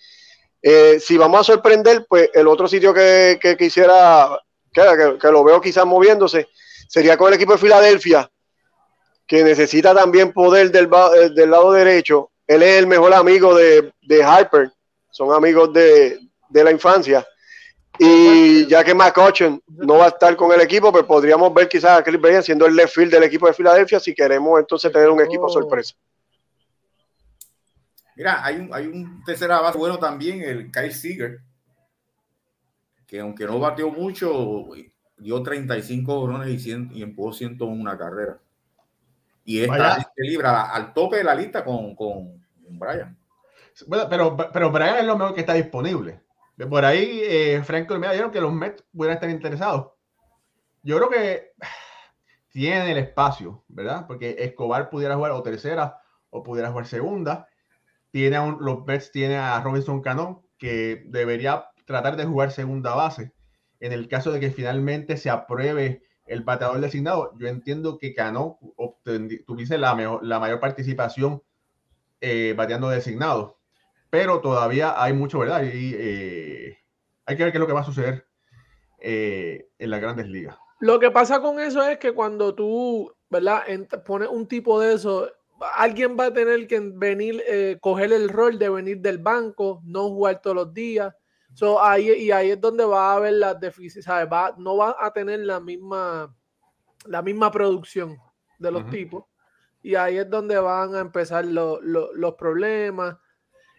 Si 1.00 1.16
vamos 1.16 1.40
a 1.40 1.52
sorprender, 1.52 2.04
pues 2.08 2.30
el 2.34 2.48
otro 2.48 2.66
sitio 2.66 2.92
que, 2.92 3.38
quisiera, 3.56 4.28
que, 4.72 4.82
que, 5.20 5.30
lo 5.30 5.44
veo 5.44 5.60
quizás 5.60 5.86
moviéndose, 5.86 6.48
sería 6.88 7.16
con 7.16 7.28
el 7.28 7.34
equipo 7.34 7.52
de 7.52 7.58
Filadelfia, 7.58 8.28
que 9.26 9.44
necesita 9.44 9.94
también 9.94 10.32
poder 10.32 10.72
del, 10.72 10.86
eh, 10.86 11.30
del 11.34 11.50
lado 11.50 11.72
derecho. 11.72 12.32
Él 12.46 12.62
es 12.62 12.78
el 12.78 12.86
mejor 12.86 13.14
amigo 13.14 13.54
de, 13.54 13.92
de 14.02 14.24
Harper, 14.24 14.72
son 15.10 15.32
amigos 15.32 15.72
de, 15.72 16.18
de 16.48 16.64
la 16.64 16.72
infancia. 16.72 17.24
Y 18.00 18.66
ya 18.66 18.84
que 18.84 18.94
McCutcheon 18.94 19.60
no 19.66 19.98
va 19.98 20.06
a 20.06 20.08
estar 20.08 20.34
con 20.36 20.52
el 20.52 20.60
equipo, 20.60 20.90
pues 20.90 21.04
podríamos 21.04 21.52
ver 21.52 21.68
quizás 21.68 21.98
a 21.98 22.02
Chris 22.02 22.20
Bryan 22.20 22.42
siendo 22.42 22.64
el 22.66 22.74
left 22.74 22.94
field 22.94 23.12
del 23.12 23.24
equipo 23.24 23.46
de 23.46 23.52
Filadelfia 23.52 23.98
si 23.98 24.14
queremos 24.14 24.58
entonces 24.58 24.90
tener 24.92 25.10
un 25.10 25.20
equipo 25.20 25.46
oh. 25.46 25.48
sorpresa. 25.48 25.94
Mira, 28.14 28.44
hay 28.44 28.56
un, 28.56 28.72
hay 28.72 28.86
un 28.86 29.22
tercera 29.24 29.60
base 29.60 29.78
bueno 29.78 29.98
también, 29.98 30.42
el 30.42 30.72
Kyle 30.72 30.92
Seager, 30.92 31.40
que 33.06 33.20
aunque 33.20 33.44
no 33.44 33.58
bateó 33.58 33.90
mucho, 33.90 34.66
dio 35.18 35.42
35 35.42 36.22
grones 36.22 36.48
y, 36.48 36.58
100, 36.58 36.90
y 36.94 37.02
empujó 37.02 37.32
101 37.32 37.98
carrera. 37.98 38.38
Y 39.44 39.60
está 39.60 40.12
libra 40.16 40.70
al 40.70 40.92
tope 40.92 41.16
de 41.16 41.24
la 41.24 41.34
lista 41.34 41.64
con, 41.64 41.94
con 41.94 42.40
Brian. 42.68 43.16
Bueno, 43.86 44.06
pero, 44.08 44.36
pero 44.36 44.70
Brian 44.70 44.96
es 44.96 45.04
lo 45.04 45.16
mejor 45.16 45.34
que 45.34 45.40
está 45.40 45.54
disponible. 45.54 46.20
Por 46.68 46.84
ahí, 46.84 47.20
eh, 47.22 47.62
Franco 47.64 47.96
me 47.98 48.08
dijeron 48.08 48.30
que 48.30 48.40
los 48.40 48.52
Mets 48.52 48.84
pudieran 48.92 49.16
estar 49.16 49.30
interesados. 49.30 49.92
Yo 50.82 50.96
creo 50.96 51.08
que 51.08 51.52
tienen 52.50 52.88
el 52.88 52.98
espacio, 52.98 53.64
¿verdad? 53.68 54.06
Porque 54.06 54.36
Escobar 54.38 54.90
pudiera 54.90 55.14
jugar 55.14 55.32
o 55.32 55.42
tercera 55.42 56.00
o 56.30 56.42
pudiera 56.42 56.70
jugar 56.70 56.86
segunda. 56.86 57.48
Tiene 58.10 58.38
los 58.60 58.84
Mets 58.86 59.12
tienen 59.12 59.38
a 59.38 59.60
Robinson 59.60 60.02
Cano, 60.02 60.44
que 60.58 61.04
debería 61.06 61.66
tratar 61.84 62.16
de 62.16 62.24
jugar 62.24 62.50
segunda 62.50 62.94
base. 62.94 63.32
En 63.80 63.92
el 63.92 64.08
caso 64.08 64.32
de 64.32 64.40
que 64.40 64.50
finalmente 64.50 65.16
se 65.16 65.30
apruebe 65.30 66.02
el 66.26 66.42
bateador 66.42 66.80
designado, 66.80 67.32
yo 67.38 67.48
entiendo 67.48 67.98
que 67.98 68.14
Cano 68.14 68.58
tuviese 69.46 69.78
la, 69.78 70.18
la 70.22 70.38
mayor 70.38 70.60
participación 70.60 71.42
eh, 72.20 72.54
bateando 72.56 72.90
designado 72.90 73.58
pero 74.10 74.40
todavía 74.40 75.02
hay 75.02 75.12
mucho, 75.12 75.40
¿verdad? 75.40 75.62
Y 75.62 75.94
eh, 75.96 76.78
hay 77.26 77.36
que 77.36 77.42
ver 77.42 77.52
qué 77.52 77.58
es 77.58 77.60
lo 77.60 77.66
que 77.66 77.72
va 77.72 77.80
a 77.80 77.84
suceder 77.84 78.26
eh, 78.98 79.68
en 79.78 79.90
las 79.90 80.00
grandes 80.00 80.28
ligas. 80.28 80.56
Lo 80.80 80.98
que 80.98 81.10
pasa 81.10 81.40
con 81.40 81.60
eso 81.60 81.82
es 81.86 81.98
que 81.98 82.12
cuando 82.12 82.54
tú, 82.54 83.12
¿verdad? 83.28 83.64
pones 84.06 84.28
un 84.28 84.46
tipo 84.46 84.80
de 84.80 84.94
eso, 84.94 85.28
alguien 85.74 86.16
va 86.18 86.26
a 86.26 86.32
tener 86.32 86.66
que 86.66 86.80
venir, 86.80 87.42
eh, 87.46 87.78
coger 87.80 88.12
el 88.12 88.28
rol 88.28 88.58
de 88.58 88.70
venir 88.70 89.00
del 89.00 89.18
banco, 89.18 89.82
no 89.84 90.08
jugar 90.08 90.40
todos 90.40 90.56
los 90.56 90.74
días. 90.74 91.14
So, 91.58 91.82
ahí, 91.82 92.08
y 92.12 92.30
ahí 92.30 92.52
es 92.52 92.60
donde 92.60 92.84
va 92.84 93.10
a 93.10 93.16
haber 93.16 93.32
las 93.32 93.58
deficiencias, 93.58 94.32
Va, 94.32 94.54
no 94.58 94.76
va 94.76 94.94
a 94.96 95.12
tener 95.12 95.40
la 95.40 95.58
misma, 95.58 96.32
la 97.04 97.20
misma 97.20 97.50
producción 97.50 98.16
de 98.60 98.70
los 98.70 98.88
tipos. 98.90 99.24
Y 99.82 99.96
ahí 99.96 100.18
es 100.18 100.30
donde 100.30 100.56
van 100.56 100.94
a 100.94 101.00
empezar 101.00 101.44
los 101.44 102.34
problemas. 102.36 103.16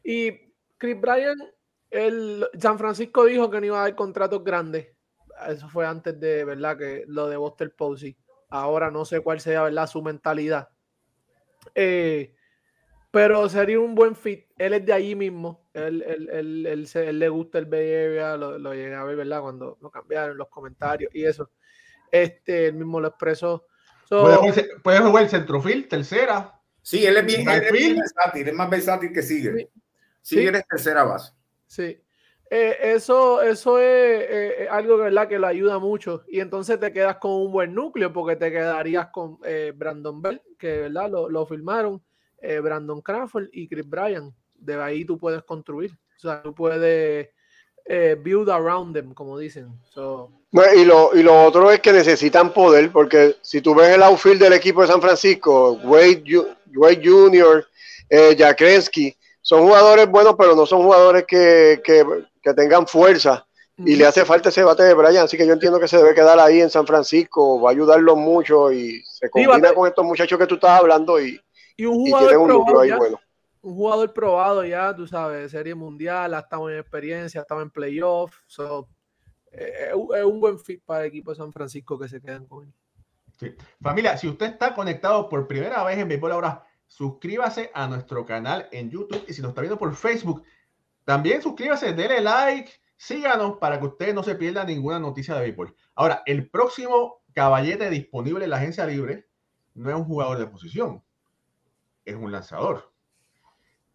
Y 0.04 0.54
Chris 0.78 1.00
Bryan, 1.00 1.38
el 1.90 2.46
San 2.60 2.78
Francisco 2.78 3.24
dijo 3.24 3.50
que 3.50 3.62
no 3.62 3.68
iba 3.68 3.80
a 3.80 3.84
dar 3.84 3.96
contratos 3.96 4.44
grandes. 4.44 4.90
Eso 5.48 5.70
fue 5.70 5.88
antes 5.88 6.20
de, 6.20 6.44
¿verdad? 6.44 6.78
Que 6.78 7.06
lo 7.08 7.30
de 7.30 7.38
Buster 7.38 7.74
Posey. 7.74 8.18
Ahora 8.50 8.92
no 8.92 9.06
sé 9.06 9.22
cuál 9.22 9.40
sea, 9.40 9.64
¿verdad? 9.64 9.88
Su 9.88 10.02
mentalidad. 10.02 10.68
Eh, 11.74 12.36
pero 13.10 13.48
sería 13.48 13.80
un 13.80 13.96
buen 13.96 14.18
fit. 14.18 14.48
Él 14.58 14.74
es 14.74 14.86
de 14.86 14.92
allí 14.92 15.16
mismo. 15.16 15.69
Él, 15.88 17.20
le 17.20 17.30
gusta 17.30 17.60
el 17.60 17.66
Bay 17.66 17.94
Area. 17.94 18.38
Lo, 18.38 18.58
lo, 18.58 18.74
llegué 18.74 18.96
a 18.96 19.04
ver, 19.04 19.16
¿verdad? 19.16 19.42
Cuando 19.42 19.78
lo 19.82 19.90
cambiaron 19.90 20.38
los 20.38 20.50
comentarios 20.50 21.14
y 21.14 21.26
eso. 21.26 21.50
Este, 22.12 22.68
él 22.68 22.76
mismo 22.76 23.00
lo 23.00 23.08
expresó. 23.08 23.68
puede, 24.10 25.00
jugar, 25.00 25.24
el 25.24 25.30
centrofil, 25.30 25.88
tercera. 25.88 26.60
Sí, 26.82 27.06
él 27.06 27.18
es 27.18 27.26
bien, 27.26 27.46
versátil. 27.46 28.48
Es 28.48 28.54
más 28.54 28.70
versátil 28.70 29.12
que 29.12 29.22
sigue. 29.22 29.70
Si 30.22 30.46
eres 30.46 30.66
tercera 30.68 31.04
base. 31.04 31.34
Sí. 31.68 32.02
Eh, 32.52 32.78
eso, 32.96 33.44
eso 33.44 33.78
es 33.78 34.26
eh, 34.28 34.68
algo 34.72 34.98
¿verdad? 34.98 35.28
que 35.28 35.38
lo 35.38 35.48
ayuda 35.48 35.78
mucho. 35.78 36.24
Y 36.28 36.40
entonces 36.40 36.80
te 36.80 36.92
quedas 36.92 37.18
con 37.18 37.32
un 37.32 37.52
buen 37.52 37.76
núcleo 37.76 38.12
porque 38.12 38.36
te 38.36 38.52
quedarías 38.52 39.08
con 39.08 39.38
eh, 39.46 39.72
Brandon 39.76 40.20
Bell, 40.22 40.42
que 40.58 40.82
¿verdad? 40.82 41.12
Lo, 41.12 41.30
lo 41.30 41.46
firmaron, 41.46 42.04
Brandon 42.64 43.02
Crawford 43.02 43.50
y 43.52 43.68
Chris 43.68 43.88
Bryan. 43.88 44.34
De 44.60 44.82
ahí 44.82 45.06
tú 45.06 45.18
puedes 45.18 45.44
construir. 45.44 45.92
O 46.18 46.20
sea, 46.20 46.42
tú 46.42 46.54
puedes 46.54 47.30
build 48.24 48.50
around 48.50 48.94
them, 48.94 49.14
como 49.14 49.38
dicen. 49.38 49.70
y, 50.76 50.86
lo, 50.86 51.16
y 51.16 51.24
lo 51.24 51.44
otro 51.44 51.72
es 51.72 51.80
que 51.80 51.92
necesitan 51.92 52.54
poder, 52.54 52.92
porque 52.92 53.38
si 53.42 53.62
tú 53.62 53.74
ves 53.74 53.96
el 53.96 54.04
outfield 54.04 54.42
del 54.42 54.54
equipo 54.54 54.82
de 54.82 54.88
San 54.88 55.02
Francisco, 55.02 55.74
Wade, 55.84 56.24
Wade 56.76 57.02
Jr., 57.04 57.66
eh, 58.10 58.38
son 59.42 59.64
jugadores 59.64 60.08
buenos, 60.10 60.36
pero 60.38 60.56
no 60.56 60.66
son 60.66 60.84
jugadores 60.84 61.26
que, 61.26 61.82
tengan 62.56 62.88
fuerza 62.88 63.46
y 63.78 63.96
le 63.96 64.06
hace 64.06 64.26
falta 64.26 64.50
ese 64.50 64.64
bate 64.64 64.84
de 64.84 64.94
Brian, 64.94 65.26
así 65.26 65.38
que 65.38 65.46
yo 65.46 65.54
entiendo 65.54 65.80
que 65.80 65.88
se 65.88 65.98
debe 65.98 66.14
quedar 66.14 66.40
ahí 66.40 66.62
en 66.62 66.70
San 66.70 66.86
Francisco, 66.86 67.62
va 67.62 67.70
a 67.70 67.74
ayudarlos 67.74 68.18
mucho 68.18 68.72
y 68.72 69.02
se 69.06 69.30
combina 69.30 69.74
con 69.74 69.88
estos 69.88 70.04
muchachos 70.04 70.38
que 70.38 70.48
tú 70.48 70.56
estás 70.56 70.80
hablando 70.80 71.22
y, 71.22 71.40
un 71.80 71.96
jugador 71.96 72.38
un 72.38 72.48
probado 72.48 72.80
ahí 72.82 72.92
bueno. 72.92 73.20
Un 73.62 73.76
jugador 73.76 74.14
probado 74.14 74.64
ya, 74.64 74.96
tú 74.96 75.06
sabes, 75.06 75.52
serie 75.52 75.76
mundial, 75.76 76.34
ha 76.34 76.40
estado 76.40 76.70
en 76.70 76.80
experiencia, 76.80 77.42
ha 77.42 77.44
estado 77.44 77.62
en 77.62 77.70
playoff, 77.70 78.34
eh, 79.52 79.92
es 79.92 80.24
un 80.24 80.40
buen 80.40 80.60
fit 80.60 80.84
para 80.86 81.02
el 81.02 81.08
equipo 81.08 81.32
de 81.32 81.38
San 81.38 81.52
Francisco 81.52 82.00
que 82.00 82.08
se 82.08 82.22
quedan 82.22 82.46
con 82.46 82.66
él. 82.66 82.74
Familia, 83.82 84.18
si 84.18 84.28
usted 84.28 84.48
está 84.48 84.74
conectado 84.74 85.30
por 85.30 85.48
primera 85.48 85.84
vez 85.84 85.98
en 85.98 86.08
Béisbol 86.08 86.34
ahora, 86.34 86.66
suscríbase 86.88 87.72
a 87.74 87.88
nuestro 87.88 88.26
canal 88.26 88.68
en 88.72 88.90
YouTube 88.90 89.24
y 89.28 89.34
si 89.34 89.42
nos 89.42 89.50
está 89.50 89.62
viendo 89.62 89.78
por 89.78 89.94
Facebook, 89.96 90.44
también 91.06 91.42
suscríbase, 91.42 91.94
denle 91.94 92.22
like, 92.22 92.72
síganos 92.98 93.58
para 93.58 93.80
que 93.80 93.88
usted 93.88 94.14
no 94.14 94.24
se 94.24 94.36
pierda 94.36 94.66
ninguna 94.66 95.00
noticia 95.00 95.36
de 95.36 95.42
béisbol. 95.42 95.74
Ahora, 95.96 96.22
el 96.26 96.50
próximo 96.50 97.24
caballete 97.34 97.90
disponible 97.90 98.44
en 98.44 98.50
la 98.50 98.58
agencia 98.58 98.86
libre 98.86 99.28
no 99.74 99.90
es 99.90 99.96
un 99.96 100.04
jugador 100.04 100.38
de 100.38 100.48
posición, 100.48 101.02
es 102.04 102.16
un 102.16 102.32
lanzador. 102.32 102.92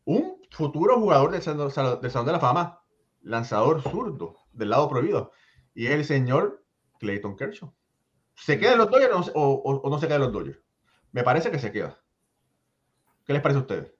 Un 0.04 0.42
futuro 0.50 0.98
jugador 0.98 1.32
del 1.32 1.42
Salón, 1.42 2.26
de 2.26 2.32
la 2.32 2.40
Fama, 2.40 2.82
lanzador 3.22 3.82
zurdo 3.82 4.36
del 4.52 4.70
lado 4.70 4.88
prohibido, 4.88 5.32
y 5.74 5.86
es 5.86 5.92
el 5.92 6.04
señor 6.04 6.64
Clayton 6.98 7.36
Kershaw. 7.36 7.74
¿Se 8.34 8.58
queda 8.58 8.72
en 8.72 8.78
los 8.78 8.90
Dodgers 8.90 9.32
o, 9.34 9.54
o 9.54 9.90
no 9.90 9.98
se 9.98 10.06
queda 10.06 10.16
en 10.16 10.22
los 10.22 10.32
Dodgers? 10.32 10.60
Me 11.12 11.22
parece 11.22 11.50
que 11.50 11.58
se 11.58 11.72
queda. 11.72 11.98
¿Qué 13.24 13.32
les 13.32 13.42
parece 13.42 13.58
a 13.58 13.62
ustedes? 13.62 13.94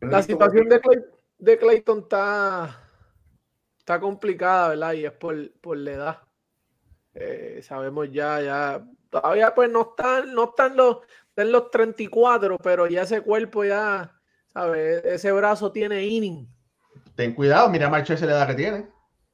La 0.00 0.22
situación 0.22 0.68
de, 1.38 1.58
Clayton 1.58 2.00
está, 2.00 2.78
está 3.78 4.00
complicada, 4.00 4.70
¿verdad? 4.70 4.92
Y 4.94 5.04
es 5.04 5.12
por, 5.12 5.76
la 5.76 5.90
edad. 5.90 6.18
Eh, 7.14 7.60
sabemos 7.62 8.10
ya, 8.10 8.40
ya, 8.40 8.86
todavía 9.10 9.54
pues 9.54 9.70
no 9.70 9.82
están, 9.90 10.32
no 10.34 10.44
están 10.44 10.76
los, 10.76 10.98
en 11.40 11.52
los 11.52 11.70
34, 11.70 12.58
pero 12.58 12.86
ya 12.86 13.02
ese 13.02 13.20
cuerpo 13.20 13.64
ya, 13.64 14.12
¿sabes? 14.52 15.04
Ese 15.04 15.32
brazo 15.32 15.72
tiene 15.72 16.04
inning. 16.06 16.48
Ten 17.14 17.34
cuidado, 17.34 17.68
mira 17.68 17.94
a 17.94 17.98
esa 18.00 18.26
la 18.26 18.32
edad 18.32 18.48
que 18.48 18.54
tiene. 18.54 18.88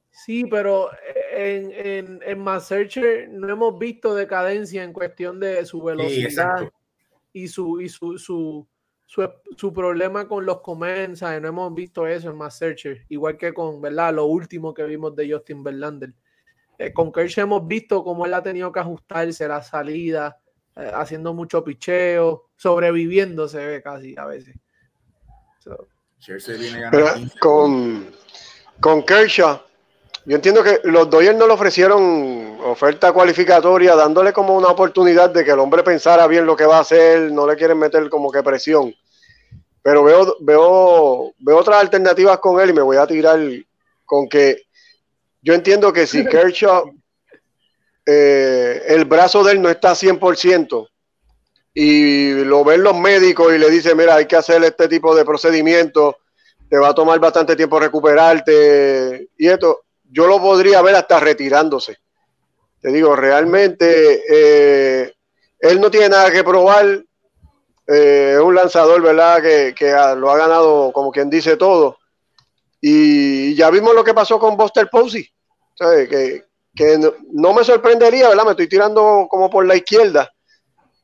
Sí, 0.09 0.45
pero 0.45 0.89
en, 1.31 1.71
en, 1.71 2.19
en 2.23 2.61
Searcher 2.61 3.29
no 3.29 3.49
hemos 3.49 3.77
visto 3.77 4.15
decadencia 4.15 4.83
en 4.83 4.91
cuestión 4.91 5.39
de 5.39 5.63
su 5.65 5.81
velocidad 5.81 6.69
y 7.31 7.47
su, 7.47 7.79
y 7.79 7.87
su, 7.87 8.17
su, 8.17 8.67
su, 9.05 9.73
problema 9.73 10.27
con 10.27 10.45
los 10.45 10.61
comments, 10.61 11.21
no 11.21 11.47
hemos 11.47 11.73
visto 11.73 12.07
eso 12.07 12.31
en 12.31 12.37
más 12.37 12.57
Searcher, 12.57 13.05
igual 13.09 13.37
que 13.37 13.53
con, 13.53 13.79
¿verdad? 13.79 14.15
Lo 14.15 14.25
último 14.25 14.73
que 14.73 14.83
vimos 14.83 15.15
de 15.15 15.31
Justin 15.31 15.63
Verlander. 15.63 16.13
Eh, 16.79 16.93
con 16.93 17.11
Kershaw 17.11 17.43
hemos 17.43 17.67
visto 17.67 18.03
cómo 18.03 18.25
él 18.25 18.33
ha 18.33 18.43
tenido 18.43 18.71
que 18.71 18.79
ajustarse 18.79 19.47
la 19.47 19.61
salida, 19.61 20.39
eh, 20.77 20.91
haciendo 20.93 21.33
mucho 21.33 21.63
picheo, 21.63 22.49
sobreviviendo 22.55 23.47
se 23.47 23.65
ve 23.65 23.81
casi 23.81 24.15
a 24.17 24.25
veces. 24.25 24.55
con, 27.39 28.11
con 28.79 29.03
Kershaw, 29.03 29.61
yo 30.27 30.35
entiendo 30.35 30.61
que 30.61 30.81
los 30.83 31.09
Dodgers 31.09 31.37
no 31.37 31.47
le 31.47 31.53
ofrecieron 31.53 32.59
oferta 32.65 33.13
cualificatoria, 33.13 33.95
dándole 33.95 34.33
como 34.33 34.57
una 34.57 34.67
oportunidad 34.67 35.29
de 35.29 35.45
que 35.45 35.51
el 35.51 35.59
hombre 35.59 35.83
pensara 35.83 36.27
bien 36.27 36.45
lo 36.45 36.55
que 36.55 36.65
va 36.65 36.77
a 36.77 36.81
hacer, 36.81 37.31
no 37.31 37.47
le 37.47 37.55
quieren 37.55 37.79
meter 37.79 38.09
como 38.09 38.29
que 38.29 38.43
presión. 38.43 38.93
Pero 39.81 40.03
veo, 40.03 40.35
veo, 40.41 41.33
veo 41.39 41.57
otras 41.57 41.79
alternativas 41.79 42.39
con 42.39 42.59
él 42.59 42.71
y 42.71 42.73
me 42.73 42.81
voy 42.81 42.97
a 42.97 43.07
tirar 43.07 43.39
con 44.03 44.27
que 44.27 44.63
yo 45.41 45.53
entiendo 45.53 45.93
que 45.93 46.05
si 46.05 46.25
Kershaw, 46.27 46.91
eh, 48.07 48.83
el 48.87 49.05
brazo 49.05 49.43
de 49.43 49.51
él 49.51 49.61
no 49.61 49.69
está 49.69 49.91
100%, 49.91 50.87
y 51.73 52.31
lo 52.45 52.63
ven 52.63 52.81
los 52.81 52.97
médicos 52.97 53.53
y 53.53 53.57
le 53.59 53.69
dicen, 53.69 53.97
mira, 53.97 54.15
hay 54.15 54.25
que 54.25 54.37
hacer 54.37 54.63
este 54.63 54.87
tipo 54.87 55.13
de 55.13 55.25
procedimiento, 55.25 56.17
te 56.69 56.77
va 56.77 56.89
a 56.89 56.95
tomar 56.95 57.19
bastante 57.19 57.55
tiempo 57.55 57.79
recuperarte, 57.79 59.29
y 59.37 59.47
esto, 59.47 59.81
yo 60.09 60.25
lo 60.25 60.39
podría 60.39 60.81
ver 60.81 60.95
hasta 60.95 61.19
retirándose. 61.19 61.97
Te 62.79 62.91
digo, 62.91 63.15
realmente 63.15 64.23
eh, 64.29 65.13
él 65.59 65.81
no 65.81 65.89
tiene 65.89 66.09
nada 66.09 66.31
que 66.31 66.43
probar. 66.43 67.03
Eh, 67.87 68.33
es 68.35 68.39
un 68.39 68.55
lanzador, 68.55 69.01
¿verdad? 69.01 69.41
Que, 69.41 69.73
lo 70.17 70.31
ha 70.31 70.37
ganado, 70.37 70.91
como 70.93 71.11
quien 71.11 71.29
dice, 71.29 71.57
todo. 71.57 71.97
Y 72.79 73.55
ya 73.55 73.69
vimos 73.69 73.95
lo 73.95 74.03
que 74.03 74.13
pasó 74.13 74.39
con 74.39 74.55
Buster 74.55 74.89
Posey. 74.89 75.27
Que, 75.77 76.45
no, 77.31 77.53
me 77.53 77.63
sorprendería, 77.63 78.29
¿verdad? 78.29 78.45
Me 78.45 78.51
estoy 78.51 78.67
tirando 78.67 79.27
como 79.29 79.49
por 79.49 79.65
la 79.65 79.75
izquierda. 79.75 80.31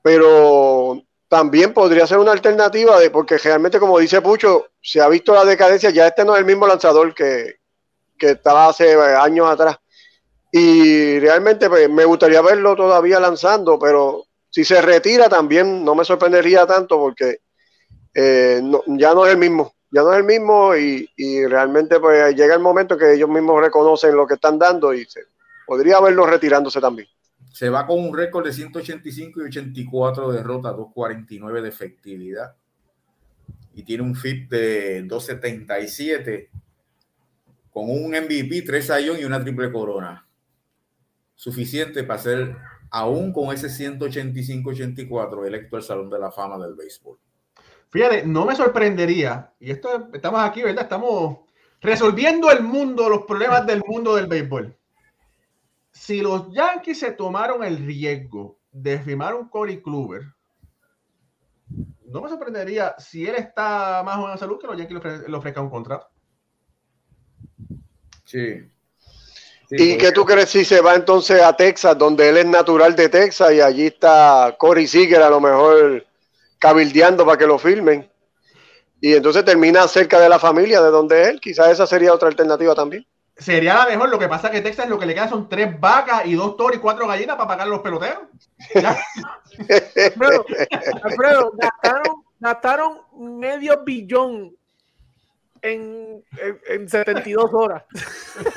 Pero 0.02 1.02
también 1.28 1.74
podría 1.74 2.06
ser 2.06 2.20
una 2.20 2.32
alternativa, 2.32 3.00
de, 3.00 3.10
porque 3.10 3.38
realmente, 3.38 3.80
como 3.80 4.00
dice 4.00 4.22
Pucho, 4.22 4.68
se 4.82 5.02
ha 5.02 5.08
visto 5.08 5.34
la 5.34 5.46
decadencia. 5.46 5.90
Ya 5.90 6.08
este 6.08 6.26
no 6.26 6.36
es 6.36 6.40
el 6.40 6.46
mismo 6.46 6.68
lanzador 6.68 7.14
que, 7.14 7.56
que 8.18 8.32
estaba 8.32 8.68
hace 8.68 8.96
años 8.96 9.50
atrás. 9.50 9.78
Y 10.52 11.20
realmente 11.20 11.68
pues, 11.68 11.90
me 11.90 12.06
gustaría 12.06 12.42
verlo 12.42 12.76
todavía 12.76 13.20
lanzando, 13.20 13.80
pero 13.80 14.26
si 14.52 14.64
se 14.64 14.80
retira 14.84 15.28
también 15.28 15.84
no 15.84 15.96
me 15.96 16.06
sorprendería 16.06 16.68
tanto 16.68 17.00
porque 17.00 17.40
eh, 18.14 18.62
ya 18.86 19.16
no 19.16 19.26
es 19.26 19.32
el 19.32 19.40
mismo, 19.40 19.74
ya 19.90 20.04
no 20.04 20.12
es 20.12 20.20
el 20.20 20.24
mismo 20.26 20.76
y, 20.76 21.10
realmente 21.48 22.00
pues 22.00 22.36
llega 22.36 22.54
el 22.54 22.60
momento 22.60 22.96
que 22.96 23.14
ellos 23.14 23.30
mismos 23.30 23.60
reconocen 23.62 24.16
lo 24.16 24.28
que 24.28 24.36
están 24.36 24.60
dando 24.60 24.94
y 24.94 25.06
se, 25.06 25.22
podría 25.66 26.00
verlo 26.00 26.26
retirándose 26.26 26.80
también. 26.80 27.08
Se 27.52 27.70
va 27.70 27.86
con 27.86 28.00
un 28.00 28.16
récord 28.16 28.46
de 28.46 28.54
185 28.54 29.42
y 29.42 29.44
84 29.46 30.32
derrotas, 30.32 30.76
249 30.76 31.62
de 31.62 31.70
efectividad 31.70 32.56
y 33.74 33.84
tiene 33.84 34.04
un 34.04 34.16
FIP 34.16 34.50
de 34.50 35.04
277 35.04 36.50
con 37.72 37.90
un 37.90 38.12
MVP, 38.12 38.62
tres 38.62 38.88
sayón 38.88 39.20
y 39.20 39.24
una 39.24 39.42
triple 39.42 39.72
corona. 39.72 40.28
Suficiente 41.34 42.04
para 42.04 42.20
ser, 42.20 42.56
aún 42.92 43.34
con 43.34 43.54
ese 43.54 43.68
185-84, 43.68 45.48
electo 45.48 45.76
al 45.76 45.84
Salón 45.84 46.10
de 46.10 46.20
la 46.20 46.32
Fama 46.32 46.64
del 46.64 46.76
Béisbol. 46.76 47.18
Fíjate, 47.90 48.26
no 48.26 48.46
me 48.46 48.56
sorprendería, 48.56 49.52
y 49.60 49.72
esto 49.72 50.10
estamos 50.14 50.42
aquí, 50.42 50.62
¿verdad? 50.62 50.84
Estamos 50.84 51.40
resolviendo 51.82 52.52
el 52.52 52.64
mundo, 52.64 53.10
los 53.10 53.26
problemas 53.26 53.66
del 53.66 53.82
mundo 53.86 54.16
del 54.16 54.28
béisbol. 54.28 54.76
Si 55.94 56.22
los 56.22 56.52
Yankees 56.52 57.00
se 57.00 57.12
tomaron 57.12 57.64
el 57.64 57.78
riesgo 57.78 58.60
de 58.72 59.00
firmar 59.00 59.36
un 59.36 59.48
Corey 59.48 59.82
Kluber, 59.82 60.24
no 62.06 62.22
me 62.22 62.30
sorprendería 62.30 62.96
si 62.98 63.26
él 63.26 63.36
está 63.36 64.02
más 64.04 64.18
o 64.18 64.24
menos 64.24 64.40
salud 64.40 64.60
que 64.60 64.68
los 64.68 64.78
Yankees 64.78 65.28
le 65.28 65.38
ofrezcan 65.38 65.66
un 65.66 65.70
contrato. 65.70 66.08
Sí. 68.26 68.70
¿Y 69.70 69.98
qué 69.98 70.12
tú 70.12 70.26
crees 70.26 70.50
si 70.50 70.66
se 70.66 70.82
va 70.82 70.96
entonces 70.96 71.42
a 71.42 71.56
Texas, 71.56 71.98
donde 71.98 72.30
él 72.30 72.38
es 72.38 72.46
natural 72.46 72.96
de 72.96 73.10
Texas 73.10 73.54
y 73.54 73.62
allí 73.62 73.88
está 73.88 74.56
Corey 74.58 74.86
Seager 74.88 75.22
a 75.22 75.30
lo 75.30 75.40
mejor 75.40 76.06
cabildeando 76.60 77.26
para 77.26 77.38
que 77.38 77.48
lo 77.48 77.58
filmen? 77.58 78.10
Y 79.02 79.14
entonces 79.14 79.44
termina 79.44 79.88
cerca 79.88 80.20
de 80.20 80.30
la 80.30 80.40
familia 80.40 80.82
de 80.82 80.90
donde 80.90 81.30
él. 81.30 81.42
Quizás 81.42 81.72
esa 81.72 81.88
sería 81.88 82.14
otra 82.14 82.30
alternativa 82.30 82.76
también. 82.76 83.06
Sería 83.38 83.76
la 83.76 83.88
mejor. 83.88 84.10
Lo 84.10 84.20
que 84.20 84.28
pasa 84.28 84.48
es 84.48 84.54
que 84.54 84.62
Texas 84.62 84.88
lo 84.88 85.00
que 85.00 85.06
le 85.06 85.14
queda 85.14 85.28
son 85.28 85.50
tres 85.50 85.80
vacas 85.80 86.26
y 86.26 86.36
dos 86.36 86.56
toros 86.56 86.78
y 86.78 86.80
cuatro 86.80 87.08
gallinas 87.08 87.36
para 87.36 87.48
pagar 87.48 87.68
los 87.68 87.82
peloteros. 87.82 88.24
Alfredo, 91.04 91.52
gastaron, 91.56 92.24
gastaron 92.40 93.02
medio 93.40 93.84
billón 93.84 94.56
en, 95.64 96.24
en, 96.68 96.90
72 96.90 97.50
horas. 97.54 97.84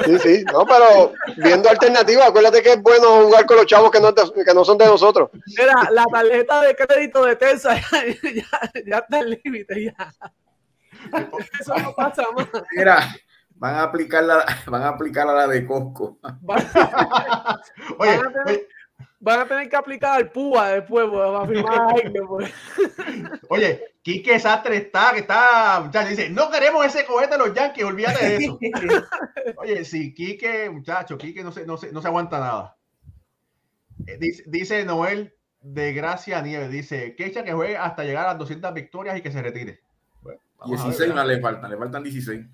Sí, 0.05 0.18
sí, 0.18 0.45
no, 0.53 0.66
pero 0.66 1.12
viendo 1.37 1.70
alternativas, 1.70 2.29
acuérdate 2.29 2.62
que 2.62 2.72
es 2.72 2.83
bueno 2.83 3.22
jugar 3.22 3.47
con 3.47 3.59
los 3.59 3.66
chavos 3.66 3.93
que 3.93 4.01
no, 4.01 4.12
que 4.12 4.55
no 4.55 4.64
son 4.64 4.77
de 4.77 4.87
nosotros. 4.87 5.31
Mira, 5.57 5.89
la 5.93 6.05
tarjeta 6.05 6.61
de 6.62 6.74
crédito 6.74 7.24
de 7.24 7.37
Tesla 7.37 7.77
ya, 8.35 8.83
ya, 8.85 8.99
está 8.99 9.20
el 9.20 9.41
límite, 9.43 9.85
ya. 9.85 10.12
Eso 11.61 11.77
no 11.77 11.95
pasa 11.95 12.24
más. 12.35 12.49
Mira, 12.72 13.16
van 13.57 13.74
a 13.74 13.82
aplicar 13.84 14.24
la, 14.24 14.44
van 14.66 14.82
a 14.82 14.88
aplicar 14.88 15.28
a 15.28 15.32
la 15.34 15.46
de 15.46 15.66
Costco. 15.66 16.18
oye, 17.98 18.20
oye 18.46 18.68
van 19.26 19.40
a 19.40 19.48
tener 19.48 19.68
que 19.68 19.76
aplicar 19.76 20.16
al 20.16 20.30
PUA 20.30 20.68
después 20.68 21.09
para 21.11 21.46
firmar 21.46 22.12
pues. 22.28 22.52
Oye, 23.48 23.82
Quique 24.02 24.38
Sastre 24.38 24.76
está, 24.76 25.12
que 25.12 25.20
está, 25.20 25.90
ya 25.90 26.04
dice, 26.04 26.30
no 26.30 26.48
queremos 26.50 26.86
ese 26.86 27.04
cohete 27.04 27.32
de 27.32 27.38
los 27.38 27.54
Yankees, 27.54 27.84
olvídate 27.84 28.24
de 28.24 28.36
eso. 28.36 28.59
Oye, 29.57 29.84
sí, 29.84 30.14
Quique, 30.14 30.70
muchacho, 30.70 31.18
Quique 31.18 31.42
no 31.42 31.50
se, 31.50 31.66
no 31.66 31.76
se, 31.76 31.90
no 31.92 32.00
se 32.00 32.09
aguanta 32.09 32.38
nada. 32.38 32.76
Eh, 34.07 34.16
dice, 34.18 34.44
dice 34.46 34.84
Noel 34.84 35.34
de 35.61 35.92
Gracia 35.92 36.40
Nieves, 36.40 36.70
dice, 36.70 37.16
que 37.16 37.26
echa 37.26 37.42
que 37.42 37.52
juegue 37.52 37.76
hasta 37.76 38.04
llegar 38.04 38.26
a 38.26 38.30
las 38.30 38.38
200 38.38 38.72
victorias 38.74 39.18
y 39.18 39.22
que 39.22 39.32
se 39.32 39.42
retire. 39.42 39.80
16 40.66 41.14
no 41.14 41.24
le 41.24 41.40
faltan, 41.40 41.70
le 41.70 41.76
faltan 41.76 42.02
16. 42.02 42.46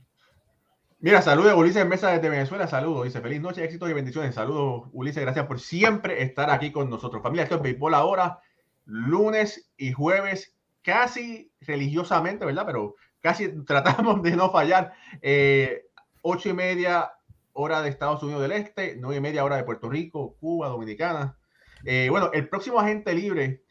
Mira, 1.04 1.20
saludos 1.20 1.54
Ulises 1.56 1.84
Mesa 1.84 2.12
desde 2.12 2.28
Venezuela, 2.28 2.68
saludos, 2.68 3.06
dice 3.06 3.20
feliz 3.20 3.40
noche, 3.40 3.64
éxitos 3.64 3.90
y 3.90 3.92
bendiciones. 3.92 4.36
Saludos 4.36 4.88
Ulises, 4.92 5.20
gracias 5.20 5.46
por 5.46 5.58
siempre 5.58 6.22
estar 6.22 6.48
aquí 6.48 6.70
con 6.70 6.88
nosotros. 6.88 7.24
Familia, 7.24 7.42
esto 7.42 7.56
es 7.56 7.62
Béisbol 7.62 7.92
ahora, 7.94 8.38
lunes 8.84 9.68
y 9.76 9.90
jueves, 9.90 10.54
casi 10.80 11.50
religiosamente, 11.60 12.44
¿verdad? 12.44 12.66
Pero 12.66 12.94
casi 13.20 13.48
tratamos 13.66 14.22
de 14.22 14.36
no 14.36 14.52
fallar. 14.52 14.92
Eh, 15.22 15.86
ocho 16.20 16.50
y 16.50 16.52
media 16.52 17.10
hora 17.52 17.82
de 17.82 17.88
Estados 17.88 18.22
Unidos 18.22 18.42
del 18.42 18.52
Este, 18.52 18.94
nueve 18.96 19.16
y 19.16 19.20
media 19.20 19.44
hora 19.44 19.56
de 19.56 19.64
Puerto 19.64 19.90
Rico, 19.90 20.36
Cuba, 20.38 20.68
Dominicana. 20.68 21.36
Eh, 21.84 22.10
bueno, 22.10 22.30
el 22.32 22.48
próximo 22.48 22.78
agente 22.78 23.12
libre 23.12 23.64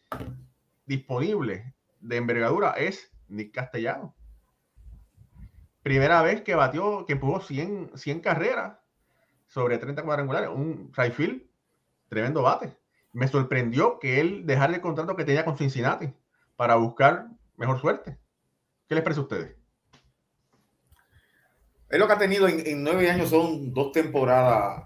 disponible 0.85 1.75
de 2.01 2.17
envergadura 2.17 2.71
es 2.71 3.09
Nick 3.29 3.53
Castellano 3.53 4.17
primera 5.83 6.21
vez 6.21 6.41
que 6.41 6.55
batió, 6.55 7.05
que 7.05 7.15
pudo 7.15 7.41
100, 7.41 7.91
100 7.95 8.19
carreras 8.19 8.77
sobre 9.47 9.77
30 9.77 10.03
cuadrangulares, 10.03 10.49
un 10.49 10.91
Rayfield, 10.93 11.43
tremendo 12.07 12.41
bate. 12.41 12.77
Me 13.13 13.27
sorprendió 13.27 13.99
que 13.99 14.21
él 14.21 14.45
dejara 14.45 14.73
el 14.73 14.81
contrato 14.81 15.15
que 15.15 15.25
tenía 15.25 15.43
con 15.43 15.57
Cincinnati 15.57 16.13
para 16.55 16.75
buscar 16.75 17.27
mejor 17.57 17.79
suerte. 17.79 18.17
¿Qué 18.87 18.95
les 18.95 19.03
parece 19.03 19.19
a 19.19 19.23
ustedes? 19.23 19.55
Es 21.89 21.99
lo 21.99 22.07
que 22.07 22.13
ha 22.13 22.17
tenido 22.17 22.47
en, 22.47 22.83
nueve 22.83 23.09
años, 23.09 23.29
son 23.29 23.73
dos 23.73 23.91
temporadas 23.91 24.85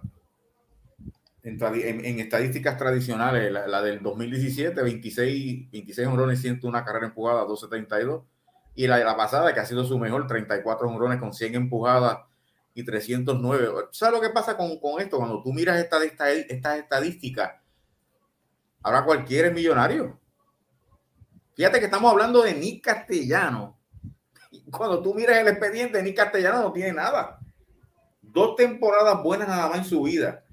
en, 1.44 2.20
estadísticas 2.20 2.78
tradicionales. 2.78 3.52
La, 3.52 3.82
del 3.84 4.02
2017, 4.02 4.82
26, 4.82 5.72
26 5.72 6.08
honrones, 6.08 6.42
101 6.42 6.84
carrera 6.84 7.06
empujada, 7.06 7.46
272 7.46 8.24
y 8.76 8.88
la 8.88 8.98
de 8.98 9.06
la 9.06 9.16
pasada, 9.16 9.54
que 9.54 9.62
ha 9.62 9.66
sido 9.66 9.86
su 9.86 9.98
mejor, 9.98 10.28
34 10.28 10.88
honrones 10.88 11.20
con 11.20 11.34
100 11.34 11.56
empujadas 11.56 12.20
y 12.74 12.84
309. 12.84 13.88
¿Sabes 13.92 14.14
lo 14.14 14.22
que 14.22 14.30
pasa 14.30 14.58
con, 14.58 14.78
esto? 15.00 15.18
Cuando 15.18 15.42
tú 15.42 15.54
miras 15.54 15.80
estas 15.80 16.04
esta, 16.04 16.30
esta 16.30 16.78
estadísticas, 16.78 17.54
ahora 18.84 19.06
cualquiera 19.06 19.50
millonario. 19.50 20.20
Fíjate 21.56 21.80
que 21.80 21.86
estamos 21.86 22.12
hablando 22.12 22.44
de 22.44 22.54
Nick 22.54 22.84
Castellano. 22.84 23.80
Cuando 24.70 25.02
tú 25.02 25.14
miras 25.14 25.38
el 25.38 25.48
expediente, 25.48 26.04
Nick 26.04 26.18
Castellano 26.18 26.62
no 26.62 26.74
tiene 26.74 26.92
nada. 26.92 27.40
Dos 28.22 28.58
temporadas 28.58 29.24
buenas 29.24 29.48
nada 29.48 29.70
más 29.70 29.78
en 29.78 29.86
su 29.86 30.04
vida. 30.04 30.44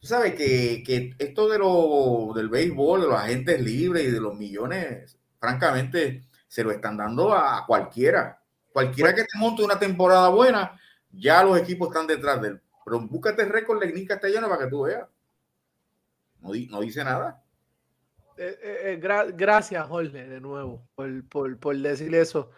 Tú 0.00 0.08
sabes 0.08 0.34
que, 0.34 0.82
que 0.84 1.14
esto 1.18 1.48
de 1.48 1.58
lo, 1.58 2.32
del 2.34 2.48
béisbol, 2.48 3.02
de 3.02 3.06
los 3.06 3.16
agentes 3.16 3.60
libres 3.60 4.08
y 4.08 4.10
de 4.10 4.20
los 4.20 4.36
millones, 4.36 5.16
francamente, 5.38 6.22
se 6.50 6.64
lo 6.64 6.72
están 6.72 6.96
dando 6.96 7.32
a 7.32 7.64
cualquiera. 7.64 8.42
Cualquiera 8.72 9.14
que 9.14 9.22
te 9.22 9.38
monte 9.38 9.62
una 9.62 9.78
temporada 9.78 10.28
buena, 10.30 10.76
ya 11.12 11.44
los 11.44 11.56
equipos 11.56 11.88
están 11.88 12.08
detrás 12.08 12.42
de 12.42 12.48
él. 12.48 12.60
Pero 12.84 13.00
búscate 13.02 13.42
el 13.42 13.50
récord 13.50 13.80
Nick 13.84 14.08
Castellano 14.08 14.48
para 14.48 14.64
que 14.64 14.70
tú 14.70 14.82
veas. 14.82 15.06
No, 16.40 16.50
no 16.70 16.80
dice 16.80 17.04
nada. 17.04 17.40
Eh, 18.36 18.58
eh, 18.62 19.00
eh, 19.00 19.32
gracias, 19.32 19.86
Jorge, 19.86 20.26
de 20.26 20.40
nuevo, 20.40 20.88
por, 20.96 21.28
por, 21.28 21.56
por 21.56 21.76
decir 21.76 22.12
eso. 22.16 22.50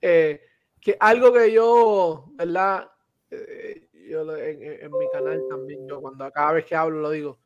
que 0.00 0.96
algo 1.00 1.32
que 1.32 1.50
yo, 1.50 2.30
¿verdad? 2.34 2.88
yo 4.08 4.36
en, 4.36 4.62
en, 4.62 4.92
mi 4.92 5.10
canal 5.12 5.42
también, 5.48 5.88
yo 5.88 6.00
cuando 6.00 6.30
cada 6.30 6.52
vez 6.52 6.64
que 6.64 6.76
hablo 6.76 7.00
lo 7.00 7.10
digo, 7.10 7.40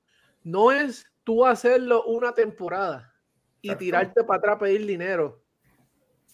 no 0.44 0.72
es 0.72 1.06
tú 1.24 1.46
hacerlo 1.46 2.04
una 2.04 2.34
temporada 2.34 3.14
y 3.62 3.74
tirarte 3.76 4.24
para 4.24 4.38
atrás 4.38 4.56
a 4.56 4.58
pedir 4.58 4.84
dinero. 4.84 5.45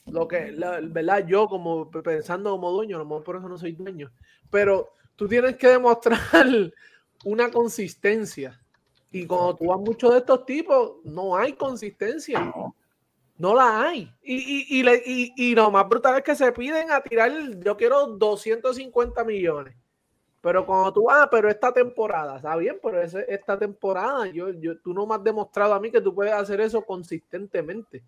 Lo 0.07 0.27
que, 0.27 0.55
¿verdad? 0.85 1.27
Yo 1.27 1.47
como 1.49 1.91
pensando 1.91 2.51
como 2.51 2.73
dueño, 2.73 2.97
a 2.97 2.99
lo 3.01 3.05
mejor 3.05 3.23
por 3.23 3.37
eso 3.37 3.49
no 3.49 3.57
soy 3.57 3.73
dueño, 3.73 4.11
pero 4.51 4.95
tú 5.17 5.29
tienes 5.29 5.57
que 5.57 5.69
demostrar 5.69 6.19
una 7.25 7.51
consistencia. 7.51 8.61
Y 9.13 9.27
cuando 9.27 9.57
tú 9.57 9.67
vas 9.67 9.79
mucho 9.79 10.11
de 10.11 10.19
estos 10.19 10.47
tipos, 10.47 10.97
no 11.05 11.37
hay 11.37 11.53
consistencia. 11.53 12.53
No 13.37 13.55
la 13.55 13.89
hay. 13.89 14.11
Y, 14.23 14.81
y, 14.81 14.89
y, 15.05 15.33
y, 15.37 15.55
lo 15.55 15.71
más 15.71 15.89
brutal 15.89 16.17
es 16.17 16.25
que 16.25 16.35
se 16.35 16.51
piden 16.53 16.91
a 16.91 17.01
tirar, 17.03 17.31
yo 17.59 17.77
quiero 17.77 18.07
250 18.07 19.25
millones. 19.25 19.77
Pero 20.41 20.67
cuando 20.67 20.93
tú, 20.93 21.11
ah, 21.11 21.29
pero 21.31 21.49
esta 21.49 21.73
temporada, 21.73 22.37
está 22.37 22.57
bien, 22.57 22.79
pero 22.83 23.01
esta 23.01 23.59
temporada, 23.59 24.27
yo, 24.27 24.51
yo, 24.51 24.79
tú 24.81 24.93
no 24.93 25.07
me 25.07 25.15
has 25.15 25.23
demostrado 25.23 25.73
a 25.73 25.81
mí 25.81 25.91
que 25.91 26.01
tú 26.01 26.13
puedes 26.13 26.33
hacer 26.33 26.61
eso 26.61 26.83
consistentemente. 26.83 28.03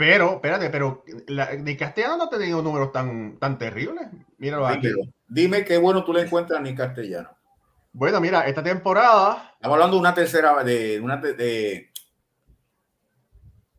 Pero, 0.00 0.32
espérate, 0.32 0.70
pero 0.70 1.04
la, 1.26 1.52
ni 1.56 1.76
Castellano 1.76 2.16
no 2.16 2.24
ha 2.24 2.30
tenido 2.30 2.62
números 2.62 2.90
tan, 2.90 3.38
tan 3.38 3.58
terribles. 3.58 4.08
Míralo 4.38 4.66
aquí. 4.66 4.88
Dime 5.28 5.62
qué 5.62 5.76
bueno 5.76 6.02
tú 6.04 6.14
le 6.14 6.22
encuentras 6.22 6.58
a 6.58 6.62
ni 6.62 6.74
Castellano. 6.74 7.28
Bueno, 7.92 8.18
mira, 8.18 8.46
esta 8.46 8.62
temporada. 8.62 9.52
Estamos 9.56 9.74
hablando 9.74 9.96
de 9.96 10.00
una 10.00 10.14
tercera, 10.14 10.64
de 10.64 10.98
una 11.00 11.18
de, 11.18 11.90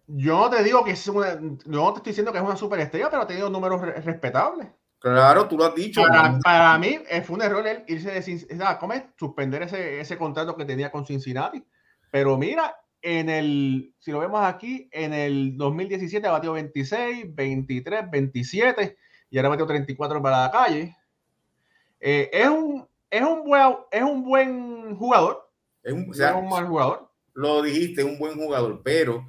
Yo 0.06 0.42
no 0.42 0.50
te 0.52 0.64
digo 0.64 0.84
que 0.84 0.92
es 0.92 1.08
una. 1.08 1.40
no 1.66 1.92
te 1.92 1.98
estoy 1.98 2.12
diciendo 2.12 2.32
que 2.32 2.38
es 2.38 2.44
una 2.44 2.56
superestrella, 2.56 3.10
pero 3.10 3.24
ha 3.24 3.28
tenido 3.28 3.50
números 3.50 3.82
respetables. 3.82 4.68
Claro, 5.00 5.48
tú 5.48 5.58
lo 5.58 5.66
has 5.66 5.74
dicho. 5.74 6.04
Para, 6.44 6.78
mí 6.78 7.00
fue 7.24 7.36
un 7.36 7.42
error 7.42 7.66
el 7.66 7.84
irse 7.88 8.12
de 8.12 8.78
¿cómo 8.80 8.94
es? 8.94 9.06
suspender 9.18 9.64
ese, 9.64 10.00
ese 10.00 10.20
contrato 10.20 10.56
que 10.56 10.66
tenía 10.66 10.92
con 10.92 11.04
Cincinnati. 11.04 11.66
Pero 12.12 12.38
mira, 12.38 12.76
en 13.02 13.30
el, 13.30 13.94
si 14.00 14.12
lo 14.12 14.20
vemos 14.20 14.44
aquí, 14.44 14.90
en 14.92 15.14
el 15.14 15.58
2017 15.58 16.28
batió 16.28 16.54
26, 16.54 17.34
23, 17.34 18.12
27 18.12 18.98
y 19.30 19.38
ahora 19.38 19.50
batió 19.50 19.66
34 19.66 20.22
para 20.22 20.42
la 20.44 20.52
calle. 20.52 20.96
Eh, 22.00 22.30
es, 22.32 22.50
un, 22.50 22.88
es, 23.10 23.22
un 23.22 23.44
buen, 23.44 23.76
es 23.92 24.04
un 24.04 24.24
buen 24.24 24.96
jugador. 24.96 25.50
Es 25.84 25.94
un, 25.94 26.10
un 26.10 26.50
mal 26.50 26.68
jugador. 26.68 27.10
Lo 27.34 27.62
dijiste, 27.62 28.02
es 28.02 28.08
un 28.08 28.20
buen 28.20 28.36
jugador, 28.36 28.82
pero 28.84 29.26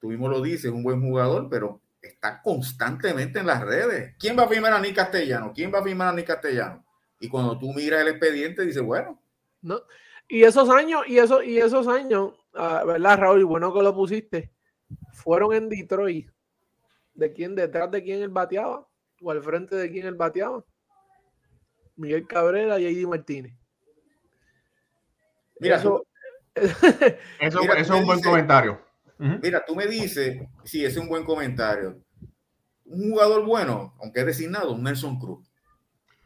tú 0.00 0.08
mismo 0.08 0.28
lo 0.28 0.40
dices, 0.40 0.66
es 0.66 0.72
un 0.72 0.82
buen 0.82 1.00
jugador, 1.00 1.48
pero 1.50 1.80
está 2.00 2.40
constantemente 2.42 3.40
en 3.40 3.46
las 3.46 3.60
redes. 3.62 4.14
¿Quién 4.18 4.38
va 4.38 4.44
a 4.44 4.48
firmar 4.48 4.72
a 4.72 4.80
Nick 4.80 4.96
Castellano? 4.96 5.52
¿Quién 5.54 5.72
va 5.72 5.80
a 5.80 5.84
firmar 5.84 6.08
a 6.08 6.12
Nick 6.12 6.26
Castellano? 6.26 6.84
Y 7.20 7.28
cuando 7.28 7.58
tú 7.58 7.72
miras 7.72 8.02
el 8.02 8.08
expediente, 8.08 8.64
dices, 8.64 8.82
bueno. 8.82 9.20
No. 9.60 9.80
Y 10.28 10.44
esos 10.44 10.68
años, 10.70 11.02
y, 11.06 11.18
eso, 11.18 11.42
y 11.42 11.58
esos 11.58 11.88
años, 11.88 12.32
uh, 12.58 12.86
¿verdad, 12.86 13.18
Raúl? 13.18 13.40
Y 13.40 13.44
bueno 13.44 13.72
que 13.72 13.82
lo 13.82 13.94
pusiste, 13.94 14.52
fueron 15.12 15.54
en 15.54 15.68
Detroit. 15.68 16.30
¿De 17.14 17.32
quién? 17.32 17.54
¿Detrás 17.54 17.90
de 17.90 18.02
quién 18.02 18.22
él 18.22 18.28
bateaba? 18.28 18.86
¿O 19.20 19.30
al 19.30 19.42
frente 19.42 19.74
de 19.76 19.90
quién 19.90 20.06
él 20.06 20.14
bateaba? 20.14 20.64
Miguel 21.96 22.26
Cabrera 22.26 22.78
y 22.78 22.86
Eddie 22.86 23.06
Martínez. 23.06 23.54
Mira, 25.58 25.76
eso, 25.76 26.06
eso, 26.54 27.60
eso 27.60 27.74
es 27.74 27.90
un 27.90 28.06
buen 28.06 28.20
comentario. 28.20 28.80
Mira, 29.18 29.64
tú 29.66 29.74
me 29.74 29.86
dices, 29.86 30.40
sí, 30.64 30.84
ese 30.84 30.98
es 30.98 31.02
un 31.02 31.08
buen 31.08 31.24
comentario. 31.24 32.00
Un 32.84 33.10
jugador 33.10 33.44
bueno, 33.44 33.96
aunque 34.00 34.20
es 34.20 34.26
designado, 34.26 34.78
Nelson 34.78 35.18
Cruz. 35.18 35.50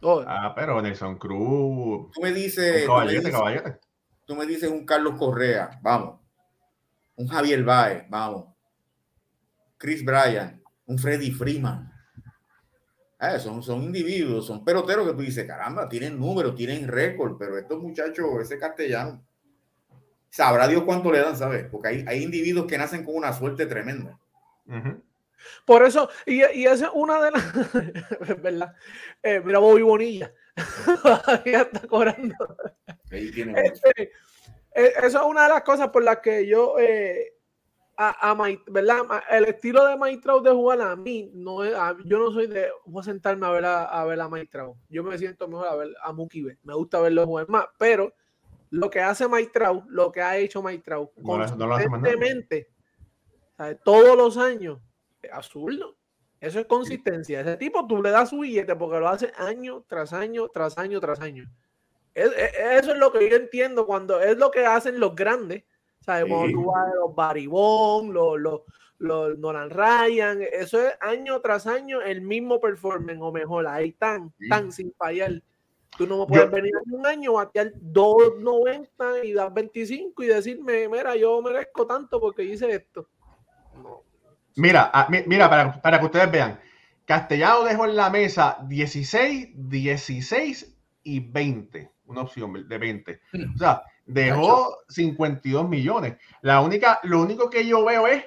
Oh. 0.03 0.23
Ah, 0.27 0.53
pero 0.55 0.81
Nelson 0.83 1.17
Cruz. 1.17 2.11
Tú 2.13 2.21
me 2.21 2.33
dices. 2.33 2.83
Un 2.83 2.89
caballete, 2.89 3.31
caballete. 3.31 3.81
Tú 4.27 4.37
me 4.37 4.47
dices 4.47 4.71
un 4.71 4.85
Carlos 4.85 5.15
Correa, 5.19 5.81
vamos. 5.83 6.21
Un 7.17 7.29
Javier 7.29 7.63
Baez, 7.63 8.05
vamos. 8.09 8.47
Chris 9.77 10.05
Bryan, 10.05 10.63
un 10.87 10.99
Freddy 10.99 11.31
Freeman. 11.31 11.93
Ah, 13.19 13.39
son, 13.39 13.63
son 13.63 13.83
individuos, 13.83 14.47
son 14.47 14.65
peloteros 14.65 15.07
que 15.07 15.15
tú 15.15 15.23
dices, 15.23 15.47
caramba, 15.47 15.89
tienen 15.89 16.19
números, 16.19 16.57
tienen 16.57 16.89
récord, 16.89 17.37
pero 17.39 17.57
estos 17.57 17.81
muchachos, 17.81 18.27
ese 18.41 18.59
castellano, 18.59 19.25
sabrá 20.29 20.67
Dios 20.67 20.83
cuánto 20.83 21.13
le 21.13 21.21
dan, 21.21 21.37
¿sabes? 21.37 21.67
Porque 21.71 21.89
hay, 21.89 22.05
hay 22.09 22.23
individuos 22.23 22.67
que 22.67 22.79
nacen 22.79 23.05
con 23.05 23.15
una 23.15 23.33
suerte 23.33 23.67
tremenda. 23.67 24.19
Por 25.65 25.85
eso, 25.85 26.09
y, 26.27 26.43
y 26.55 26.67
esa 26.67 26.87
es 26.87 26.93
una 26.95 27.23
de 27.23 27.31
las, 27.31 28.43
¿verdad? 28.43 28.75
Eh, 29.23 29.41
mira, 29.45 29.59
Bobby 29.59 29.83
Bonilla, 29.83 30.33
todavía 31.03 31.63
está 31.63 31.87
cobrando. 31.87 32.35
Ahí 33.11 33.31
tiene 33.31 33.61
este, 33.61 34.03
eh, 34.03 34.11
eso 34.75 35.19
es 35.19 35.25
una 35.25 35.45
de 35.45 35.49
las 35.51 35.63
cosas 35.63 35.89
por 35.89 36.03
las 36.03 36.19
que 36.19 36.47
yo, 36.47 36.79
eh, 36.79 37.35
a, 37.97 38.31
a 38.31 38.49
¿verdad? 38.69 39.01
El 39.31 39.45
estilo 39.45 39.87
de 39.87 39.97
Maitrao 39.97 40.41
de 40.41 40.51
jugar 40.51 40.81
a 40.81 40.97
mí, 40.97 41.31
no 41.35 41.65
yo 42.05 42.19
no 42.19 42.33
soy 42.33 42.47
de, 42.47 42.69
voy 42.87 43.01
a 43.01 43.05
sentarme 43.05 43.47
a 43.47 43.51
ver 43.51 43.65
a, 43.65 43.85
a 43.85 44.05
ver 44.05 44.21
a. 44.21 44.29
Yo 44.89 45.05
me 45.05 45.19
siento 45.19 45.49
mejor 45.49 45.69
a 45.69 45.77
ver 45.77 45.95
a 46.03 46.13
Mookie 46.13 46.59
Me 46.63 46.75
gusta 46.75 47.01
verlo 47.01 47.27
jugar 47.27 47.49
más, 47.49 47.67
pero 47.79 48.15
lo 48.71 48.89
que 48.89 49.01
hace 49.01 49.29
Maitrao, 49.29 49.85
lo 49.89 50.11
que 50.11 50.23
ha 50.23 50.39
hecho 50.39 50.63
Maitrao, 50.63 51.13
consistentemente, 51.23 52.69
todos 53.85 54.17
los 54.17 54.39
años, 54.39 54.81
es 55.21 55.31
absurdo. 55.33 55.97
Eso 56.41 56.59
es 56.59 56.67
consistencia. 56.67 57.41
Ese 57.41 57.57
tipo 57.57 57.87
tú 57.87 58.03
le 58.03 58.11
das 58.11 58.31
su 58.31 58.41
billete 58.41 58.75
porque 58.75 58.99
lo 58.99 59.09
hace 59.09 59.33
año 59.37 59.85
tras 59.87 60.13
año, 60.13 60.49
tras 60.49 60.77
año, 60.77 60.99
tras 60.99 61.21
año. 61.21 61.45
Eso 62.15 62.93
es 62.93 62.99
lo 62.99 63.13
que 63.13 63.29
yo 63.29 63.37
entiendo 63.37 63.87
cuando 63.87 64.21
es 64.21 64.37
lo 64.37 64.51
que 64.51 64.67
hacen 64.67 65.01
los 65.01 65.15
grandes. 65.15 65.65
¿Sabes? 66.01 66.25
Cuando 66.29 66.53
tú 66.53 66.65
vas 66.67 66.93
a 66.93 66.95
los 66.97 67.15
Baribón, 67.15 68.13
los, 68.13 68.41
los, 68.41 68.63
los, 68.99 69.39
Nolan 69.39 69.71
Ryan, 69.71 70.43
eso 70.43 70.85
es 70.85 70.95
año 71.01 71.41
tras 71.41 71.69
año 71.69 72.01
el 72.03 72.23
mismo 72.23 72.61
performance 72.61 73.21
o 73.21 73.31
mejor. 73.31 73.69
Ahí 73.69 73.91
están, 73.91 74.33
tan 74.49 74.73
sin 74.73 74.93
fallar. 74.95 75.41
Tú 75.97 76.07
no 76.07 76.19
me 76.19 76.27
puedes 76.27 76.51
venir 76.51 76.73
en 76.87 76.95
un 76.95 77.07
año, 77.07 77.35
batear 77.35 77.73
2.90 77.75 79.25
y 79.25 79.33
dar 79.35 79.53
25 79.53 80.23
y 80.23 80.27
decirme, 80.27 80.89
mira, 80.89 81.15
yo 81.15 81.41
merezco 81.41 81.87
tanto 81.87 82.19
porque 82.19 82.43
hice 82.43 82.71
esto. 82.71 83.07
Mira, 84.57 84.91
ah, 84.93 85.07
mira, 85.27 85.49
para, 85.49 85.81
para 85.81 86.01
que 86.01 86.07
ustedes 86.07 86.31
vean, 86.31 86.59
Castellano 87.05 87.65
dejó 87.65 87.85
en 87.85 87.97
la 87.97 88.11
mesa 88.11 88.59
16, 88.69 89.51
16 89.55 90.77
y 91.05 91.21
20. 91.21 91.91
Una 92.13 92.23
opción 92.23 92.69
de 92.69 92.79
20. 92.79 93.21
O 93.55 93.59
sea, 93.59 93.83
dejó 94.05 94.79
52 94.89 95.69
millones. 95.69 96.17
La 96.43 96.61
única, 96.61 97.01
lo 97.05 97.23
único 97.23 97.49
que 97.49 97.67
yo 97.67 97.85
veo 97.85 98.07
es, 98.07 98.25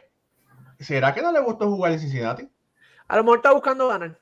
¿será 0.80 1.14
que 1.14 1.22
no 1.22 1.32
le 1.32 1.40
gustó 1.40 1.70
jugar 1.70 1.92
en 1.92 2.00
Cincinnati? 2.00 2.50
A 3.08 3.18
lo 3.18 3.24
mejor 3.24 3.38
está 3.38 3.54
buscando 3.54 3.88
ganar. 3.88 4.20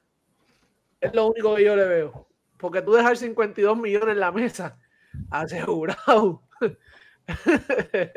Es 1.00 1.14
lo 1.14 1.28
único 1.28 1.56
que 1.56 1.64
yo 1.64 1.76
le 1.76 1.86
veo. 1.86 2.28
Porque 2.58 2.82
tú 2.82 2.94
dejar 2.94 3.18
52 3.18 3.78
millones 3.78 4.10
en 4.10 4.20
la 4.20 4.32
mesa, 4.32 4.78
asegurado. 5.30 6.44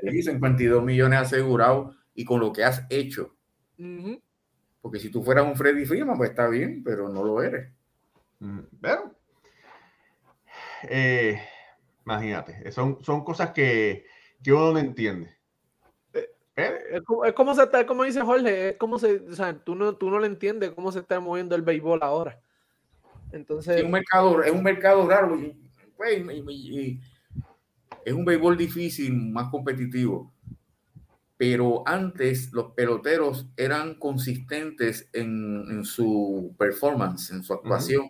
Sí, 0.03 0.23
52 0.23 0.83
millones 0.83 1.21
asegurados 1.21 1.97
y 2.15 2.25
con 2.25 2.41
lo 2.41 2.53
que 2.53 2.65
has 2.65 2.85
hecho. 2.91 3.37
Porque 4.81 4.99
si 4.99 5.11
tú 5.11 5.23
fueras 5.23 5.45
un 5.45 5.57
Freddy 5.57 5.85
Freeman, 5.85 6.17
pues 6.17 6.31
está 6.31 6.49
bien, 6.49 6.83
pero 6.85 7.09
no 7.09 7.23
lo 7.23 7.43
eres. 7.43 7.73
Mm, 8.41 8.61
pero, 8.81 9.16
eh, 10.85 11.41
imagínate, 12.05 12.71
son, 12.73 13.03
son 13.03 13.25
cosas 13.25 13.51
que, 13.51 14.07
que 14.43 14.53
uno 14.53 14.73
no 14.73 14.79
entiende. 14.79 15.37
Eh, 16.59 16.79
es 16.93 17.03
como, 17.03 17.25
es 17.25 17.33
como, 17.35 17.55
se 17.55 17.63
está, 17.65 17.87
como 17.87 18.05
dice 18.05 18.23
Jorge, 18.23 18.71
es 18.71 18.77
como 18.77 18.99
se, 18.99 19.17
o 19.17 19.35
sea, 19.35 19.59
tú 19.59 19.75
no, 19.75 19.95
tú 19.95 20.09
no 20.11 20.19
le 20.19 20.27
entiendes 20.27 20.71
cómo 20.71 20.91
se 20.91 21.01
está 21.01 21.21
moviendo 21.21 21.55
el 21.55 21.63
béisbol 21.63 22.03
ahora. 22.03 22.41
Entonces, 23.33 23.77
es 23.77 23.85
un 23.85 23.91
mercado, 23.91 24.43
es 24.43 24.53
un 24.53 24.63
mercado 24.63 25.07
raro 25.07 25.39
pues, 25.97 26.23
es 28.05 28.13
un 28.13 28.25
béisbol 28.25 28.57
difícil, 28.57 29.13
más 29.15 29.49
competitivo. 29.51 30.33
Pero 31.37 31.83
antes 31.87 32.53
los 32.53 32.73
peloteros 32.73 33.47
eran 33.57 33.99
consistentes 33.99 35.11
en, 35.13 35.85
su 35.85 36.55
performance, 36.59 37.31
en 37.31 37.43
su 37.43 37.53
actuación. 37.53 38.09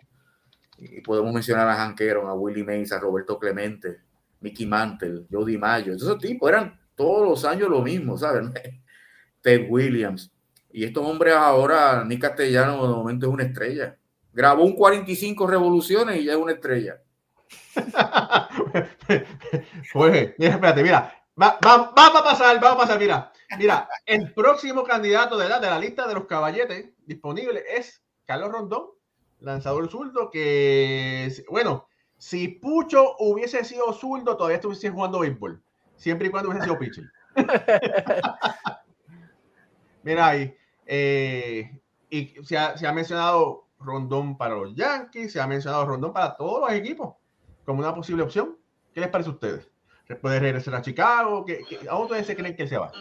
Y 0.77 1.01
podemos 1.01 1.33
mencionar 1.33 1.67
a 1.67 1.75
Hank 1.75 2.01
a 2.01 2.33
Willie 2.33 2.63
Mays, 2.63 2.91
a 2.91 2.99
Roberto 2.99 3.39
Clemente, 3.39 4.01
Mickey 4.41 4.65
Mantle, 4.65 5.25
Jody 5.31 5.57
Mayo. 5.57 5.93
Esos 5.93 6.17
tipos 6.19 6.49
eran 6.49 6.79
todos 6.95 7.27
los 7.27 7.45
años 7.45 7.69
lo 7.69 7.81
mismo, 7.81 8.17
¿saben? 8.17 8.53
Ted 9.41 9.67
Williams. 9.69 10.31
Y 10.71 10.83
estos 10.83 11.05
hombres 11.05 11.33
ahora, 11.33 12.03
Nick 12.05 12.21
Castellano 12.21 12.87
de 12.87 12.95
momento 12.95 13.27
es 13.27 13.33
una 13.33 13.43
estrella 13.43 13.97
grabó 14.37 14.63
un 14.63 14.75
45 14.75 15.47
revoluciones 15.47 16.17
y 16.17 16.25
ya 16.25 16.33
es 16.33 16.37
una 16.37 16.51
estrella. 16.51 17.01
pues, 19.93 20.35
mira, 20.37 20.53
espérate, 20.53 20.83
mira, 20.83 21.23
va, 21.41 21.57
va, 21.65 21.91
a 22.05 22.23
pasar, 22.23 22.63
va 22.63 22.73
a 22.73 22.77
pasar, 22.77 22.99
mira, 22.99 23.31
mira, 23.57 23.89
el 24.05 24.31
próximo 24.35 24.83
candidato 24.83 25.37
de 25.37 25.49
la, 25.49 25.59
de 25.59 25.67
la 25.67 25.79
lista 25.79 26.07
de 26.07 26.13
los 26.13 26.27
caballetes 26.27 26.91
disponible 27.07 27.63
es 27.67 28.03
Carlos 28.27 28.51
Rondón, 28.51 28.89
lanzador 29.39 29.89
zurdo, 29.89 30.29
que, 30.31 31.31
bueno, 31.49 31.87
Si 32.17 32.47
Pucho 32.47 33.15
hubiese 33.19 33.63
sido 33.63 33.93
zurdo, 33.93 34.35
todavía 34.35 34.55
estuviese 34.57 34.89
jugando 34.89 35.19
béisbol. 35.19 35.61
Siempre 35.95 36.27
y 36.27 36.31
cuando 36.31 36.49
hubiese 36.49 36.65
sido 36.65 36.79
pitcher. 36.79 37.05
Mira 40.03 40.27
ahí. 40.27 40.55
eh, 40.85 41.79
y 42.09 42.33
se 42.43 42.57
ha, 42.57 42.77
se 42.77 42.87
ha 42.87 42.93
mencionado 42.93 43.65
Rondón 43.79 44.37
para 44.37 44.55
los 44.55 44.73
Yankees, 44.75 45.33
se 45.33 45.41
ha 45.41 45.47
mencionado 45.47 45.85
Rondón 45.85 46.13
para 46.13 46.35
todos 46.35 46.61
los 46.61 46.71
equipos 46.71 47.15
como 47.65 47.79
una 47.79 47.93
posible 47.93 48.23
opción. 48.23 48.57
¿Qué 48.93 49.01
les 49.01 49.09
parece 49.09 49.29
a 49.29 49.33
ustedes? 49.33 49.67
¿Puede 50.21 50.39
regresar 50.39 50.73
a 50.75 50.81
Chicago? 50.81 51.43
¿Qué, 51.45 51.63
qué, 51.67 51.79
¿A 51.89 51.95
dónde 51.95 52.23
se 52.23 52.35
creen 52.35 52.55
que 52.55 52.67
se 52.67 52.77
va? 52.77 52.91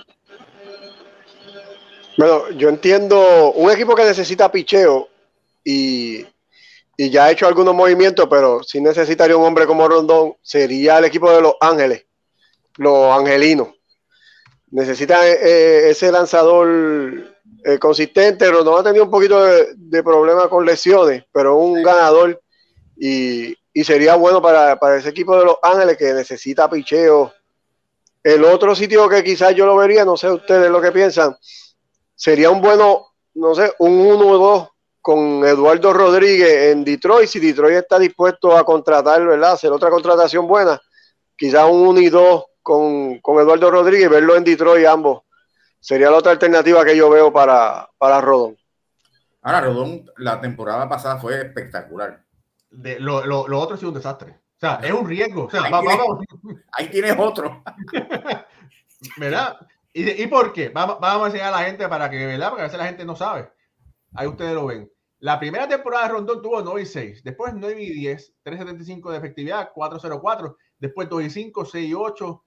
Bueno, 2.18 2.50
yo 2.50 2.68
entiendo 2.68 3.52
un 3.52 3.70
equipo 3.70 3.94
que 3.94 4.04
necesita 4.04 4.50
picheo 4.50 5.08
y, 5.66 6.24
y 6.96 7.10
ya 7.10 7.24
ha 7.24 7.30
hecho 7.32 7.48
algunos 7.48 7.74
movimientos, 7.74 8.28
pero 8.30 8.62
si 8.62 8.80
necesitaría 8.80 9.36
un 9.36 9.44
hombre 9.44 9.66
como 9.66 9.88
Rondón, 9.88 10.34
sería 10.40 10.98
el 10.98 11.06
equipo 11.06 11.28
de 11.30 11.42
Los 11.42 11.54
Ángeles, 11.60 12.06
los 12.76 13.18
angelinos. 13.18 13.70
Necesita 14.70 15.26
eh, 15.28 15.90
ese 15.90 16.12
lanzador 16.12 17.34
eh, 17.64 17.78
consistente. 17.80 18.48
Rondón 18.48 18.78
ha 18.78 18.84
tenido 18.84 19.04
un 19.04 19.10
poquito 19.10 19.42
de, 19.42 19.70
de 19.74 20.02
problema 20.04 20.48
con 20.48 20.64
lesiones, 20.64 21.24
pero 21.32 21.56
un 21.56 21.82
ganador 21.82 22.40
y, 22.96 23.56
y 23.72 23.84
sería 23.84 24.14
bueno 24.14 24.40
para, 24.40 24.78
para, 24.78 24.98
ese 24.98 25.08
equipo 25.08 25.36
de 25.36 25.46
Los 25.46 25.56
Ángeles 25.62 25.96
que 25.96 26.14
necesita 26.14 26.70
picheo. 26.70 27.32
El 28.22 28.44
otro 28.44 28.72
sitio 28.76 29.08
que 29.08 29.24
quizás 29.24 29.52
yo 29.52 29.66
lo 29.66 29.76
vería, 29.76 30.04
no 30.04 30.16
sé 30.16 30.30
ustedes 30.30 30.70
lo 30.70 30.80
que 30.80 30.92
piensan, 30.92 31.36
sería 32.14 32.50
un 32.50 32.60
bueno, 32.60 33.08
no 33.34 33.54
sé, 33.56 33.72
un 33.80 34.06
1-2 34.06 34.70
con 35.06 35.44
Eduardo 35.44 35.92
Rodríguez 35.92 36.72
en 36.72 36.82
Detroit. 36.82 37.28
Si 37.28 37.38
Detroit 37.38 37.76
está 37.76 37.96
dispuesto 37.96 38.56
a 38.56 38.64
contratar, 38.64 39.24
¿verdad? 39.24 39.52
Hacer 39.52 39.70
otra 39.70 39.88
contratación 39.88 40.48
buena, 40.48 40.82
quizás 41.36 41.64
un 41.70 41.86
1 41.86 42.00
y 42.00 42.08
2 42.08 42.44
con, 42.60 43.20
con 43.20 43.38
Eduardo 43.38 43.70
Rodríguez, 43.70 44.10
verlo 44.10 44.34
en 44.34 44.42
Detroit 44.42 44.84
ambos. 44.84 45.22
Sería 45.78 46.10
la 46.10 46.16
otra 46.16 46.32
alternativa 46.32 46.84
que 46.84 46.96
yo 46.96 47.08
veo 47.08 47.32
para, 47.32 47.88
para 47.96 48.20
Rodón. 48.20 48.56
Ahora, 49.42 49.60
Rodón, 49.60 50.10
la 50.16 50.40
temporada 50.40 50.88
pasada 50.88 51.18
fue 51.18 51.40
espectacular. 51.40 52.24
De, 52.68 52.98
lo, 52.98 53.24
lo, 53.24 53.46
lo, 53.46 53.60
otro 53.60 53.76
ha 53.76 53.78
sido 53.78 53.90
un 53.90 53.94
desastre. 53.94 54.32
O 54.32 54.58
sea, 54.58 54.80
es 54.82 54.90
un 54.90 55.08
riesgo. 55.08 55.44
O 55.44 55.50
sea, 55.50 55.62
ahí, 55.62 55.70
va, 55.70 55.82
tienes, 55.82 55.98
vamos. 55.98 56.24
ahí 56.72 56.88
tienes 56.88 57.14
otro. 57.16 57.62
¿Verdad? 59.18 59.56
¿Y, 59.92 60.24
¿Y, 60.24 60.26
por 60.26 60.52
qué? 60.52 60.70
Vamos, 60.70 60.98
vamos 60.98 61.22
a 61.22 61.26
enseñar 61.26 61.54
a 61.54 61.58
la 61.60 61.64
gente 61.64 61.88
para 61.88 62.10
que, 62.10 62.26
¿verdad? 62.26 62.48
Porque 62.48 62.62
a 62.62 62.64
veces 62.64 62.78
la 62.80 62.86
gente 62.86 63.04
no 63.04 63.14
sabe. 63.14 63.52
Ahí 64.12 64.26
ustedes 64.26 64.52
lo 64.52 64.66
ven. 64.66 64.90
La 65.20 65.40
primera 65.40 65.66
temporada 65.66 66.06
de 66.06 66.12
Rondón 66.12 66.42
tuvo 66.42 66.60
9 66.62 66.82
y 66.82 66.86
6. 66.86 67.24
Después 67.24 67.54
9 67.54 67.82
y 67.82 67.92
10, 67.92 68.34
3.75 68.44 69.10
de 69.10 69.18
efectividad, 69.18 69.72
4.04. 69.74 70.56
Después 70.78 71.08
2 71.08 71.22
y 71.24 71.30
5, 71.30 71.64
6 71.64 71.88
y 71.88 71.94
8, 71.94 72.44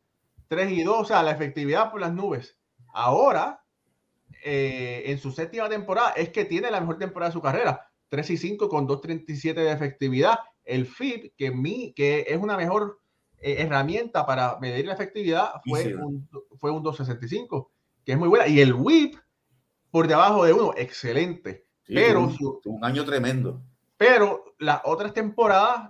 3 0.48 0.72
y 0.72 0.84
2. 0.84 0.98
O 1.00 1.06
sea, 1.06 1.24
la 1.24 1.32
efectividad 1.32 1.92
por 1.92 2.02
las 2.02 2.14
nubes. 2.14 2.58
Ahora, 2.94 3.64
eh, 4.44 5.04
en 5.08 5.18
su 5.18 5.32
séptima 5.32 5.68
temporada, 5.68 6.12
es 6.12 6.30
que 6.30 6.46
tiene 6.46 6.70
la 6.70 6.80
mejor 6.80 7.00
temporada 7.00 7.30
de 7.30 7.34
su 7.34 7.42
carrera. 7.42 7.90
3 8.10 8.30
y 8.30 8.38
5 8.38 8.70
con 8.70 8.88
2.37 8.88 9.56
de 9.56 9.72
efectividad. 9.72 10.40
El 10.64 10.86
FIP, 10.86 11.34
que, 11.36 11.50
mi, 11.52 11.94
que 11.94 12.26
es 12.28 12.38
una 12.38 12.56
mejor 12.56 13.00
eh, 13.40 13.56
herramienta 13.60 14.28
para 14.28 14.60
medir 14.60 14.86
la 14.86 14.94
efectividad, 14.94 15.54
fue 15.68 15.84
sí, 15.84 15.90
sí. 15.90 15.94
un, 15.96 16.30
fue 16.60 16.70
un 16.70 16.84
2.65, 16.84 17.70
que 18.06 18.12
es 18.12 18.18
muy 18.18 18.28
buena. 18.28 18.48
Y 18.48 18.62
el 18.62 18.74
WIP, 18.74 19.16
por 19.90 20.08
debajo 20.08 20.46
de 20.46 20.54
uno, 20.54 20.74
excelente. 20.78 21.69
Sí, 21.90 21.96
pero 21.96 22.22
un, 22.22 22.60
un, 22.66 22.86
año 22.86 23.04
tremendo. 23.04 23.64
Pero 23.98 24.54
las 24.60 24.82
otras 24.84 25.12
temporadas 25.12 25.90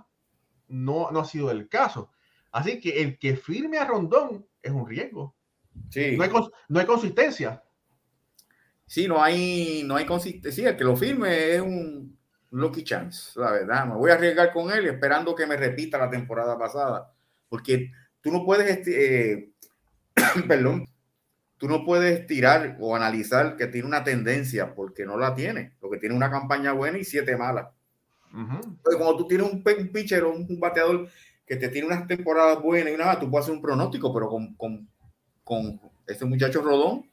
no, 0.68 1.10
no 1.10 1.20
ha 1.20 1.24
sido 1.26 1.50
el 1.50 1.68
caso. 1.68 2.10
Así 2.50 2.80
que 2.80 3.02
el 3.02 3.18
que 3.18 3.36
firme 3.36 3.76
a 3.76 3.84
Rondón 3.84 4.46
es 4.62 4.72
un 4.72 4.88
riesgo. 4.88 5.36
Sí. 5.90 6.16
No 6.16 6.24
hay, 6.24 6.30
no 6.68 6.80
hay 6.80 6.86
consistencia. 6.86 7.62
Sí, 8.86 9.06
no 9.06 9.22
hay, 9.22 9.82
no 9.84 9.96
hay 9.96 10.06
consistencia. 10.06 10.50
Sí, 10.50 10.66
el 10.66 10.76
que 10.76 10.84
lo 10.84 10.96
firme 10.96 11.54
es 11.54 11.60
un 11.60 12.18
lucky 12.50 12.82
chance, 12.82 13.38
la 13.38 13.52
verdad. 13.52 13.86
Me 13.86 13.94
voy 13.96 14.10
a 14.10 14.14
arriesgar 14.14 14.54
con 14.54 14.72
él 14.72 14.86
esperando 14.86 15.34
que 15.34 15.46
me 15.46 15.58
repita 15.58 15.98
la 15.98 16.08
temporada 16.08 16.58
pasada. 16.58 17.12
Porque 17.46 17.92
tú 18.22 18.32
no 18.32 18.42
puedes, 18.42 18.88
eh, 18.88 19.52
perdón, 20.48 20.88
tú 21.60 21.68
no 21.68 21.84
puedes 21.84 22.26
tirar 22.26 22.78
o 22.80 22.96
analizar 22.96 23.54
que 23.54 23.66
tiene 23.66 23.86
una 23.86 24.02
tendencia 24.02 24.74
porque 24.74 25.04
no 25.04 25.18
la 25.18 25.34
tiene. 25.34 25.74
Lo 25.82 25.90
que 25.90 25.98
tiene 25.98 26.14
una 26.14 26.30
campaña 26.30 26.72
buena 26.72 26.96
y 26.96 27.04
siete 27.04 27.36
malas. 27.36 27.68
Uh 28.32 28.38
-huh. 28.38 28.64
Entonces, 28.64 28.96
cuando 28.96 29.16
tú 29.18 29.28
tienes 29.28 29.46
un, 29.46 29.62
un 29.62 29.92
pitcher 29.92 30.24
o 30.24 30.30
un, 30.30 30.46
un, 30.48 30.58
bateador 30.58 31.06
que 31.46 31.56
te 31.56 31.68
tiene 31.68 31.86
unas 31.86 32.06
temporadas 32.06 32.62
buenas 32.62 32.90
y 32.90 32.94
una 32.94 33.18
tú 33.20 33.30
puedes 33.30 33.44
hacer 33.44 33.56
un 33.56 33.60
pronóstico, 33.60 34.12
pero 34.14 34.30
con, 34.30 34.54
con, 34.54 34.88
con 35.44 35.78
este 36.06 36.24
muchacho 36.24 36.62
Rodón. 36.62 37.06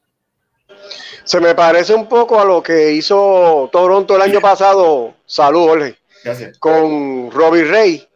Se 1.24 1.40
me 1.40 1.54
parece 1.54 1.94
un 1.94 2.08
poco 2.08 2.40
a 2.40 2.44
lo 2.46 2.62
que 2.62 2.92
hizo 2.92 3.68
Toronto 3.70 4.16
el 4.16 4.22
año 4.22 4.40
pasado. 4.40 5.14
Salud, 5.26 5.66
Jorge. 5.66 5.98
Gracias. 6.24 6.58
Con 6.58 7.30
Robbie 7.30 7.64
Ray, 7.64 8.08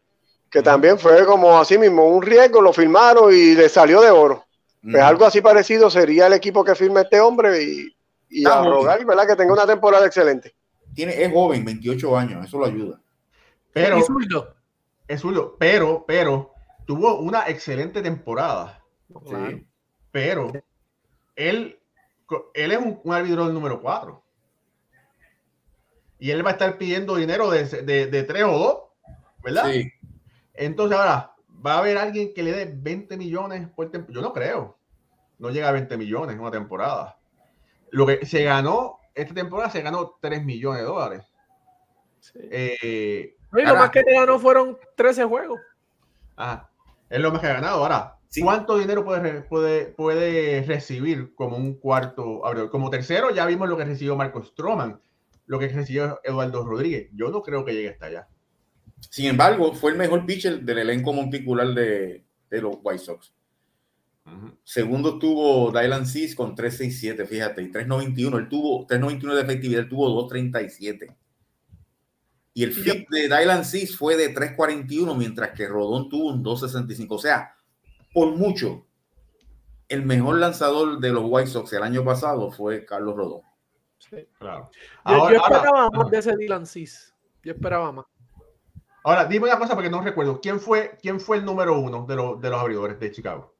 que 0.50 0.60
uh 0.60 0.62
-huh. 0.62 0.64
también 0.64 0.98
fue 0.98 1.26
como 1.26 1.58
así 1.58 1.76
mismo, 1.76 2.06
un 2.08 2.22
riesgo, 2.22 2.62
lo 2.62 2.72
firmaron 2.72 3.34
y 3.34 3.54
le 3.54 3.68
salió 3.68 4.00
de 4.00 4.10
oro. 4.10 4.41
Pues 4.82 5.02
algo 5.02 5.24
así 5.24 5.40
parecido 5.40 5.88
sería 5.90 6.26
el 6.26 6.32
equipo 6.32 6.64
que 6.64 6.74
firme 6.74 7.02
este 7.02 7.20
hombre 7.20 7.62
y, 7.62 7.96
y 8.28 8.44
a 8.46 8.62
rogar, 8.64 9.04
¿verdad? 9.04 9.28
Que 9.28 9.36
tenga 9.36 9.52
una 9.52 9.66
temporada 9.66 10.04
excelente. 10.06 10.54
Tiene, 10.94 11.22
es 11.22 11.32
joven, 11.32 11.64
28 11.64 12.16
años, 12.16 12.44
eso 12.44 12.58
lo 12.58 12.66
ayuda. 12.66 13.00
Pero, 13.72 13.98
es 13.98 14.06
zurdo. 14.06 14.54
Es 15.06 15.20
zurdo, 15.20 15.56
pero, 15.58 16.04
pero, 16.06 16.52
tuvo 16.84 17.18
una 17.20 17.48
excelente 17.48 18.02
temporada. 18.02 18.82
Sí. 19.08 19.66
Pero, 20.10 20.52
él, 21.36 21.78
él 22.54 22.72
es 22.72 22.78
un, 22.78 23.00
un 23.04 23.14
árbitro 23.14 23.44
del 23.44 23.54
número 23.54 23.80
4. 23.80 24.22
Y 26.18 26.30
él 26.30 26.44
va 26.44 26.50
a 26.50 26.52
estar 26.52 26.76
pidiendo 26.76 27.16
dinero 27.16 27.50
de, 27.50 27.64
de, 27.64 28.06
de 28.06 28.22
3 28.24 28.44
o 28.44 28.58
2, 28.58 28.78
¿verdad? 29.44 29.70
Sí. 29.72 29.92
Entonces, 30.54 30.98
ahora, 30.98 31.31
va 31.64 31.74
a 31.74 31.78
haber 31.78 31.98
alguien 31.98 32.32
que 32.34 32.42
le 32.42 32.52
dé 32.52 32.72
20 32.74 33.16
millones 33.16 33.68
por 33.68 33.90
temporada. 33.90 34.14
Yo 34.14 34.22
no 34.22 34.32
creo. 34.32 34.78
No 35.38 35.50
llega 35.50 35.68
a 35.68 35.72
20 35.72 35.96
millones 35.96 36.34
en 36.34 36.40
una 36.40 36.50
temporada. 36.50 37.18
Lo 37.90 38.06
que 38.06 38.24
se 38.26 38.44
ganó, 38.44 38.98
esta 39.14 39.34
temporada 39.34 39.70
se 39.70 39.82
ganó 39.82 40.16
3 40.20 40.44
millones 40.44 40.82
de 40.82 40.86
dólares. 40.86 41.22
Sí. 42.20 42.38
Eh, 42.50 43.36
no, 43.50 43.58
y 43.58 43.62
lo 43.62 43.70
ahora, 43.70 43.80
más 43.82 43.90
que 43.90 44.02
te 44.02 44.12
ganó 44.12 44.38
fueron 44.38 44.78
13 44.96 45.24
juegos. 45.24 45.60
Ajá. 46.36 46.70
Es 47.10 47.20
lo 47.20 47.30
más 47.30 47.40
que 47.40 47.48
ha 47.48 47.54
ganado. 47.54 47.82
Ahora, 47.82 48.16
sí. 48.28 48.40
¿cuánto 48.40 48.78
dinero 48.78 49.04
puede, 49.04 49.42
puede, 49.42 49.86
puede 49.86 50.62
recibir 50.62 51.34
como 51.34 51.56
un 51.56 51.74
cuarto 51.74 52.46
abridor? 52.46 52.70
Como 52.70 52.88
tercero, 52.88 53.30
ya 53.30 53.44
vimos 53.44 53.68
lo 53.68 53.76
que 53.76 53.84
recibió 53.84 54.16
Marco 54.16 54.42
Stroman, 54.42 55.00
lo 55.46 55.58
que 55.58 55.68
recibió 55.68 56.20
Eduardo 56.24 56.64
Rodríguez. 56.64 57.10
Yo 57.12 57.28
no 57.30 57.42
creo 57.42 57.64
que 57.64 57.74
llegue 57.74 57.90
hasta 57.90 58.06
allá. 58.06 58.28
Sin 59.10 59.26
embargo, 59.26 59.74
fue 59.74 59.92
el 59.92 59.98
mejor 59.98 60.24
pitcher 60.26 60.60
del 60.60 60.78
elenco 60.78 61.12
monticular 61.12 61.68
de, 61.74 62.24
de 62.50 62.62
los 62.62 62.76
White 62.82 63.04
Sox. 63.04 63.32
Uh 64.24 64.30
-huh. 64.30 64.56
Segundo 64.62 65.18
tuvo 65.18 65.70
Dylan 65.72 66.06
Cis 66.06 66.34
con 66.34 66.54
367, 66.54 67.26
fíjate, 67.26 67.62
y 67.62 67.70
391. 67.70 68.38
Él 68.38 68.48
tuvo 68.48 68.86
391 68.86 69.34
de 69.34 69.42
efectividad, 69.42 69.82
él 69.82 69.88
tuvo 69.88 70.08
237. 70.08 71.16
Y 72.54 72.64
el 72.64 72.72
flip 72.72 73.08
de 73.10 73.22
Dylan 73.22 73.64
Cis 73.64 73.96
fue 73.96 74.16
de 74.16 74.28
341, 74.28 75.14
mientras 75.14 75.50
que 75.50 75.66
Rodón 75.66 76.08
tuvo 76.08 76.28
un 76.28 76.42
265. 76.42 77.14
O 77.14 77.18
sea, 77.18 77.54
por 78.12 78.36
mucho, 78.36 78.86
el 79.88 80.04
mejor 80.04 80.38
lanzador 80.38 81.00
de 81.00 81.10
los 81.10 81.24
White 81.26 81.50
Sox 81.50 81.72
el 81.72 81.82
año 81.82 82.04
pasado 82.04 82.50
fue 82.50 82.84
Carlos 82.84 83.16
Rodón. 83.16 83.40
Sí, 83.98 84.28
claro. 84.38 84.70
Ahora, 85.04 85.32
yo, 85.32 85.38
yo 85.38 85.44
esperaba 85.44 85.82
ahora, 85.84 85.98
más 85.98 86.10
de 86.10 86.18
ese 86.18 86.36
Dylan 86.36 86.66
Cis. 86.66 87.14
Yo 87.42 87.52
esperaba 87.52 87.90
más. 87.90 88.06
Ahora, 89.04 89.24
dime 89.24 89.46
una 89.46 89.58
cosa 89.58 89.74
porque 89.74 89.90
no 89.90 90.00
recuerdo. 90.00 90.40
¿Quién 90.40 90.60
fue, 90.60 90.96
quién 91.00 91.20
fue 91.20 91.38
el 91.38 91.44
número 91.44 91.78
uno 91.78 92.06
de, 92.06 92.16
lo, 92.16 92.36
de 92.36 92.50
los 92.50 92.60
abridores 92.60 92.98
de 93.00 93.10
Chicago? 93.10 93.54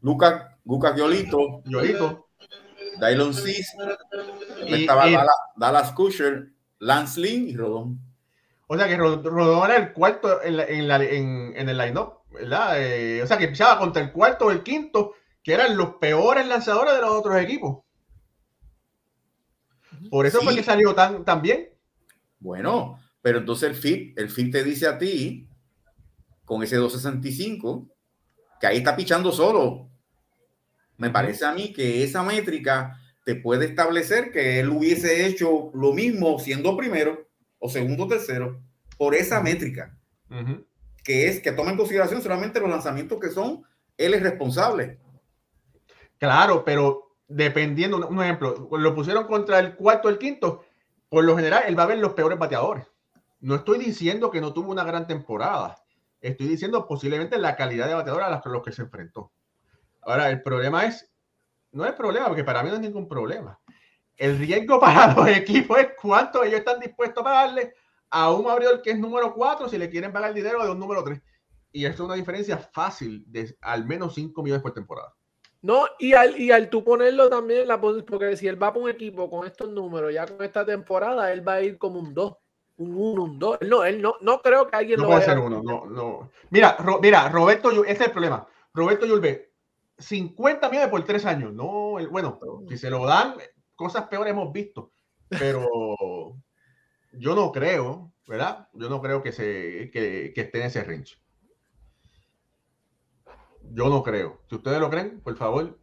Lucas 0.00 0.56
Lucas 0.64 0.94
Giolito. 0.94 1.62
Giolito. 1.64 2.28
Dylon 3.00 3.34
Cis. 3.34 3.72
Estaba 4.66 5.08
y, 5.08 5.16
Dallas, 5.56 5.92
Kusher, 5.92 6.52
Lance 6.78 7.20
Lynn 7.20 7.48
y 7.48 7.56
Rodón. 7.56 8.00
O 8.66 8.76
sea 8.76 8.88
que 8.88 8.96
Rodón 8.96 9.70
era 9.70 9.76
el 9.76 9.92
cuarto 9.92 10.42
en, 10.42 10.56
la, 10.56 10.64
en, 10.64 10.88
la, 10.88 11.02
en, 11.04 11.52
en 11.56 11.68
el 11.68 11.78
line-up, 11.78 12.22
¿verdad? 12.30 12.82
Eh, 12.82 13.22
o 13.22 13.26
sea 13.26 13.38
que 13.38 13.48
pisaba 13.48 13.78
contra 13.78 14.02
el 14.02 14.12
cuarto 14.12 14.46
o 14.46 14.50
el 14.50 14.62
quinto, 14.62 15.14
que 15.42 15.54
eran 15.54 15.76
los 15.76 15.96
peores 15.96 16.46
lanzadores 16.46 16.94
de 16.94 17.00
los 17.00 17.10
otros 17.10 17.36
equipos. 17.36 17.84
Por 20.10 20.26
eso 20.26 20.40
sí. 20.40 20.44
fue 20.44 20.56
que 20.56 20.64
salió 20.64 20.94
tan, 20.94 21.24
tan 21.24 21.42
bien. 21.42 21.68
Bueno, 22.40 22.98
pero 23.26 23.38
entonces 23.38 23.68
el 23.70 23.74
FIP, 23.74 24.16
el 24.20 24.30
FIP 24.30 24.52
te 24.52 24.62
dice 24.62 24.86
a 24.86 24.98
ti, 24.98 25.48
con 26.44 26.62
ese 26.62 26.76
265, 26.76 27.88
que 28.60 28.68
ahí 28.68 28.76
está 28.76 28.94
pichando 28.94 29.32
solo. 29.32 29.90
Me 30.96 31.10
parece 31.10 31.44
a 31.44 31.50
mí 31.50 31.72
que 31.72 32.04
esa 32.04 32.22
métrica 32.22 33.00
te 33.24 33.34
puede 33.34 33.64
establecer 33.64 34.30
que 34.30 34.60
él 34.60 34.68
hubiese 34.68 35.26
hecho 35.26 35.72
lo 35.74 35.92
mismo 35.92 36.38
siendo 36.38 36.76
primero 36.76 37.28
o 37.58 37.68
segundo 37.68 38.04
o 38.04 38.06
tercero 38.06 38.62
por 38.96 39.12
esa 39.16 39.42
métrica. 39.42 39.98
Uh 40.30 40.34
-huh. 40.34 40.66
que 41.02 41.26
es 41.26 41.40
que 41.40 41.50
toma 41.50 41.72
en 41.72 41.78
consideración 41.78 42.22
solamente 42.22 42.60
los 42.60 42.70
lanzamientos 42.70 43.18
que 43.18 43.30
son 43.30 43.64
él 43.96 44.14
es 44.14 44.22
responsable. 44.22 45.00
Claro, 46.18 46.64
pero 46.64 47.16
dependiendo, 47.26 48.06
un 48.06 48.22
ejemplo, 48.22 48.68
lo 48.70 48.94
pusieron 48.94 49.26
contra 49.26 49.58
el 49.58 49.74
cuarto 49.74 50.06
o 50.06 50.12
el 50.12 50.18
quinto, 50.18 50.64
por 51.08 51.24
lo 51.24 51.34
general 51.34 51.64
él 51.66 51.76
va 51.76 51.82
a 51.82 51.86
ver 51.86 51.98
los 51.98 52.14
peores 52.14 52.38
bateadores. 52.38 52.86
No 53.40 53.54
estoy 53.54 53.78
diciendo 53.78 54.30
que 54.30 54.40
no 54.40 54.52
tuvo 54.52 54.70
una 54.70 54.84
gran 54.84 55.06
temporada. 55.06 55.76
Estoy 56.20 56.48
diciendo 56.48 56.86
posiblemente 56.88 57.38
la 57.38 57.56
calidad 57.56 57.86
de 57.86 57.94
bateador 57.94 58.22
a 58.22 58.42
los 58.44 58.62
que 58.62 58.72
se 58.72 58.82
enfrentó. 58.82 59.32
Ahora, 60.02 60.30
el 60.30 60.42
problema 60.42 60.84
es, 60.84 61.10
no 61.72 61.84
es 61.84 61.92
problema, 61.92 62.28
porque 62.28 62.44
para 62.44 62.62
mí 62.62 62.70
no 62.70 62.76
es 62.76 62.80
ningún 62.80 63.08
problema. 63.08 63.58
El 64.16 64.38
riesgo 64.38 64.80
para 64.80 65.14
los 65.14 65.28
equipos 65.28 65.78
es 65.78 65.88
cuánto 66.00 66.42
ellos 66.42 66.60
están 66.60 66.80
dispuestos 66.80 67.20
a 67.20 67.24
pagarle 67.24 67.74
a 68.10 68.32
un 68.32 68.48
abridor 68.48 68.80
que 68.82 68.92
es 68.92 68.98
número 68.98 69.34
4 69.34 69.68
si 69.68 69.78
le 69.78 69.90
quieren 69.90 70.12
pagar 70.12 70.30
el 70.30 70.36
dinero 70.36 70.64
de 70.64 70.70
un 70.70 70.78
número 70.78 71.04
3. 71.04 71.20
Y 71.72 71.84
esto 71.84 72.04
es 72.04 72.06
una 72.06 72.14
diferencia 72.14 72.56
fácil 72.56 73.24
de 73.26 73.54
al 73.60 73.84
menos 73.84 74.14
5 74.14 74.42
millones 74.42 74.62
por 74.62 74.72
temporada. 74.72 75.14
No, 75.60 75.84
y 75.98 76.14
al, 76.14 76.40
y 76.40 76.52
al 76.52 76.70
tú 76.70 76.84
ponerlo 76.84 77.28
también, 77.28 77.66
la, 77.66 77.80
porque 77.80 78.36
si 78.36 78.46
él 78.46 78.62
va 78.62 78.72
para 78.72 78.84
un 78.84 78.90
equipo 78.90 79.28
con 79.28 79.46
estos 79.46 79.68
números, 79.70 80.14
ya 80.14 80.24
con 80.24 80.42
esta 80.42 80.64
temporada, 80.64 81.32
él 81.32 81.46
va 81.46 81.54
a 81.54 81.62
ir 81.62 81.76
como 81.76 81.98
un 81.98 82.14
2 82.14 82.36
un 82.78 82.94
1, 82.94 83.22
un 83.22 83.38
2. 83.38 83.58
No, 83.62 83.84
él 83.84 84.02
no, 84.02 84.16
no 84.20 84.40
creo 84.40 84.66
que 84.66 84.76
alguien 84.76 84.98
no 84.98 85.04
lo 85.04 85.10
puede 85.10 85.24
ser 85.24 85.38
uno. 85.38 85.62
No, 85.62 85.86
no. 85.86 86.30
Mira, 86.50 86.76
mira, 87.00 87.28
Roberto, 87.28 87.70
ese 87.84 87.92
es 87.92 88.00
el 88.00 88.12
problema. 88.12 88.46
Roberto 88.72 89.06
Yulbe, 89.06 89.52
50 89.98 90.68
millones 90.68 90.90
por 90.90 91.04
3 91.04 91.24
años. 91.26 91.52
No, 91.52 91.96
bueno, 92.10 92.38
si 92.68 92.76
se 92.76 92.90
lo 92.90 93.06
dan, 93.06 93.36
cosas 93.74 94.08
peores 94.08 94.32
hemos 94.32 94.52
visto. 94.52 94.92
Pero 95.28 95.66
yo 97.12 97.34
no 97.34 97.52
creo, 97.52 98.12
¿verdad? 98.26 98.68
Yo 98.74 98.88
no 98.88 99.00
creo 99.00 99.22
que, 99.22 99.32
se, 99.32 99.90
que, 99.92 100.32
que 100.34 100.40
esté 100.40 100.60
en 100.60 100.66
ese 100.66 100.84
range. 100.84 101.16
Yo 103.72 103.88
no 103.88 104.02
creo. 104.02 104.42
Si 104.48 104.56
ustedes 104.56 104.78
lo 104.80 104.90
creen, 104.90 105.20
por 105.20 105.36
favor, 105.36 105.78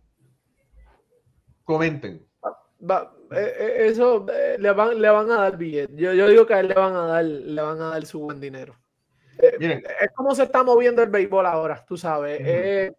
comenten. 1.64 2.26
Va, 2.90 3.14
eh, 3.32 3.54
eh, 3.58 3.88
eso 3.88 4.26
eh, 4.30 4.58
le, 4.60 4.72
van, 4.72 5.02
le 5.02 5.10
van 5.10 5.32
a 5.32 5.38
dar 5.38 5.58
billete. 5.58 5.94
Yo, 5.96 6.14
yo 6.14 6.28
digo 6.28 6.46
que 6.46 6.54
a 6.54 6.60
él 6.60 6.68
le 6.68 6.74
van 6.74 6.96
a 6.96 7.08
dar, 7.08 7.24
le 7.24 7.62
van 7.62 7.82
a 7.82 7.90
dar 7.90 8.06
su 8.06 8.20
buen 8.20 8.40
dinero. 8.40 8.76
es 9.40 10.12
como 10.14 10.36
se 10.36 10.44
está 10.44 10.64
moviendo 10.64 11.02
el 11.02 11.10
béisbol 11.10 11.46
ahora, 11.46 11.84
tú 11.88 11.98
sabes. 11.98 12.42
ese 12.42 12.96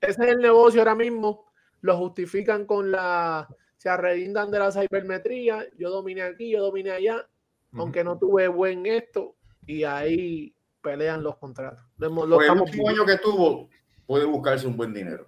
es 0.00 0.18
el 0.18 0.38
negocio 0.38 0.80
ahora 0.80 0.94
mismo. 0.94 1.46
Lo 1.80 1.96
justifican 1.96 2.66
con 2.66 2.90
la. 2.90 3.48
Se 3.76 3.88
arredindan 3.88 4.50
de 4.50 4.58
la 4.58 4.72
cibermetría. 4.72 5.64
Yo 5.78 5.90
dominé 5.90 6.22
aquí, 6.22 6.50
yo 6.50 6.62
dominé 6.62 6.90
allá. 6.90 7.28
Aunque 7.74 8.02
no 8.02 8.18
tuve 8.18 8.48
buen 8.48 8.86
esto. 8.86 9.36
Y 9.66 9.84
ahí 9.84 10.54
pelean 10.80 11.22
los 11.22 11.36
contratos. 11.36 11.84
Los, 11.98 12.12
pues 12.12 12.48
el 12.48 12.60
último 12.60 12.88
año 12.88 13.04
que 13.04 13.18
tuvo, 13.18 13.68
puede 14.06 14.24
buscarse 14.24 14.66
un 14.66 14.76
buen 14.76 14.92
dinero. 14.94 15.26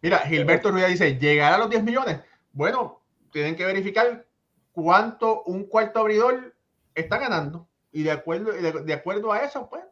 Mira, 0.00 0.18
Gilberto 0.20 0.70
Ruiz 0.70 0.88
dice: 0.88 1.16
¿llegará 1.18 1.56
a 1.56 1.58
los 1.58 1.70
10 1.70 1.84
millones? 1.84 2.20
Bueno, 2.52 3.01
tienen 3.32 3.56
que 3.56 3.66
verificar 3.66 4.26
cuánto 4.70 5.42
un 5.44 5.64
cuarto 5.64 6.00
abridor 6.00 6.54
está 6.94 7.18
ganando 7.18 7.68
y 7.90 8.02
de 8.02 8.10
acuerdo, 8.10 8.52
de, 8.52 8.94
acuerdo 8.94 9.32
a 9.32 9.40
eso, 9.40 9.68
pues, 9.68 9.84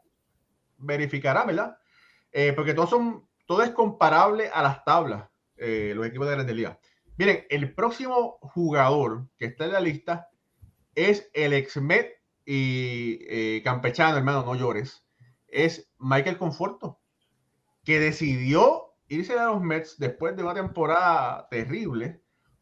verificará, 0.78 1.44
¿verdad? 1.44 1.76
Eh, 2.32 2.52
porque 2.54 2.74
todos 2.74 2.90
son, 2.90 3.28
todo 3.46 3.62
es 3.62 3.70
comparable 3.70 4.50
a 4.52 4.62
las 4.62 4.84
tablas, 4.84 5.28
eh, 5.56 5.92
los 5.94 6.06
equipos 6.06 6.26
de 6.26 6.34
Grandes 6.34 6.56
Ligas. 6.56 6.78
Miren, 7.18 7.44
el 7.50 7.74
próximo 7.74 8.38
jugador 8.40 9.26
que 9.36 9.46
está 9.46 9.66
en 9.66 9.72
la 9.72 9.80
lista 9.80 10.30
es 10.94 11.28
el 11.34 11.52
ex-Met 11.52 12.14
y 12.46 13.18
eh, 13.28 13.60
campechano, 13.62 14.16
hermano, 14.16 14.44
no 14.44 14.54
llores, 14.54 15.04
es 15.46 15.92
Michael 15.98 16.38
Conforto, 16.38 17.00
que 17.84 18.00
decidió 18.00 18.94
irse 19.08 19.38
a 19.38 19.46
los 19.46 19.60
Mets 19.60 19.98
después 19.98 20.36
de 20.36 20.42
una 20.42 20.54
temporada 20.54 21.48
terrible 21.50 22.19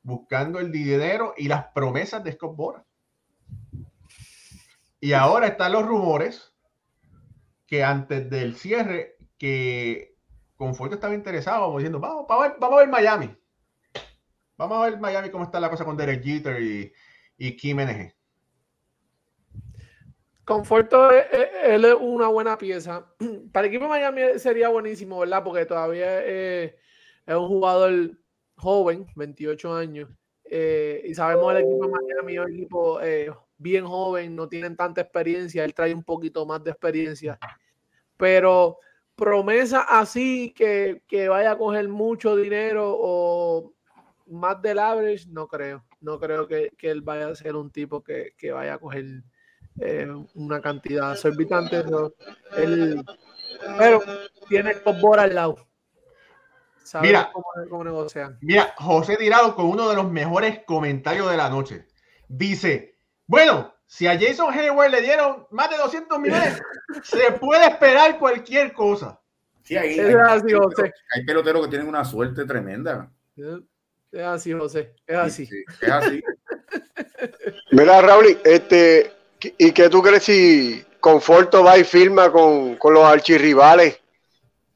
buscando 0.09 0.59
el 0.59 0.73
dinero 0.73 1.35
y 1.37 1.49
las 1.49 1.67
promesas 1.67 2.25
de 2.25 2.33
Scott 2.33 2.57
Boras. 2.57 2.83
Y 5.01 5.13
ahora 5.13 5.47
están 5.47 5.73
los 5.73 5.87
rumores 5.87 6.55
que 7.67 7.85
antes 7.85 8.29
del 8.31 8.57
cierre, 8.57 9.19
que 9.37 10.17
Conforto 10.57 10.95
estaba 10.95 11.15
interesado, 11.15 11.67
como 11.67 11.79
diciendo, 11.79 12.01
vamos, 12.01 12.27
vamos, 12.27 12.45
a 12.45 12.49
ver, 12.49 12.57
vamos 12.59 12.77
a 12.77 12.81
ver 12.81 12.89
Miami. 12.89 13.37
Vamos 14.57 14.79
a 14.79 14.91
ver 14.91 14.99
Miami 14.99 15.31
cómo 15.31 15.45
está 15.45 15.61
la 15.61 15.71
cosa 15.71 15.85
con 15.85 15.97
Derek 15.97 16.25
Jeter 16.25 16.61
y, 16.61 16.93
y 17.37 17.55
Kim 17.55 17.77
NG. 17.77 18.13
Conforto, 20.47 21.11
él 21.11 21.85
es 21.85 21.95
una 22.01 22.29
buena 22.29 22.57
pieza. 22.57 23.13
Para 23.53 23.67
el 23.67 23.75
equipo 23.75 23.85
de 23.85 23.91
Miami 23.91 24.39
sería 24.39 24.71
buenísimo, 24.71 25.21
¿verdad? 25.21 25.45
Porque 25.45 25.67
todavía 25.67 26.25
es 26.25 26.73
un 27.27 27.47
jugador 27.47 28.19
joven, 28.59 29.07
28 29.15 29.75
años, 29.75 30.09
eh, 30.51 31.03
y 31.05 31.15
sabemos 31.15 31.53
el 31.53 31.63
equipo 31.63 31.87
de 31.87 31.93
Miami 31.93 32.39
un 32.39 32.53
equipo 32.53 33.01
eh, 33.01 33.31
bien 33.59 33.87
joven, 33.87 34.35
no 34.35 34.49
tienen 34.49 34.77
tanta 34.77 35.03
experiencia, 35.03 35.65
él 35.65 35.75
trae 35.75 35.95
un 35.95 36.03
poquito 36.03 36.47
más 36.47 36.63
de 36.65 36.71
experiencia, 36.71 37.39
pero 38.17 38.79
promesa 39.15 39.83
así 39.83 40.55
que, 40.57 41.03
vaya 41.29 41.53
a 41.53 41.59
coger 41.59 41.89
mucho 41.89 42.37
dinero 42.37 42.97
o 42.99 43.75
más 44.27 44.61
del 44.63 44.79
average, 44.79 45.27
no 45.29 45.49
creo, 45.49 45.85
no 46.01 46.19
creo 46.19 46.47
que, 46.47 46.73
él 46.81 47.03
vaya 47.03 47.29
a 47.29 47.35
ser 47.35 47.55
un 47.55 47.71
tipo 47.71 48.03
que, 48.03 48.33
vaya 48.53 48.75
a 48.75 48.79
coger 48.79 49.23
eh, 49.81 50.09
una 50.35 50.61
cantidad. 50.61 51.13
Exorbitante, 51.13 51.85
él, 52.57 53.05
pero 53.77 54.01
tiene 54.49 54.81
Cobora 54.83 55.25
al 55.25 55.35
lado 55.35 55.68
mira, 57.03 57.31
Mira, 58.41 58.75
José 58.77 59.17
Tirado 59.17 59.55
con 59.55 59.67
uno 59.67 59.89
de 59.89 59.97
los 59.97 60.11
mejores 60.11 60.61
comentarios 60.65 61.31
de 61.31 61.37
la 61.37 61.49
noche. 61.49 61.87
Dice, 62.29 62.97
bueno, 63.27 63.75
si 63.87 64.07
a 64.07 64.19
Jason 64.19 64.53
Hayward 64.53 64.91
le 64.91 65.03
dieron 65.03 65.47
más 65.51 65.71
de 65.71 65.77
200 65.77 66.19
millones, 66.19 66.61
se 67.03 67.33
puede 67.33 67.67
esperar 67.67 68.19
cualquier 68.19 68.73
cosa. 68.73 69.21
Sí, 69.65 69.77
ahí, 69.77 69.99
hay, 69.99 70.15
así, 70.15 70.53
José. 70.53 70.93
hay 71.15 71.25
peloteros 71.25 71.65
que 71.65 71.71
tienen 71.71 71.89
una 71.89 72.05
suerte 72.05 72.45
tremenda. 72.47 73.11
Es 74.11 74.23
así, 74.23 74.53
José. 74.53 74.95
Es 75.07 75.17
así. 75.17 75.49
es 75.83 75.91
así. 75.91 76.23
Mira, 77.73 78.01
Raúl, 78.01 78.39
este, 78.45 79.13
¿y 79.59 79.73
qué 79.73 79.89
tú 79.91 80.03
crees 80.03 80.25
si 80.25 80.85
Conforto 81.01 81.63
va 81.63 81.79
y 81.79 81.85
firma 81.85 82.33
con, 82.33 82.77
con 82.77 82.95
los 82.95 83.05
archirrivales 83.05 84.01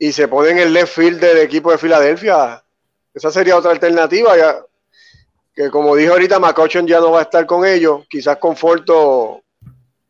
y 0.03 0.11
se 0.11 0.27
pone 0.27 0.51
en 0.51 0.59
el 0.59 0.73
left 0.73 0.97
field 0.97 1.21
del 1.21 1.39
equipo 1.39 1.71
de 1.71 1.79
Filadelfia. 1.79 2.61
Esa 3.15 3.31
sería 3.31 3.57
otra 3.57 3.71
alternativa. 3.71 4.37
Ya, 4.37 4.57
que 5.55 5.71
como 5.71 5.95
dije 5.95 6.11
ahorita, 6.11 6.41
McCutcheon 6.41 6.89
ya 6.89 6.99
no 6.99 7.13
va 7.13 7.21
a 7.21 7.23
estar 7.23 7.47
con 7.47 7.65
ellos. 7.65 8.05
Quizás 8.11 8.37
Conforto. 8.39 9.45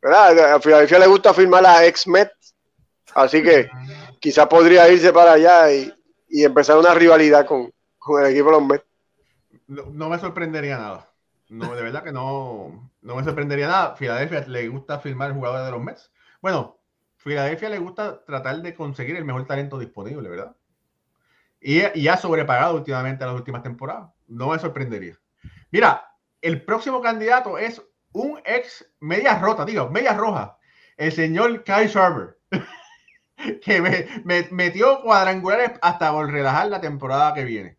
¿verdad? 0.01 0.55
A 0.55 0.61
Filadelfia 0.61 0.99
le 0.99 1.09
gusta 1.09 1.35
firmar 1.35 1.67
a 1.67 1.85
ex-Met. 1.85 2.33
Así 3.15 3.43
que 3.43 3.69
quizás 4.19 4.47
podría 4.47 4.89
irse 4.89 5.13
para 5.13 5.33
allá 5.33 5.71
y, 5.71 5.93
empezar 6.43 6.79
una 6.79 6.95
rivalidad 6.95 7.45
con, 7.45 7.71
el 8.19 8.27
equipo 8.31 8.47
de 8.47 8.53
los 8.53 8.67
Mets. 8.67 8.87
No, 9.67 10.09
me 10.09 10.19
sorprendería 10.19 10.79
nada. 10.79 11.11
No, 11.51 11.75
de 11.75 11.83
verdad 11.83 12.03
que 12.03 12.13
no, 12.13 12.91
no 13.03 13.17
me 13.17 13.25
sorprendería 13.25 13.69
nada. 13.69 13.95
Filadelfia 13.97 14.47
le 14.49 14.69
gusta 14.69 15.01
firmar 15.01 15.35
jugadores 15.35 15.67
de 15.67 15.73
los 15.73 15.83
Mets. 15.83 16.11
Bueno, 16.41 16.79
Filadelfia 17.23 17.69
le 17.69 17.79
gusta 17.79 18.25
tratar 18.25 18.63
de 18.63 18.75
conseguir 18.75 19.15
el 19.15 19.25
mejor 19.25 19.47
talento 19.47 19.79
disponible, 19.79 20.29
¿verdad? 20.29 20.57
Y, 21.61 22.09
ha 22.09 22.17
sobrepagado 22.17 22.75
últimamente 22.75 23.25
las 23.25 23.37
últimas 23.37 23.63
temporadas. 23.63 24.11
No 24.27 24.49
me 24.49 24.59
sorprendería. 24.59 25.17
Mira, 25.71 26.05
el 26.41 26.65
próximo 26.65 27.01
candidato 27.01 27.59
es 27.59 27.81
un 28.11 28.41
ex 28.45 28.93
media 28.99 29.39
rota, 29.39 29.65
digo, 29.65 29.89
media 29.89 30.15
roja, 30.15 30.59
el 30.97 31.13
señor 31.13 31.63
Kyle 31.63 31.87
Sharper, 31.87 32.41
que 33.63 33.81
me, 33.81 34.49
metió 34.51 35.01
cuadrangulares 35.03 35.79
hasta 35.81 36.11
por 36.11 36.29
relajar 36.29 36.67
la 36.67 36.81
temporada 36.81 37.35
que 37.35 37.45
viene. 37.45 37.79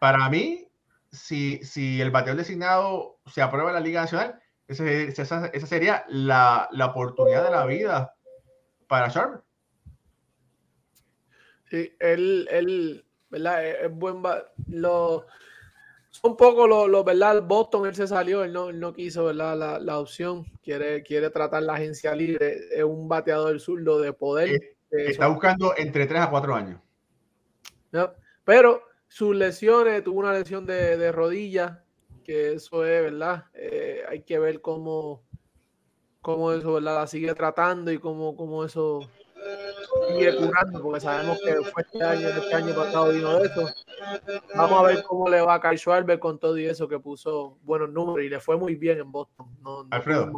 Para 0.00 0.30
mí, 0.30 0.66
si, 1.10 1.60
el 2.00 2.10
bateador 2.10 2.38
designado 2.38 3.18
se 3.26 3.42
aprueba 3.42 3.68
en 3.68 3.74
la 3.74 3.80
Liga 3.80 4.00
Nacional, 4.00 4.40
esa, 4.66 5.66
sería 5.66 6.06
la 6.08 6.86
oportunidad 6.86 7.44
de 7.44 7.50
la 7.50 7.66
vida 7.66 8.14
para 8.92 9.08
Sharp. 9.08 9.42
Sí, 11.70 11.96
él, 11.98 12.46
él, 12.50 13.06
¿verdad? 13.30 13.66
Es, 13.66 13.90
buen. 13.90 14.22
Lo, 14.68 15.24
un 16.22 16.36
poco 16.36 16.66
lo, 16.66 16.86
lo, 16.86 17.02
¿verdad? 17.02 17.42
Boston, 17.42 17.86
él 17.86 17.94
se 17.94 18.06
salió, 18.06 18.44
él 18.44 18.52
no, 18.52 18.70
no 18.70 18.92
quiso, 18.92 19.24
¿verdad? 19.24 19.56
La, 19.56 19.78
la, 19.78 19.98
opción. 19.98 20.44
Quiere, 20.62 21.02
quiere 21.02 21.30
tratar 21.30 21.62
la 21.62 21.72
agencia 21.72 22.14
libre. 22.14 22.54
Es 22.70 22.84
un 22.84 23.08
bateador 23.08 23.58
zurdo 23.60 23.98
de 23.98 24.12
poder. 24.12 24.50
Eh, 24.50 24.74
está 24.90 25.28
buscando 25.28 25.72
entre 25.78 26.04
3 26.04 26.20
a 26.20 26.28
4 26.28 26.54
años. 26.54 26.80
Pero 28.44 28.82
sus 29.08 29.34
lesiones, 29.34 30.04
tuvo 30.04 30.20
una 30.20 30.34
lesión 30.34 30.66
de, 30.66 30.98
de 30.98 31.12
rodilla, 31.12 31.82
que 32.26 32.52
eso 32.52 32.84
es, 32.84 33.04
¿verdad? 33.04 33.46
Eh, 33.54 34.02
hay 34.06 34.20
que 34.20 34.38
ver 34.38 34.60
cómo 34.60 35.22
cómo 36.22 36.52
eso 36.52 36.74
¿verdad? 36.74 36.94
la 36.94 37.06
sigue 37.06 37.34
tratando 37.34 37.92
y 37.92 37.98
cómo, 37.98 38.34
cómo 38.36 38.64
eso 38.64 39.00
sigue 40.08 40.36
curando, 40.36 40.80
porque 40.80 41.00
sabemos 41.00 41.38
que 41.44 41.54
fue 41.70 41.82
este 41.82 42.02
año, 42.02 42.28
este 42.28 42.54
año 42.54 42.74
pasado 42.74 43.12
vino 43.12 43.38
de 43.38 43.46
eso. 43.46 43.68
Vamos 44.54 44.80
a 44.80 44.82
ver 44.86 45.02
cómo 45.02 45.28
le 45.28 45.40
va 45.42 45.54
a 45.54 45.60
Kyle 45.60 45.78
Schwarber 45.78 46.18
con 46.18 46.38
todo 46.38 46.56
y 46.56 46.66
eso 46.66 46.88
que 46.88 46.98
puso 46.98 47.58
buenos 47.62 47.90
números 47.90 48.24
y 48.24 48.28
le 48.28 48.40
fue 48.40 48.56
muy 48.56 48.76
bien 48.76 49.00
en 49.00 49.12
Boston. 49.12 49.46
No, 49.60 49.82
no 49.82 49.88
Alfredo. 49.90 50.32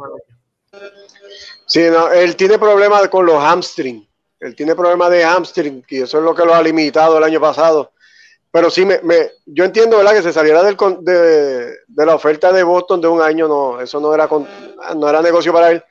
Sí, 1.65 1.83
no, 1.89 2.11
él 2.11 2.35
tiene 2.35 2.59
problemas 2.59 3.07
con 3.07 3.25
los 3.25 3.41
hamstring. 3.41 4.05
Él 4.39 4.55
tiene 4.55 4.75
problemas 4.75 5.09
de 5.11 5.23
hamstring 5.23 5.83
y 5.87 6.01
eso 6.01 6.17
es 6.17 6.23
lo 6.23 6.35
que 6.35 6.45
lo 6.45 6.53
ha 6.53 6.61
limitado 6.61 7.17
el 7.17 7.23
año 7.23 7.39
pasado. 7.39 7.93
Pero 8.55 8.69
sí, 8.69 8.85
me, 8.85 9.01
me, 9.03 9.31
yo 9.47 9.65
entiendo, 9.65 9.97
¿verdad? 9.97 10.13
Que 10.13 10.21
se 10.21 10.31
saliera 10.31 10.63
del, 10.63 10.77
de, 11.01 11.75
de, 11.89 12.05
la 12.05 12.15
oferta 12.15 12.53
de 12.53 12.63
Boston 12.63 13.01
de 13.01 13.09
un 13.09 13.21
año, 13.21 13.49
no, 13.49 13.81
eso 13.81 13.99
no 13.99 14.13
era, 14.13 14.29
con, 14.29 14.47
no 14.95 15.09
era 15.09 15.21
negocio 15.21 15.51
para 15.51 15.71
él. 15.71 15.83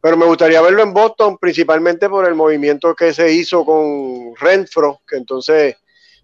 Pero 0.00 0.16
me 0.16 0.26
gustaría 0.26 0.60
verlo 0.60 0.82
en 0.82 0.92
Boston, 0.92 1.38
principalmente 1.38 2.08
por 2.08 2.26
el 2.26 2.34
movimiento 2.34 2.96
que 2.96 3.14
se 3.14 3.30
hizo 3.30 3.64
con 3.64 4.34
Renfro, 4.34 5.02
que 5.06 5.18
entonces 5.18 5.76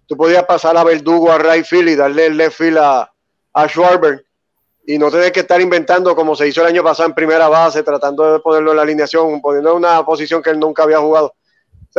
tú 0.05 0.17
podías 0.17 0.43
pasar 0.43 0.75
a 0.75 0.83
Verdugo 0.83 1.31
a 1.31 1.37
right 1.37 1.65
field 1.65 1.87
y 1.87 1.95
darle 1.95 2.25
el 2.25 2.35
left 2.35 2.57
field 2.57 2.79
a, 2.79 3.09
a 3.53 3.67
Schwarber 3.69 4.25
y 4.85 4.97
no 4.97 5.09
tener 5.09 5.31
que 5.31 5.39
estar 5.39 5.61
inventando 5.61 6.13
como 6.17 6.35
se 6.35 6.49
hizo 6.49 6.59
el 6.63 6.67
año 6.67 6.83
pasado 6.83 7.07
en 7.07 7.15
primera 7.15 7.47
base, 7.47 7.81
tratando 7.81 8.33
de 8.33 8.39
ponerlo 8.41 8.71
en 8.71 8.75
la 8.75 8.83
alineación, 8.83 9.39
poniendo 9.39 9.71
en 9.71 9.77
una 9.77 10.05
posición 10.05 10.43
que 10.43 10.49
él 10.49 10.59
nunca 10.59 10.83
había 10.83 10.99
jugado. 10.99 11.33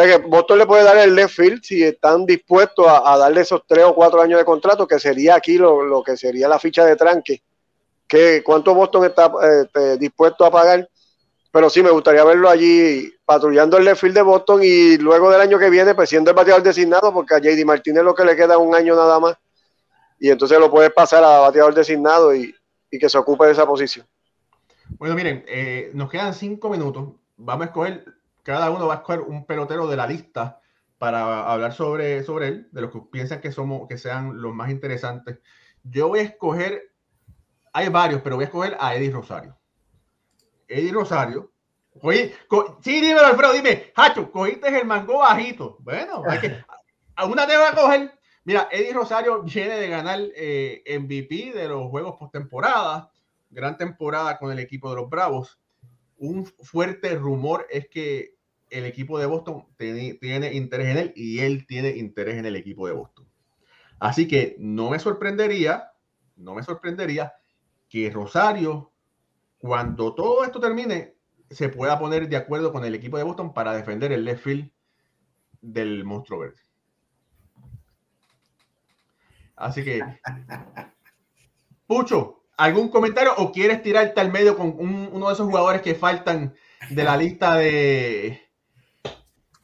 Que 0.04 0.16
Boston 0.18 0.58
le 0.58 0.66
puede 0.66 0.84
dar 0.84 0.96
el 0.96 1.14
left 1.14 1.34
field 1.34 1.62
si 1.62 1.82
están 1.82 2.24
dispuestos 2.24 2.86
a, 2.86 3.16
darle 3.18 3.40
esos 3.40 3.62
tres 3.66 3.84
o 3.84 3.94
cuatro 3.94 4.22
años 4.22 4.38
de 4.38 4.44
contrato, 4.44 4.86
que 4.86 5.00
sería 5.00 5.34
aquí 5.34 5.58
lo, 5.58 5.82
lo 5.82 6.02
que 6.02 6.16
sería 6.16 6.48
la 6.48 6.58
ficha 6.58 6.84
de 6.84 6.94
tranque. 6.94 7.42
Que, 8.06 8.42
¿Cuánto 8.44 8.74
Boston 8.74 9.04
está 9.04 9.30
eh, 9.74 9.96
dispuesto 9.98 10.44
a 10.44 10.50
pagar? 10.50 10.88
Pero 11.50 11.68
sí, 11.68 11.82
me 11.82 11.90
gustaría 11.90 12.22
verlo 12.22 12.48
allí 12.48 13.12
patrullando 13.24 13.76
el 13.76 13.84
left 13.84 14.00
field 14.00 14.14
de 14.14 14.22
Boston 14.22 14.60
y 14.62 14.98
luego 14.98 15.30
del 15.30 15.40
año 15.40 15.58
que 15.58 15.68
viene, 15.68 15.94
pues 15.94 16.08
siendo 16.08 16.30
el 16.30 16.36
bateador 16.36 16.62
designado, 16.62 17.12
porque 17.12 17.34
a 17.34 17.38
JD 17.38 17.64
Martínez 17.64 18.04
lo 18.04 18.14
que 18.14 18.24
le 18.24 18.36
queda 18.36 18.56
un 18.56 18.74
año 18.74 18.94
nada 18.94 19.18
más. 19.18 19.36
Y 20.20 20.30
entonces 20.30 20.58
lo 20.60 20.70
puedes 20.70 20.92
pasar 20.92 21.24
a 21.24 21.40
bateador 21.40 21.74
designado 21.74 22.34
y, 22.34 22.54
y 22.90 22.98
que 22.98 23.08
se 23.08 23.18
ocupe 23.18 23.46
de 23.46 23.52
esa 23.52 23.66
posición. 23.66 24.06
Bueno, 24.90 25.14
miren, 25.14 25.44
eh, 25.48 25.90
nos 25.94 26.10
quedan 26.10 26.34
cinco 26.34 26.68
minutos. 26.70 27.08
Vamos 27.36 27.66
a 27.66 27.66
escoger, 27.66 28.04
cada 28.48 28.70
uno 28.70 28.86
va 28.86 28.94
a 28.94 28.96
escoger 28.96 29.20
un 29.20 29.44
pelotero 29.44 29.86
de 29.88 29.96
la 29.98 30.06
lista 30.06 30.62
para 30.96 31.52
hablar 31.52 31.74
sobre, 31.74 32.22
sobre 32.24 32.48
él, 32.48 32.68
de 32.72 32.80
los 32.80 32.90
que 32.90 33.02
piensan 33.12 33.42
que 33.42 33.52
somos, 33.52 33.86
que 33.86 33.98
sean 33.98 34.40
los 34.40 34.54
más 34.54 34.70
interesantes. 34.70 35.40
Yo 35.82 36.08
voy 36.08 36.20
a 36.20 36.22
escoger, 36.22 36.94
hay 37.74 37.90
varios, 37.90 38.22
pero 38.22 38.36
voy 38.36 38.44
a 38.44 38.46
escoger 38.46 38.74
a 38.80 38.94
Eddie 38.94 39.10
Rosario. 39.10 39.54
Eddie 40.66 40.92
Rosario. 40.92 41.52
Oye, 42.00 42.34
sí, 42.80 43.02
dímelo, 43.02 43.26
Alfredo, 43.26 43.52
dime, 43.52 43.92
Hacho, 43.94 44.32
cogiste 44.32 44.68
el 44.68 44.86
mango 44.86 45.18
bajito. 45.18 45.76
Bueno, 45.80 46.22
hay 46.26 46.38
que, 46.38 46.64
a 47.16 47.26
una 47.26 47.46
te 47.46 47.54
va 47.54 47.68
a 47.68 47.74
coger. 47.74 48.18
Mira, 48.44 48.66
Eddie 48.72 48.94
Rosario 48.94 49.42
viene 49.42 49.76
de 49.76 49.88
ganar 49.90 50.20
eh, 50.34 50.82
MVP 50.98 51.52
de 51.52 51.68
los 51.68 51.90
juegos 51.90 52.16
postemporada, 52.18 53.10
gran 53.50 53.76
temporada 53.76 54.38
con 54.38 54.50
el 54.50 54.58
equipo 54.58 54.88
de 54.88 54.96
los 54.96 55.10
Bravos. 55.10 55.60
Un 56.16 56.46
fuerte 56.46 57.14
rumor 57.14 57.66
es 57.68 57.90
que 57.90 58.37
el 58.70 58.84
equipo 58.84 59.18
de 59.18 59.26
Boston 59.26 59.66
tiene, 59.76 60.14
tiene, 60.14 60.52
interés 60.54 60.88
en 60.88 60.96
él 60.98 61.12
y 61.16 61.40
él 61.40 61.66
tiene 61.66 61.90
interés 61.90 62.36
en 62.36 62.46
el 62.46 62.56
equipo 62.56 62.86
de 62.86 62.94
Boston. 62.94 63.26
Así 63.98 64.28
que 64.28 64.56
no 64.58 64.90
me 64.90 64.98
sorprendería, 64.98 65.92
no 66.36 66.54
me 66.54 66.62
sorprendería 66.62 67.32
que 67.88 68.10
Rosario, 68.10 68.92
cuando 69.58 70.14
todo 70.14 70.44
esto 70.44 70.60
termine, 70.60 71.14
se 71.50 71.68
pueda 71.68 71.98
poner 71.98 72.28
de 72.28 72.36
acuerdo 72.36 72.72
con 72.72 72.84
el 72.84 72.94
equipo 72.94 73.16
de 73.16 73.24
Boston 73.24 73.52
para 73.52 73.72
defender 73.72 74.12
el 74.12 74.24
left 74.24 74.44
field 74.44 74.70
del 75.60 76.04
monstruo 76.04 76.40
verde. 76.40 76.60
Así 79.56 79.82
que, 79.82 80.00
Pucho, 81.88 82.44
¿algún 82.58 82.90
comentario 82.90 83.32
o 83.38 83.50
quieres 83.50 83.82
tirarte 83.82 84.20
al 84.20 84.30
medio 84.30 84.56
con 84.56 84.74
un, 84.78 85.08
uno 85.10 85.28
de 85.28 85.32
esos 85.32 85.46
jugadores 85.46 85.80
que 85.80 85.94
faltan 85.94 86.54
de 86.90 87.02
la 87.02 87.16
lista 87.16 87.56
de 87.56 88.47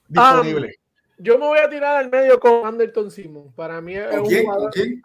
disponible? 0.08 0.66
Um, 0.66 1.24
yo 1.24 1.38
me 1.38 1.46
voy 1.46 1.58
a 1.58 1.68
tirar 1.68 1.96
al 1.96 2.10
medio 2.10 2.38
con 2.40 2.66
Anderson 2.66 3.10
Simmons. 3.10 3.54
Para 3.54 3.80
mí 3.80 3.94
es 3.96 4.16
un 4.16 4.26
quién? 4.26 4.44
jugador. 4.44 4.70
¿Quién? 4.72 5.02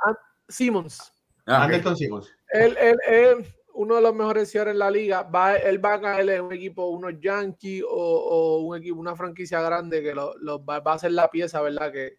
Simmons. 0.47 1.14
Ah, 1.45 1.64
Anderson 1.64 1.95
Simmons. 1.95 2.34
Él, 2.52 2.76
él, 2.80 2.97
él, 3.08 3.45
uno 3.74 3.95
de 3.95 4.02
los 4.02 4.16
mejores 4.16 4.50
cierres 4.50 4.74
en 4.74 4.80
la 4.80 4.91
liga. 4.91 5.24
Va, 5.24 5.56
él 5.56 5.84
va 5.84 5.93
a 5.93 6.02
caer 6.02 6.30
en 6.30 6.41
un 6.45 6.54
equipo, 6.54 6.88
unos 6.88 7.14
Yankees 7.20 7.84
o, 7.88 7.89
o, 7.89 8.60
un 8.64 8.78
equipo, 8.78 9.00
una 9.00 9.16
franquicia 9.16 9.62
grande 9.62 10.02
que 10.02 10.16
lo, 10.16 10.36
lo 10.39 10.64
va, 10.64 10.80
va, 10.80 10.93
a 10.93 11.00
ser 11.00 11.12
la 11.12 11.30
pieza, 11.30 11.62
¿verdad? 11.62 11.91
Que, 11.91 12.18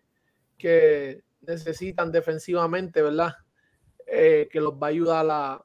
que 0.56 1.22
necesitan 1.40 2.12
defensivamente, 2.12 3.02
¿verdad? 3.02 3.34
Eh, 4.06 4.48
que 4.50 4.60
los 4.60 4.74
va 4.74 4.88
a 4.88 4.90
ayudar 4.90 5.26
a, 5.30 5.64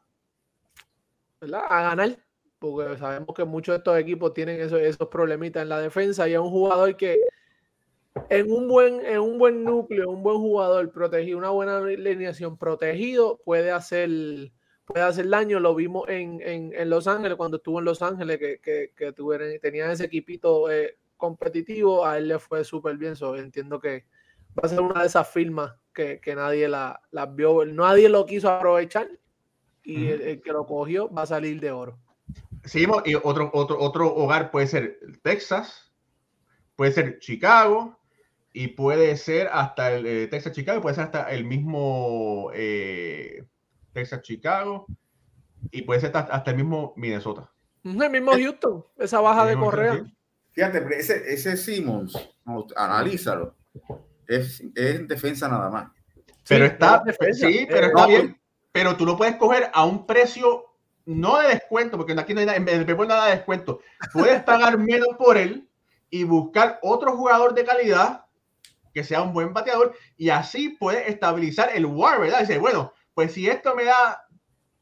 ¿verdad? 1.42 1.64
a 1.68 1.82
ganar, 1.82 2.25
porque 2.72 2.98
sabemos 2.98 3.36
que 3.36 3.44
muchos 3.44 3.74
de 3.74 3.78
estos 3.78 3.98
equipos 3.98 4.34
tienen 4.34 4.60
esos, 4.60 4.80
esos 4.80 5.08
problemitas 5.08 5.64
en 5.64 5.70
la 5.70 5.80
defensa 5.80 6.28
y 6.28 6.34
es 6.34 6.40
un 6.40 6.50
jugador 6.50 6.96
que 6.96 7.20
en 8.30 8.52
un 8.52 8.68
buen, 8.68 9.06
en 9.06 9.20
un 9.20 9.38
buen 9.38 9.64
núcleo, 9.64 10.10
un 10.10 10.24
buen 10.24 10.38
jugador 10.38 10.90
protegido, 10.92 11.38
una 11.38 11.50
buena 11.50 11.78
alineación 11.78 12.58
protegido, 12.58 13.42
puede 13.44 13.72
hacer, 13.72 14.10
puede 14.86 15.04
hacer 15.04 15.30
daño. 15.30 15.60
Lo 15.60 15.76
vimos 15.76 16.08
en, 16.08 16.42
en, 16.42 16.72
en 16.74 16.90
Los 16.90 17.08
Ángeles, 17.08 17.36
cuando 17.36 17.58
estuvo 17.58 17.80
en 17.80 17.86
Los 17.86 18.02
Ángeles, 18.02 18.40
que, 18.40 18.60
que, 18.60 18.94
que 18.96 19.12
tuvieron, 19.12 19.60
tenían 19.60 19.92
ese 19.92 20.06
equipito 20.06 20.72
eh, 20.72 20.98
competitivo, 21.18 22.06
a 22.06 22.18
él 22.18 22.30
le 22.30 22.40
fue 22.40 22.64
súper 22.64 22.98
bien. 22.98 23.16
So, 23.16 23.36
entiendo 23.36 23.80
que 23.80 24.06
va 24.58 24.64
a 24.64 24.70
ser 24.70 24.80
una 24.80 25.02
de 25.02 25.08
esas 25.08 25.30
firmas 25.30 25.74
que, 25.94 26.20
que 26.22 26.36
nadie 26.36 26.68
la, 26.70 27.02
la, 27.12 27.26
vio, 27.26 27.66
nadie 27.66 28.08
lo 28.08 28.26
quiso 28.26 28.50
aprovechar 28.50 29.10
y 29.84 30.08
el, 30.08 30.42
que 30.42 30.52
lo 30.52 30.66
cogió 30.66 31.12
va 31.12 31.24
a 31.24 31.28
salir 31.28 31.60
de 31.60 31.72
oro. 31.72 32.00
Seguimos, 32.66 33.04
y 33.06 33.16
otro, 33.16 33.50
otro, 33.54 33.80
otro 33.80 34.14
hogar 34.14 34.52
puede 34.52 34.68
ser 34.68 35.00
Texas, 35.22 35.92
puede 36.76 36.92
ser 36.92 37.20
Chicago, 37.20 38.00
y 38.54 38.70
puede 38.70 39.18
ser 39.18 39.50
hasta 39.52 39.92
el 39.94 40.06
eh, 40.06 40.28
Texas 40.28 40.54
Chicago, 40.54 40.82
puede 40.82 40.96
ser 40.96 41.06
hasta 41.06 41.30
el 41.32 41.44
mismo 41.44 42.52
eh, 42.54 43.44
Texas 43.94 44.22
Chicago, 44.22 44.86
y 45.72 45.82
puede 45.82 46.00
ser 46.00 46.16
hasta, 46.16 46.34
hasta, 46.34 46.52
el 46.52 46.58
mismo 46.58 46.94
Minnesota. 46.96 47.52
El 47.84 48.10
mismo 48.10 48.32
Houston, 48.32 48.86
esa 48.98 49.20
baja 49.20 49.46
de 49.46 49.56
Correa. 49.58 50.06
Fíjate, 50.54 50.88
ese, 50.98 51.34
ese 51.34 51.58
Simmons, 51.58 52.18
analízalo, 52.78 53.56
es, 54.26 54.62
es 54.74 54.96
en 54.96 55.08
defensa 55.08 55.50
nada 55.50 55.70
más. 55.70 55.92
Pero 56.48 56.66
sí, 56.66 56.72
está, 56.72 57.04
defensa. 57.06 57.48
sí, 57.48 57.68
pero 57.70 57.88
está 57.88 58.08
bien. 58.08 58.40
Pero 58.72 58.96
tú 58.96 59.06
lo 59.06 59.18
puedes 59.18 59.36
coger 59.36 59.70
a 59.74 59.84
un 59.84 60.06
precio 60.06 60.75
no 61.06 61.40
de 61.40 61.50
descuento, 61.50 61.98
porque 61.98 62.14
aquí 62.14 62.34
no 62.34 62.40
hay 62.40 62.46
nada, 62.46 62.58
en 62.58 62.68
el 62.68 63.08
nada 63.08 63.26
de 63.26 63.36
descuento. 63.36 63.80
Puedes 64.12 64.44
pagar 64.44 64.78
menos 64.78 65.10
por 65.18 65.38
él 65.38 65.68
y 66.10 66.24
buscar 66.24 66.80
otro 66.82 67.16
jugador 67.16 67.54
de 67.54 67.66
calidad 67.66 68.26
que 68.94 69.04
sea 69.04 69.22
un 69.22 69.34
buen 69.34 69.54
bateador 69.54 69.94
y 70.16 70.30
así 70.30 70.70
puede 70.70 71.10
estabilizar 71.12 71.70
el 71.74 71.86
WAR, 71.86 72.22
¿verdad? 72.22 72.40
Dice, 72.40 72.58
bueno, 72.58 72.94
pues 73.14 73.34
si 73.34 73.48
esto 73.48 73.76
me 73.76 73.84
da 73.84 74.26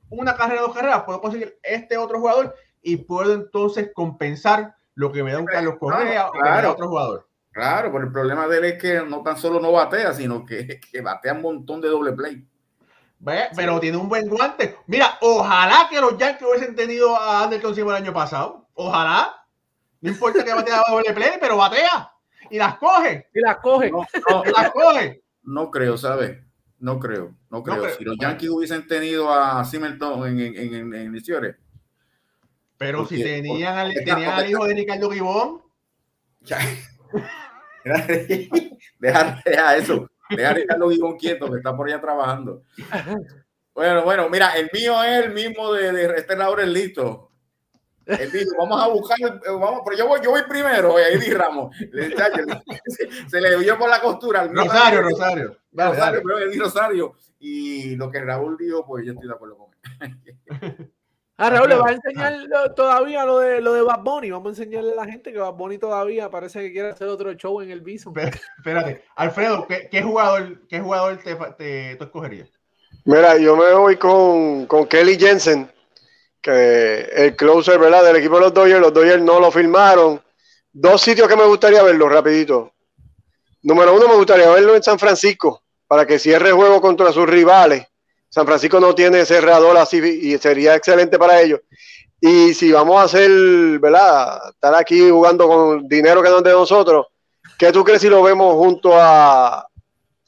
una 0.10 0.36
carrera, 0.36 0.62
dos 0.62 0.74
carreras, 0.76 1.04
puedo 1.04 1.20
conseguir 1.20 1.58
este 1.64 1.98
otro 1.98 2.20
jugador 2.20 2.54
y 2.82 2.98
puedo 2.98 3.34
entonces 3.34 3.90
compensar 3.94 4.76
lo 4.94 5.12
que 5.12 5.24
me 5.24 5.32
da 5.32 5.40
un 5.40 5.46
Carlos 5.46 5.78
Correa 5.80 6.26
no, 6.26 6.32
claro, 6.32 6.70
o 6.70 6.74
otro 6.74 6.88
jugador. 6.88 7.28
Claro, 7.52 7.92
pero 7.92 8.06
el 8.06 8.12
problema 8.12 8.48
de 8.48 8.58
él 8.58 8.66
es 8.66 8.82
que 8.82 9.02
no 9.02 9.24
tan 9.24 9.38
solo 9.38 9.60
no 9.60 9.72
batea, 9.72 10.14
sino 10.14 10.46
que, 10.46 10.80
que 10.92 11.02
batea 11.02 11.34
un 11.34 11.42
montón 11.42 11.82
de 11.82 11.90
doble 11.90 12.14
play. 12.14 12.48
¿Ve? 13.24 13.48
Pero 13.56 13.76
sí. 13.76 13.82
tiene 13.82 13.98
un 13.98 14.10
buen 14.10 14.28
guante. 14.28 14.78
Mira, 14.88 15.18
ojalá 15.22 15.88
que 15.90 16.02
los 16.02 16.18
Yankees 16.18 16.48
hubiesen 16.48 16.76
tenido 16.76 17.16
a 17.16 17.44
Anderson 17.44 17.74
Silva 17.74 17.98
el 17.98 18.04
año 18.04 18.14
pasado. 18.14 18.68
Ojalá. 18.74 19.34
No 20.02 20.10
importa 20.10 20.44
que 20.44 20.54
batea 20.54 20.84
doble 20.90 21.14
play, 21.14 21.38
pero 21.40 21.56
batea 21.56 22.14
y 22.50 22.58
las 22.58 22.78
coge. 22.78 23.28
Y 23.34 23.40
las 23.40 23.58
coge. 23.58 23.90
No, 23.92 24.06
no, 24.30 24.44
y 24.46 24.52
las 24.52 24.72
coge. 24.72 25.24
No 25.44 25.72
creo, 25.72 25.98
¿sabes? 25.98 26.38
No 26.80 27.00
creo, 27.00 27.34
no 27.50 27.64
creo. 27.64 27.76
No 27.76 27.82
creo. 27.82 27.96
Si 27.96 28.04
los 28.04 28.18
Yankees 28.20 28.50
hubiesen 28.50 28.86
tenido 28.88 29.34
a 29.34 29.64
Simerton 29.64 30.28
en, 30.28 30.40
en, 30.40 30.56
en, 30.56 30.74
en, 30.74 30.94
en 30.94 31.14
Licores. 31.14 31.56
Pero 32.78 33.00
porque, 33.00 33.16
si 33.16 33.24
tenían, 33.24 33.78
al, 33.78 33.94
tenían 33.94 34.24
al 34.24 34.50
hijo 34.50 34.66
de 34.66 34.74
Ricardo 34.74 35.10
Gibón. 35.10 35.62
deja, 39.00 39.42
deja 39.46 39.76
eso. 39.78 40.10
Deja 40.36 40.50
a 40.50 40.54
Ricardo 40.54 40.90
Gibón 40.90 41.18
quieto, 41.18 41.52
que 41.52 41.58
está 41.58 41.76
por 41.76 41.88
allá 41.88 42.02
trabajando. 42.02 42.64
Bueno, 43.74 44.04
bueno, 44.04 44.30
mira, 44.30 44.58
el 44.58 44.70
mío 44.72 45.04
es 45.04 45.26
el 45.26 45.34
mismo 45.34 45.74
de, 45.74 45.92
de 45.92 46.18
este 46.18 46.36
Laurel 46.36 46.72
listo. 46.72 47.32
Él 48.06 48.32
dijo, 48.32 48.52
vamos 48.58 48.84
a 48.84 48.88
buscar, 48.88 49.18
vamos, 49.46 49.82
pero 49.86 49.98
yo 49.98 50.08
voy, 50.08 50.20
yo 50.22 50.32
voy 50.32 50.42
primero, 50.44 51.00
Eddie 51.00 51.34
Ramos. 51.34 51.76
Se, 52.86 53.30
se, 53.30 53.42
le 53.42 53.58
dio 53.60 53.78
por 53.78 53.90
la 53.90 54.02
costura. 54.02 54.42
Al 54.42 54.56
Rosario, 54.56 55.02
Rosario. 55.02 55.58
Dale, 55.72 55.92
Rosario, 55.92 56.22
dale. 56.26 56.46
Eddie 56.46 56.60
Rosario. 56.60 57.14
Y 57.40 57.96
lo 57.96 58.12
que 58.12 58.20
Raúl 58.20 58.58
dijo, 58.58 58.86
pues 58.86 59.06
yo 59.06 59.14
estoy 59.14 59.28
de 59.28 59.34
acuerdo 59.34 59.58
con 59.58 59.72
él. 60.02 60.92
Ah, 61.44 61.50
Raúl, 61.50 61.68
le 61.68 61.76
va 61.76 61.90
a 61.90 61.92
enseñar 61.92 62.74
todavía 62.74 63.26
lo 63.26 63.40
de, 63.40 63.60
lo 63.60 63.74
de 63.74 63.82
Bad 63.82 64.00
Bunny. 64.00 64.32
Vamos 64.32 64.48
a 64.48 64.62
enseñarle 64.62 64.94
a 64.94 64.96
la 64.96 65.06
gente 65.06 65.34
que 65.34 65.40
Bad 65.40 65.56
Bunny 65.56 65.78
todavía 65.78 66.30
parece 66.30 66.62
que 66.62 66.72
quiere 66.72 66.92
hacer 66.92 67.10
otro 67.10 67.34
show 67.34 67.60
en 67.60 67.70
el 67.70 67.82
Bison. 67.82 68.14
Espérate, 68.58 69.04
Alfredo, 69.18 69.68
¿qué, 69.68 70.02
jugador, 70.02 70.66
qué 70.70 70.80
jugador 70.80 71.18
te, 71.18 71.36
te, 71.58 71.98
tú 71.98 72.06
escogerías? 72.06 72.50
Mira, 73.04 73.38
yo 73.38 73.58
me 73.58 73.74
voy 73.74 73.98
con, 73.98 74.68
con 74.68 74.88
Kelly 74.88 75.20
Jensen, 75.20 75.70
que 76.42 77.10
el 77.14 77.36
closer, 77.36 77.78
¿verdad? 77.78 78.06
Del 78.06 78.16
equipo 78.16 78.36
de 78.36 78.42
los 78.44 78.54
Dodgers. 78.54 78.80
Los 78.80 78.94
Dodgers 78.94 79.22
no 79.22 79.42
lo 79.42 79.52
firmaron. 79.52 80.22
Dos 80.72 81.02
sitios 81.02 81.28
que 81.28 81.36
me 81.36 81.46
gustaría 81.46 81.84
verlo, 81.84 82.08
rapidito. 82.08 82.72
Número 83.64 83.94
uno, 83.94 84.08
me 84.08 84.16
gustaría 84.16 84.50
verlo 84.50 84.78
en 84.78 84.84
San 84.84 84.98
Francisco, 84.98 85.62
para 85.88 86.06
que 86.06 86.20
cierre 86.20 86.50
el 86.50 86.56
juego 86.56 86.80
contra 86.80 87.12
sus 87.12 87.28
rivales 87.28 87.86
San 88.34 88.48
Francisco 88.48 88.80
no 88.80 88.96
tiene 88.96 89.28
cerrador 89.28 89.78
así 89.78 89.98
y 89.98 90.36
sería 90.40 90.74
excelente 90.74 91.20
para 91.20 91.40
ellos. 91.40 91.60
Y 92.20 92.56
si 92.56 92.72
vamos 92.72 93.00
a 93.00 93.04
hacer, 93.04 93.30
¿verdad? 93.78 94.50
Estar 94.50 94.74
aquí 94.74 95.08
jugando 95.08 95.48
con 95.48 95.88
dinero 95.88 96.24
que 96.24 96.30
no 96.30 96.38
es 96.40 96.44
de 96.44 96.52
nosotros, 96.52 97.06
¿qué 97.60 97.72
tú 97.72 97.84
crees 97.84 98.02
si 98.02 98.10
lo 98.10 98.24
vemos 98.24 98.56
junto 98.56 99.00
a, 99.00 99.68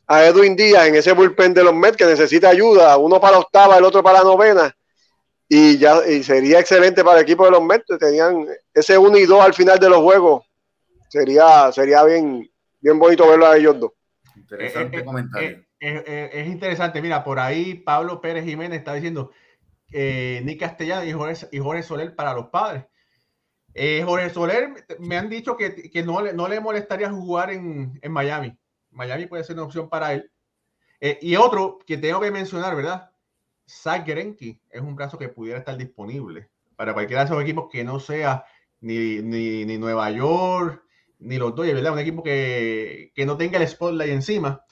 a 0.05 0.23
Edwin 0.23 0.55
Díaz 0.55 0.85
en 0.85 0.93
ese 0.93 1.13
bullpen 1.13 1.55
de 1.55 1.63
los 1.63 1.73
Mets 1.73 1.97
que 1.97 2.05
necesita 2.05 2.49
ayuda? 2.49 2.95
Uno 2.97 3.19
para 3.19 3.37
la 3.37 3.39
octava, 3.39 3.75
el 3.75 3.83
otro 3.83 4.03
para 4.03 4.19
la 4.19 4.23
novena. 4.23 4.77
Y 5.49 5.79
ya 5.79 6.05
y 6.07 6.21
sería 6.21 6.59
excelente 6.59 7.03
para 7.03 7.17
el 7.17 7.23
equipo 7.23 7.45
de 7.45 7.51
los 7.51 7.63
Mets. 7.63 7.87
Tenían 7.97 8.45
ese 8.71 8.99
1 8.99 9.17
y 9.17 9.25
2 9.25 9.41
al 9.43 9.55
final 9.55 9.79
de 9.79 9.89
los 9.89 10.03
juegos. 10.03 10.43
Sería, 11.09 11.71
sería 11.71 12.03
bien, 12.03 12.47
bien 12.81 12.99
bonito 12.99 13.27
verlo 13.27 13.47
a 13.47 13.57
ellos 13.57 13.79
dos. 13.79 13.93
Interesante 14.35 14.97
eh, 14.97 15.05
eh, 15.39 15.41
eh, 15.41 15.64
es, 15.79 16.47
interesante. 16.47 17.01
Mira, 17.01 17.23
por 17.23 17.39
ahí 17.39 17.75
Pablo 17.75 18.21
Pérez 18.21 18.45
Jiménez 18.45 18.79
está 18.79 18.93
diciendo 18.93 19.31
eh, 19.91 20.41
Nick 20.43 20.59
Castellano 20.59 21.05
y 21.05 21.59
Jorge, 21.59 21.83
Soler 21.83 22.15
para 22.15 22.33
los 22.33 22.47
padres. 22.47 22.85
Eh, 23.73 24.03
Jorge 24.05 24.29
Soler 24.29 24.85
me 24.99 25.17
han 25.17 25.29
dicho 25.29 25.57
que, 25.57 25.89
que 25.89 26.03
no, 26.03 26.21
le, 26.21 26.33
no 26.33 26.47
le 26.47 26.59
molestaría 26.59 27.11
jugar 27.11 27.51
en, 27.51 27.99
en, 28.01 28.11
Miami. 28.11 28.57
Miami 28.91 29.25
puede 29.27 29.43
ser 29.43 29.55
una 29.55 29.65
opción 29.65 29.89
para 29.89 30.13
él. 30.13 30.31
Eh, 31.01 31.19
y 31.21 31.35
otro 31.35 31.79
que 31.85 31.97
tengo 31.97 32.21
que 32.21 32.31
mencionar, 32.31 32.75
¿verdad? 32.75 33.11
Zach 33.67 34.05
Gerenki 34.05 34.61
es 34.69 34.81
un 34.81 34.95
brazo 34.95 35.17
que 35.17 35.29
pudiera 35.29 35.59
estar 35.59 35.77
disponible 35.77 36.49
para 36.75 36.93
cualquiera 36.93 37.23
de 37.23 37.25
esos 37.25 37.41
equipos 37.41 37.69
que 37.71 37.83
no 37.83 37.99
sea 37.99 38.45
ni, 38.79 39.21
ni, 39.21 39.65
ni 39.65 39.77
Nueva 39.77 40.09
York, 40.11 40.83
ni 41.19 41.37
los 41.37 41.55
Dodgers, 41.55 41.75
¿verdad? 41.75 41.93
Un 41.93 41.99
equipo 41.99 42.23
que, 42.23 43.11
que 43.13 43.25
no 43.25 43.37
tenga 43.37 43.59
el 43.59 43.67
spotlight 43.67 44.11
encima 44.11 44.64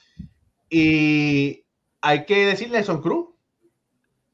y 0.68 1.64
hay 2.00 2.24
que 2.24 2.46
decir 2.46 2.70
Nelson 2.70 3.00
Cruz. 3.00 3.28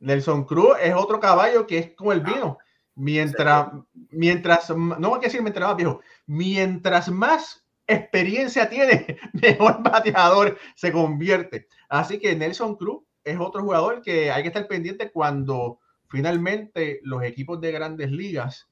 Nelson 0.00 0.44
Cruz 0.44 0.76
es 0.82 0.94
otro 0.94 1.20
caballo 1.20 1.66
que 1.66 1.78
es 1.78 1.94
como 1.94 2.12
el 2.12 2.20
vino. 2.20 2.58
Mientras, 2.94 3.68
mientras, 4.10 4.70
no 4.70 5.10
voy 5.10 5.18
a 5.18 5.22
decir 5.22 5.42
mientras 5.42 5.68
más 5.68 5.76
viejo, 5.76 6.00
mientras 6.26 7.10
más 7.10 7.64
experiencia 7.86 8.68
tiene, 8.68 9.18
mejor 9.32 9.82
bateador 9.82 10.58
se 10.74 10.92
convierte. 10.92 11.68
Así 11.88 12.18
que 12.18 12.34
Nelson 12.34 12.76
Cruz 12.76 13.02
es 13.24 13.38
otro 13.38 13.62
jugador 13.62 14.02
que 14.02 14.30
hay 14.30 14.42
que 14.42 14.48
estar 14.48 14.66
pendiente 14.66 15.10
cuando 15.10 15.78
finalmente 16.08 17.00
los 17.04 17.22
equipos 17.22 17.60
de 17.60 17.72
grandes 17.72 18.10
ligas 18.10 18.68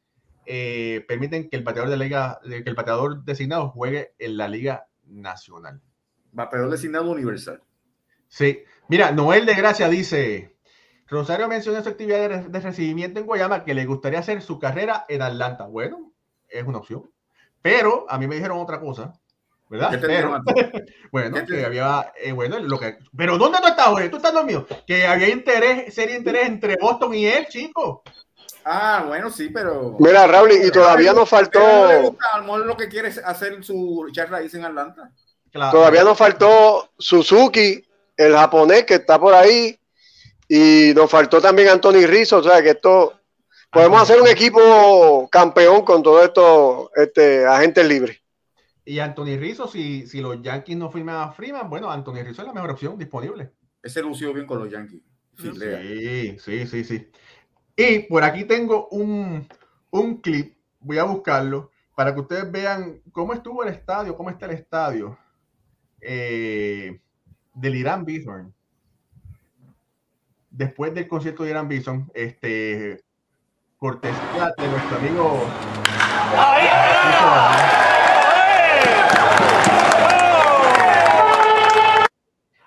eh, 0.46 1.04
permiten 1.06 1.48
que 1.48 1.56
el 1.56 1.62
bateador 1.62 1.90
de 1.90 1.96
liga, 1.96 2.40
que 2.42 2.62
el 2.64 2.74
bateador 2.74 3.24
designado 3.24 3.70
juegue 3.70 4.14
en 4.18 4.36
la 4.36 4.48
liga 4.48 4.88
nacional 5.04 5.82
peor 6.50 6.70
designado 6.70 7.10
universal. 7.10 7.62
Sí. 8.28 8.62
Mira, 8.88 9.12
Noel 9.12 9.46
de 9.46 9.54
Gracia 9.54 9.88
dice, 9.88 10.56
Rosario 11.06 11.48
menciona 11.48 11.82
su 11.82 11.88
actividad 11.88 12.28
de, 12.28 12.60
recibimiento 12.60 13.20
en 13.20 13.26
Guayama 13.26 13.64
que 13.64 13.74
le 13.74 13.86
gustaría 13.86 14.18
hacer 14.18 14.42
su 14.42 14.58
carrera 14.58 15.06
en 15.08 15.22
Atlanta. 15.22 15.66
Bueno, 15.66 16.12
es 16.48 16.64
una 16.64 16.78
opción. 16.78 17.10
Pero 17.62 18.06
a 18.08 18.18
mí 18.18 18.26
me 18.26 18.36
dijeron 18.36 18.58
otra 18.58 18.78
cosa, 18.78 19.12
¿verdad? 19.68 19.98
Pero, 20.00 20.42
bueno, 21.12 21.44
que 21.46 21.64
había, 21.64 22.12
eh, 22.22 22.32
bueno, 22.32 22.58
lo 22.58 22.78
que, 22.78 22.98
pero 23.16 23.36
¿dónde 23.36 23.58
tú 23.60 23.68
estás, 23.68 23.90
güey? 23.90 24.10
Tú 24.10 24.16
estás 24.16 24.32
dormido. 24.32 24.66
Que 24.86 25.06
había 25.06 25.28
interés, 25.28 25.94
sería 25.94 26.16
interés 26.16 26.46
entre 26.46 26.76
Boston 26.76 27.14
y 27.14 27.26
él, 27.26 27.46
chico. 27.48 28.02
Ah, 28.64 29.04
bueno, 29.06 29.30
sí, 29.30 29.48
pero. 29.48 29.96
Mira, 29.98 30.26
Raúl, 30.26 30.52
y 30.52 30.70
todavía 30.70 31.14
nos 31.14 31.28
faltó. 31.28 31.60
No 32.44 32.58
lo 32.58 32.76
que 32.76 32.88
quiere 32.88 33.08
hacer 33.24 33.64
su 33.64 34.08
charla 34.12 34.42
en 34.42 34.64
Atlanta. 34.64 35.10
Todavía 35.52 36.04
nos 36.04 36.18
faltó 36.18 36.90
Suzuki, 36.98 37.82
el 38.16 38.34
japonés 38.34 38.84
que 38.84 38.94
está 38.94 39.18
por 39.18 39.34
ahí, 39.34 39.78
y 40.48 40.92
nos 40.94 41.10
faltó 41.10 41.40
también 41.40 41.68
Anthony 41.68 42.06
Rizzo, 42.06 42.38
o 42.38 42.42
sea 42.42 42.62
que 42.62 42.70
esto 42.70 43.14
podemos 43.70 44.02
hacer 44.02 44.20
un 44.20 44.28
equipo 44.28 45.28
campeón 45.30 45.84
con 45.84 46.02
todos 46.02 46.24
estos 46.24 46.90
este, 46.96 47.46
agentes 47.46 47.86
libres. 47.86 48.20
Y 48.84 48.98
Anthony 49.00 49.36
Rizzo, 49.38 49.68
si, 49.68 50.06
si 50.06 50.20
los 50.20 50.40
Yankees 50.40 50.76
no 50.76 50.90
firman 50.90 51.16
a 51.16 51.32
Freeman, 51.32 51.68
bueno, 51.68 51.90
Anthony 51.90 52.22
Rizzo 52.24 52.42
es 52.42 52.48
la 52.48 52.54
mejor 52.54 52.70
opción 52.70 52.98
disponible. 52.98 53.52
Ese 53.82 54.02
lució 54.02 54.32
bien 54.32 54.46
con 54.46 54.58
los 54.58 54.70
Yankees. 54.70 55.02
Sí, 55.36 56.38
sí, 56.38 56.66
sí, 56.66 56.84
sí. 56.84 57.10
Y 57.76 58.00
por 58.00 58.24
aquí 58.24 58.44
tengo 58.44 58.88
un, 58.88 59.46
un 59.90 60.20
clip, 60.20 60.56
voy 60.80 60.98
a 60.98 61.04
buscarlo, 61.04 61.70
para 61.94 62.14
que 62.14 62.20
ustedes 62.20 62.50
vean 62.50 63.02
cómo 63.12 63.34
estuvo 63.34 63.62
el 63.62 63.68
estadio, 63.68 64.16
cómo 64.16 64.30
está 64.30 64.46
el 64.46 64.52
estadio 64.52 65.18
eh, 66.00 67.00
del 67.54 67.76
Irán 67.76 68.04
Bison. 68.04 68.54
Después 70.50 70.94
del 70.94 71.08
concierto 71.08 71.44
de 71.44 71.50
Irán 71.50 71.68
Bison, 71.68 72.10
este 72.14 73.04
cortesía 73.78 74.52
de 74.56 74.68
nuestro 74.68 74.96
amigo. 74.98 75.48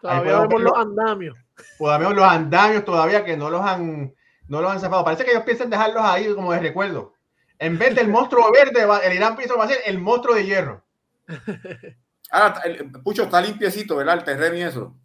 Todavía 0.01 0.39
vemos 0.39 0.61
los 0.61 0.77
andamios. 0.77 1.37
Todavía 1.77 2.09
los 2.09 2.25
andamios 2.25 2.85
todavía 2.85 3.23
que 3.23 3.37
no 3.37 3.49
los 3.49 3.61
han 3.61 4.13
no 4.47 4.61
los 4.61 4.71
han 4.71 4.79
zafado. 4.79 5.03
Parece 5.03 5.23
que 5.23 5.31
ellos 5.31 5.43
piensan 5.43 5.69
dejarlos 5.69 6.03
ahí 6.03 6.33
como 6.33 6.51
de 6.53 6.59
recuerdo. 6.59 7.13
En 7.59 7.77
vez 7.77 7.95
del 7.95 8.07
monstruo 8.07 8.51
verde, 8.51 8.87
el 9.05 9.13
Irán 9.13 9.35
Bison 9.35 9.59
va 9.59 9.65
a 9.65 9.67
ser 9.67 9.77
el 9.85 9.99
monstruo 9.99 10.35
de 10.35 10.45
hierro. 10.45 10.83
Ah, 12.31 12.61
el, 12.63 12.89
Pucho 13.03 13.23
está 13.23 13.41
limpiecito, 13.41 13.97
¿verdad? 13.97 14.19
El 14.19 14.23
terreno 14.23 14.55
y 14.55 14.61
eso. 14.61 14.95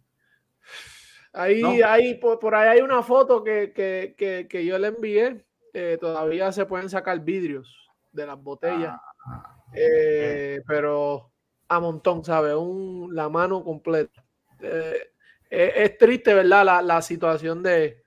Ahí, 1.33 1.81
ahí 1.81 2.15
por, 2.15 2.55
ahí 2.55 2.69
hay 2.69 2.81
una 2.81 3.03
foto 3.03 3.43
que, 3.43 3.73
que, 3.73 4.47
que, 4.49 4.65
yo 4.65 4.79
le 4.79 4.87
envié. 4.87 5.45
Eh, 5.73 5.97
todavía 5.99 6.51
se 6.51 6.65
pueden 6.65 6.89
sacar 6.89 7.19
vidrios 7.19 7.91
de 8.11 8.25
las 8.25 8.41
botellas. 8.41 8.97
Ah, 9.25 9.57
eh, 9.73 10.61
pero 10.65 11.31
a 11.67 11.79
montón, 11.79 12.23
¿sabes? 12.23 12.55
Un, 12.55 13.13
la 13.13 13.27
mano 13.27 13.63
completa. 13.63 14.23
Eh, 14.61 15.11
es, 15.49 15.97
triste, 15.97 16.33
¿verdad? 16.33 16.65
La, 16.65 16.81
la, 16.81 17.01
situación 17.01 17.61
de, 17.61 18.03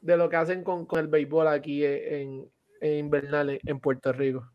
de 0.00 0.16
lo 0.16 0.28
que 0.28 0.36
hacen 0.36 0.62
con, 0.62 0.84
con 0.86 1.00
el 1.00 1.08
béisbol 1.08 1.48
aquí 1.48 1.84
en, 1.84 2.48
en 2.80 2.98
Invernales, 2.98 3.58
en 3.64 3.80
Puerto 3.80 4.12
Rico. 4.12 4.51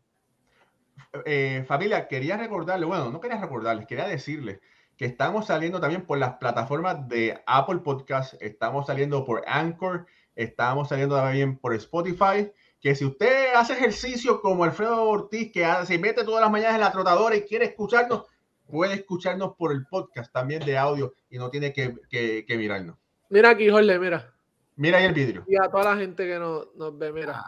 Eh, 1.24 1.64
familia, 1.66 2.08
quería 2.08 2.36
recordarle, 2.36 2.86
bueno, 2.86 3.10
no 3.10 3.20
quería 3.20 3.40
recordarles, 3.40 3.86
quería 3.86 4.06
decirles 4.06 4.60
que 4.98 5.04
estamos 5.04 5.46
saliendo 5.46 5.80
también 5.80 6.04
por 6.04 6.18
las 6.18 6.34
plataformas 6.34 7.08
de 7.08 7.40
Apple 7.46 7.78
Podcast, 7.78 8.34
estamos 8.42 8.88
saliendo 8.88 9.24
por 9.24 9.44
Anchor, 9.46 10.06
estamos 10.34 10.88
saliendo 10.88 11.16
también 11.16 11.56
por 11.56 11.72
Spotify, 11.74 12.50
que 12.80 12.96
si 12.96 13.04
usted 13.04 13.54
hace 13.54 13.74
ejercicio 13.74 14.40
como 14.40 14.64
Alfredo 14.64 15.04
Ortiz, 15.04 15.52
que 15.52 15.64
se 15.86 15.98
mete 15.98 16.24
todas 16.24 16.40
las 16.40 16.50
mañanas 16.50 16.74
en 16.74 16.80
la 16.80 16.90
trotadora 16.90 17.36
y 17.36 17.42
quiere 17.42 17.66
escucharnos, 17.66 18.24
puede 18.66 18.94
escucharnos 18.94 19.54
por 19.56 19.70
el 19.70 19.86
podcast 19.86 20.32
también 20.32 20.64
de 20.64 20.76
audio 20.76 21.14
y 21.30 21.38
no 21.38 21.48
tiene 21.48 21.72
que, 21.72 21.94
que, 22.10 22.56
mirarnos. 22.56 22.96
Mira 23.30 23.50
aquí, 23.50 23.70
Jorge, 23.70 23.98
mira. 24.00 24.32
Mira 24.74 24.98
ahí 24.98 25.04
el 25.04 25.14
vidrio. 25.14 25.44
Y 25.46 25.56
a 25.56 25.68
toda 25.68 25.94
la 25.94 25.96
gente 25.96 26.26
que 26.26 26.38
nos, 26.40 26.74
nos 26.74 26.98
ve, 26.98 27.12
mira. 27.12 27.40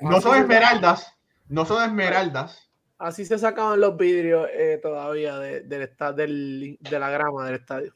No 0.00 0.20
son 0.20 0.38
esmeraldas, 0.38 1.16
no 1.48 1.64
son 1.64 1.84
esmeraldas, 1.84 2.65
Así 2.98 3.26
se 3.26 3.38
sacaban 3.38 3.80
los 3.80 3.96
vidrios 3.96 4.48
eh, 4.52 4.78
todavía 4.82 5.38
de, 5.38 5.60
del, 5.60 5.90
del, 6.16 6.78
de 6.80 6.98
la 6.98 7.10
grama 7.10 7.44
del 7.44 7.56
estadio. 7.56 7.94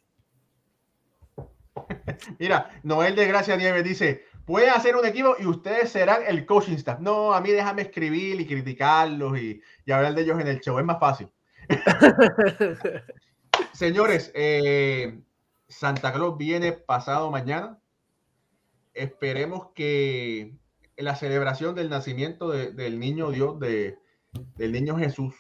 Mira, 2.39 2.71
Noel 2.83 3.17
de 3.17 3.27
Gracia 3.27 3.57
Nieves 3.57 3.83
dice: 3.83 4.27
Pueden 4.45 4.71
hacer 4.71 4.97
un 4.97 5.07
equipo 5.07 5.37
y 5.39 5.47
ustedes 5.47 5.91
serán 5.91 6.23
el 6.27 6.45
coaching 6.45 6.75
staff. 6.75 7.01
No, 7.01 7.33
a 7.33 7.41
mí 7.41 7.51
déjame 7.51 7.83
escribir 7.83 8.41
y 8.41 8.47
criticarlos 8.47 9.39
y, 9.39 9.63
hablar 9.91 10.15
de 10.15 10.23
ellos 10.23 10.41
en 10.41 10.49
el 10.49 10.61
show. 10.61 10.79
Es 10.79 10.85
más 10.85 11.01
fácil. 11.01 11.31
Señores, 13.73 14.33
eh, 14.35 15.21
Santa 15.69 16.13
Claus 16.13 16.37
viene 16.37 16.73
pasado 16.73 17.31
mañana. 17.31 17.79
Esperemos 18.93 19.69
que 19.75 20.53
la 20.97 21.15
celebración 21.15 21.75
del 21.75 21.89
nacimiento 21.89 22.51
del 22.51 22.99
niño 22.99 23.31
Dios 23.31 23.59
de, 23.61 24.00
del 24.57 24.73
niño 24.73 24.97
Jesús, 24.97 25.35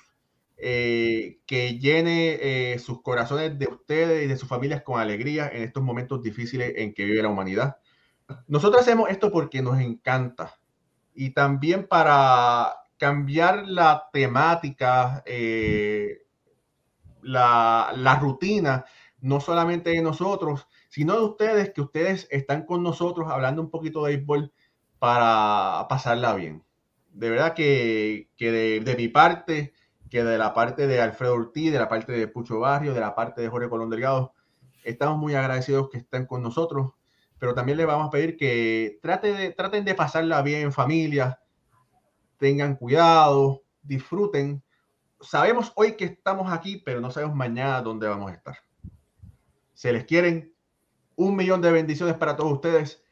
eh, 0.57 1.41
que 1.47 1.79
llene 1.79 2.39
eh, 2.41 2.79
sus 2.79 3.03
corazones 3.03 3.59
de 3.59 3.67
ustedes 3.67 4.25
y 4.25 4.27
de 4.27 4.37
sus 4.37 4.49
familias 4.49 4.83
con 4.83 5.01
alegría 5.01 5.49
en 5.49 5.63
estos 5.63 5.83
momentos 5.83 6.23
difíciles 6.23 6.75
en 6.77 6.93
que 6.93 7.05
vive 7.05 7.23
la 7.23 7.29
humanidad. 7.29 7.77
Nosotros 8.47 8.83
hacemos 8.83 9.09
esto 9.09 9.33
porque 9.33 9.63
nos 9.63 9.81
encanta 9.81 10.61
y 11.15 11.31
también 11.31 11.89
para 11.89 12.75
cambiar 12.97 13.67
la 13.67 14.09
temática, 14.13 15.23
eh, 15.25 16.27
la, 17.23 17.93
la 17.97 18.17
rutina, 18.17 18.85
no 19.21 19.41
solamente 19.41 19.91
de 19.91 20.03
nosotros, 20.03 20.69
sino 20.89 21.17
de 21.17 21.25
ustedes, 21.25 21.73
que 21.73 21.81
ustedes 21.81 22.29
están 22.31 22.67
con 22.67 22.83
nosotros 22.83 23.29
hablando 23.31 23.63
un 23.63 23.71
poquito 23.71 24.05
de 24.05 24.17
béisbol 24.17 24.53
para 24.99 25.87
pasarla 25.89 26.35
bien. 26.35 26.65
De 27.13 27.31
verdad 27.31 27.55
que, 27.55 28.31
de, 28.39 28.95
mi 28.97 29.09
parte, 29.09 29.73
que 30.09 30.23
de 30.23 30.39
la 30.39 30.55
parte 30.55 30.87
de 30.87 31.01
Alfredo 31.01 31.35
Ortiz, 31.35 31.73
de 31.73 31.79
la 31.79 31.89
parte 31.89 32.13
de 32.13 32.29
Pucho 32.29 32.61
Barrio, 32.61 32.95
de 32.95 33.01
la 33.01 33.15
parte 33.15 33.43
de 33.43 33.49
Jorge 33.49 33.69
Colón 33.69 33.91
Delgado, 33.91 34.35
estamos 34.85 35.19
muy 35.19 35.35
agradecidos 35.35 35.89
que 35.91 35.99
estén 35.99 36.27
con 36.27 36.43
nosotros, 36.43 36.93
pero 37.39 37.55
también 37.55 37.79
les 37.79 37.87
vamos 37.87 38.09
a 38.09 38.11
pedir 38.11 38.37
que 38.37 38.99
traten 39.03 39.37
de, 39.37 39.51
traten 39.51 39.85
de 39.85 39.95
pasarla 39.95 40.43
bien 40.43 40.63
en 40.63 40.73
familia, 40.73 41.41
tengan 42.39 42.77
cuidado, 42.77 43.63
disfruten. 43.83 44.63
Sabemos 45.21 45.73
hoy 45.77 45.97
que 45.97 46.07
estamos 46.07 46.53
aquí, 46.53 46.79
pero 46.79 47.01
no 47.01 47.11
sabemos 47.11 47.37
mañana 47.37 47.83
dónde 47.83 48.09
vamos 48.09 48.31
a 48.31 48.35
estar. 48.35 48.57
Se 49.75 49.93
les 49.93 50.05
quieren 50.05 50.55
un 51.17 51.37
millón 51.37 51.61
de 51.61 51.73
bendiciones 51.73 52.15
para 52.15 52.37
todos 52.37 52.53
ustedes. 52.53 53.03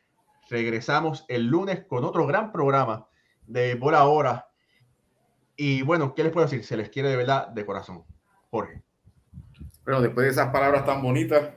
Regresamos 0.48 1.26
el 1.28 1.46
lunes 1.46 1.84
con 1.84 2.04
otro 2.04 2.26
gran 2.26 2.52
programa 2.52 3.08
de 3.48 3.74
Bola 3.74 3.98
Ahora. 3.98 4.48
Y 5.56 5.82
bueno, 5.82 6.14
¿qué 6.14 6.22
les 6.22 6.32
puedo 6.32 6.46
decir? 6.46 6.64
Se 6.64 6.76
les 6.76 6.88
quiere 6.88 7.08
de 7.08 7.16
verdad 7.16 7.48
de 7.48 7.66
corazón. 7.66 8.04
Jorge. 8.50 8.82
Bueno, 9.84 10.00
después 10.00 10.26
de 10.26 10.30
esas 10.30 10.50
palabras 10.50 10.84
tan 10.84 11.02
bonitas, 11.02 11.50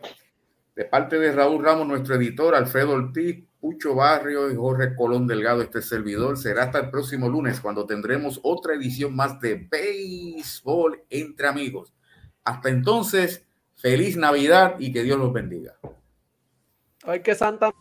de 0.76 0.86
parte 0.86 1.20
de 1.20 1.32
Raúl 1.32 1.64
Ramos, 1.64 1.86
nuestro 1.86 2.16
editor, 2.16 2.56
Alfredo 2.56 2.94
Ortiz, 2.94 3.44
Pucho 3.60 3.94
Barrio 3.94 4.50
y 4.50 4.56
Jorge 4.56 4.96
Colón 4.96 5.28
Delgado, 5.28 5.62
este 5.62 5.82
servidor, 5.82 6.38
será 6.38 6.64
hasta 6.64 6.80
el 6.80 6.89
próximo 6.89 7.30
lunes 7.30 7.60
cuando 7.60 7.86
tendremos 7.86 8.39
otra 8.42 8.74
edición 8.74 9.16
más 9.16 9.39
de 9.39 9.68
Béisbol 9.70 11.04
entre 11.10 11.48
amigos. 11.48 11.94
Hasta 12.44 12.70
entonces, 12.70 13.46
feliz 13.76 14.18
Navidad 14.18 14.76
y 14.80 14.92
que 14.92 15.04
Dios 15.04 15.20
los 15.20 15.32
bendiga. 15.32 15.76
Ay, 17.04 17.22
que 17.22 17.36
santa. 17.36 17.72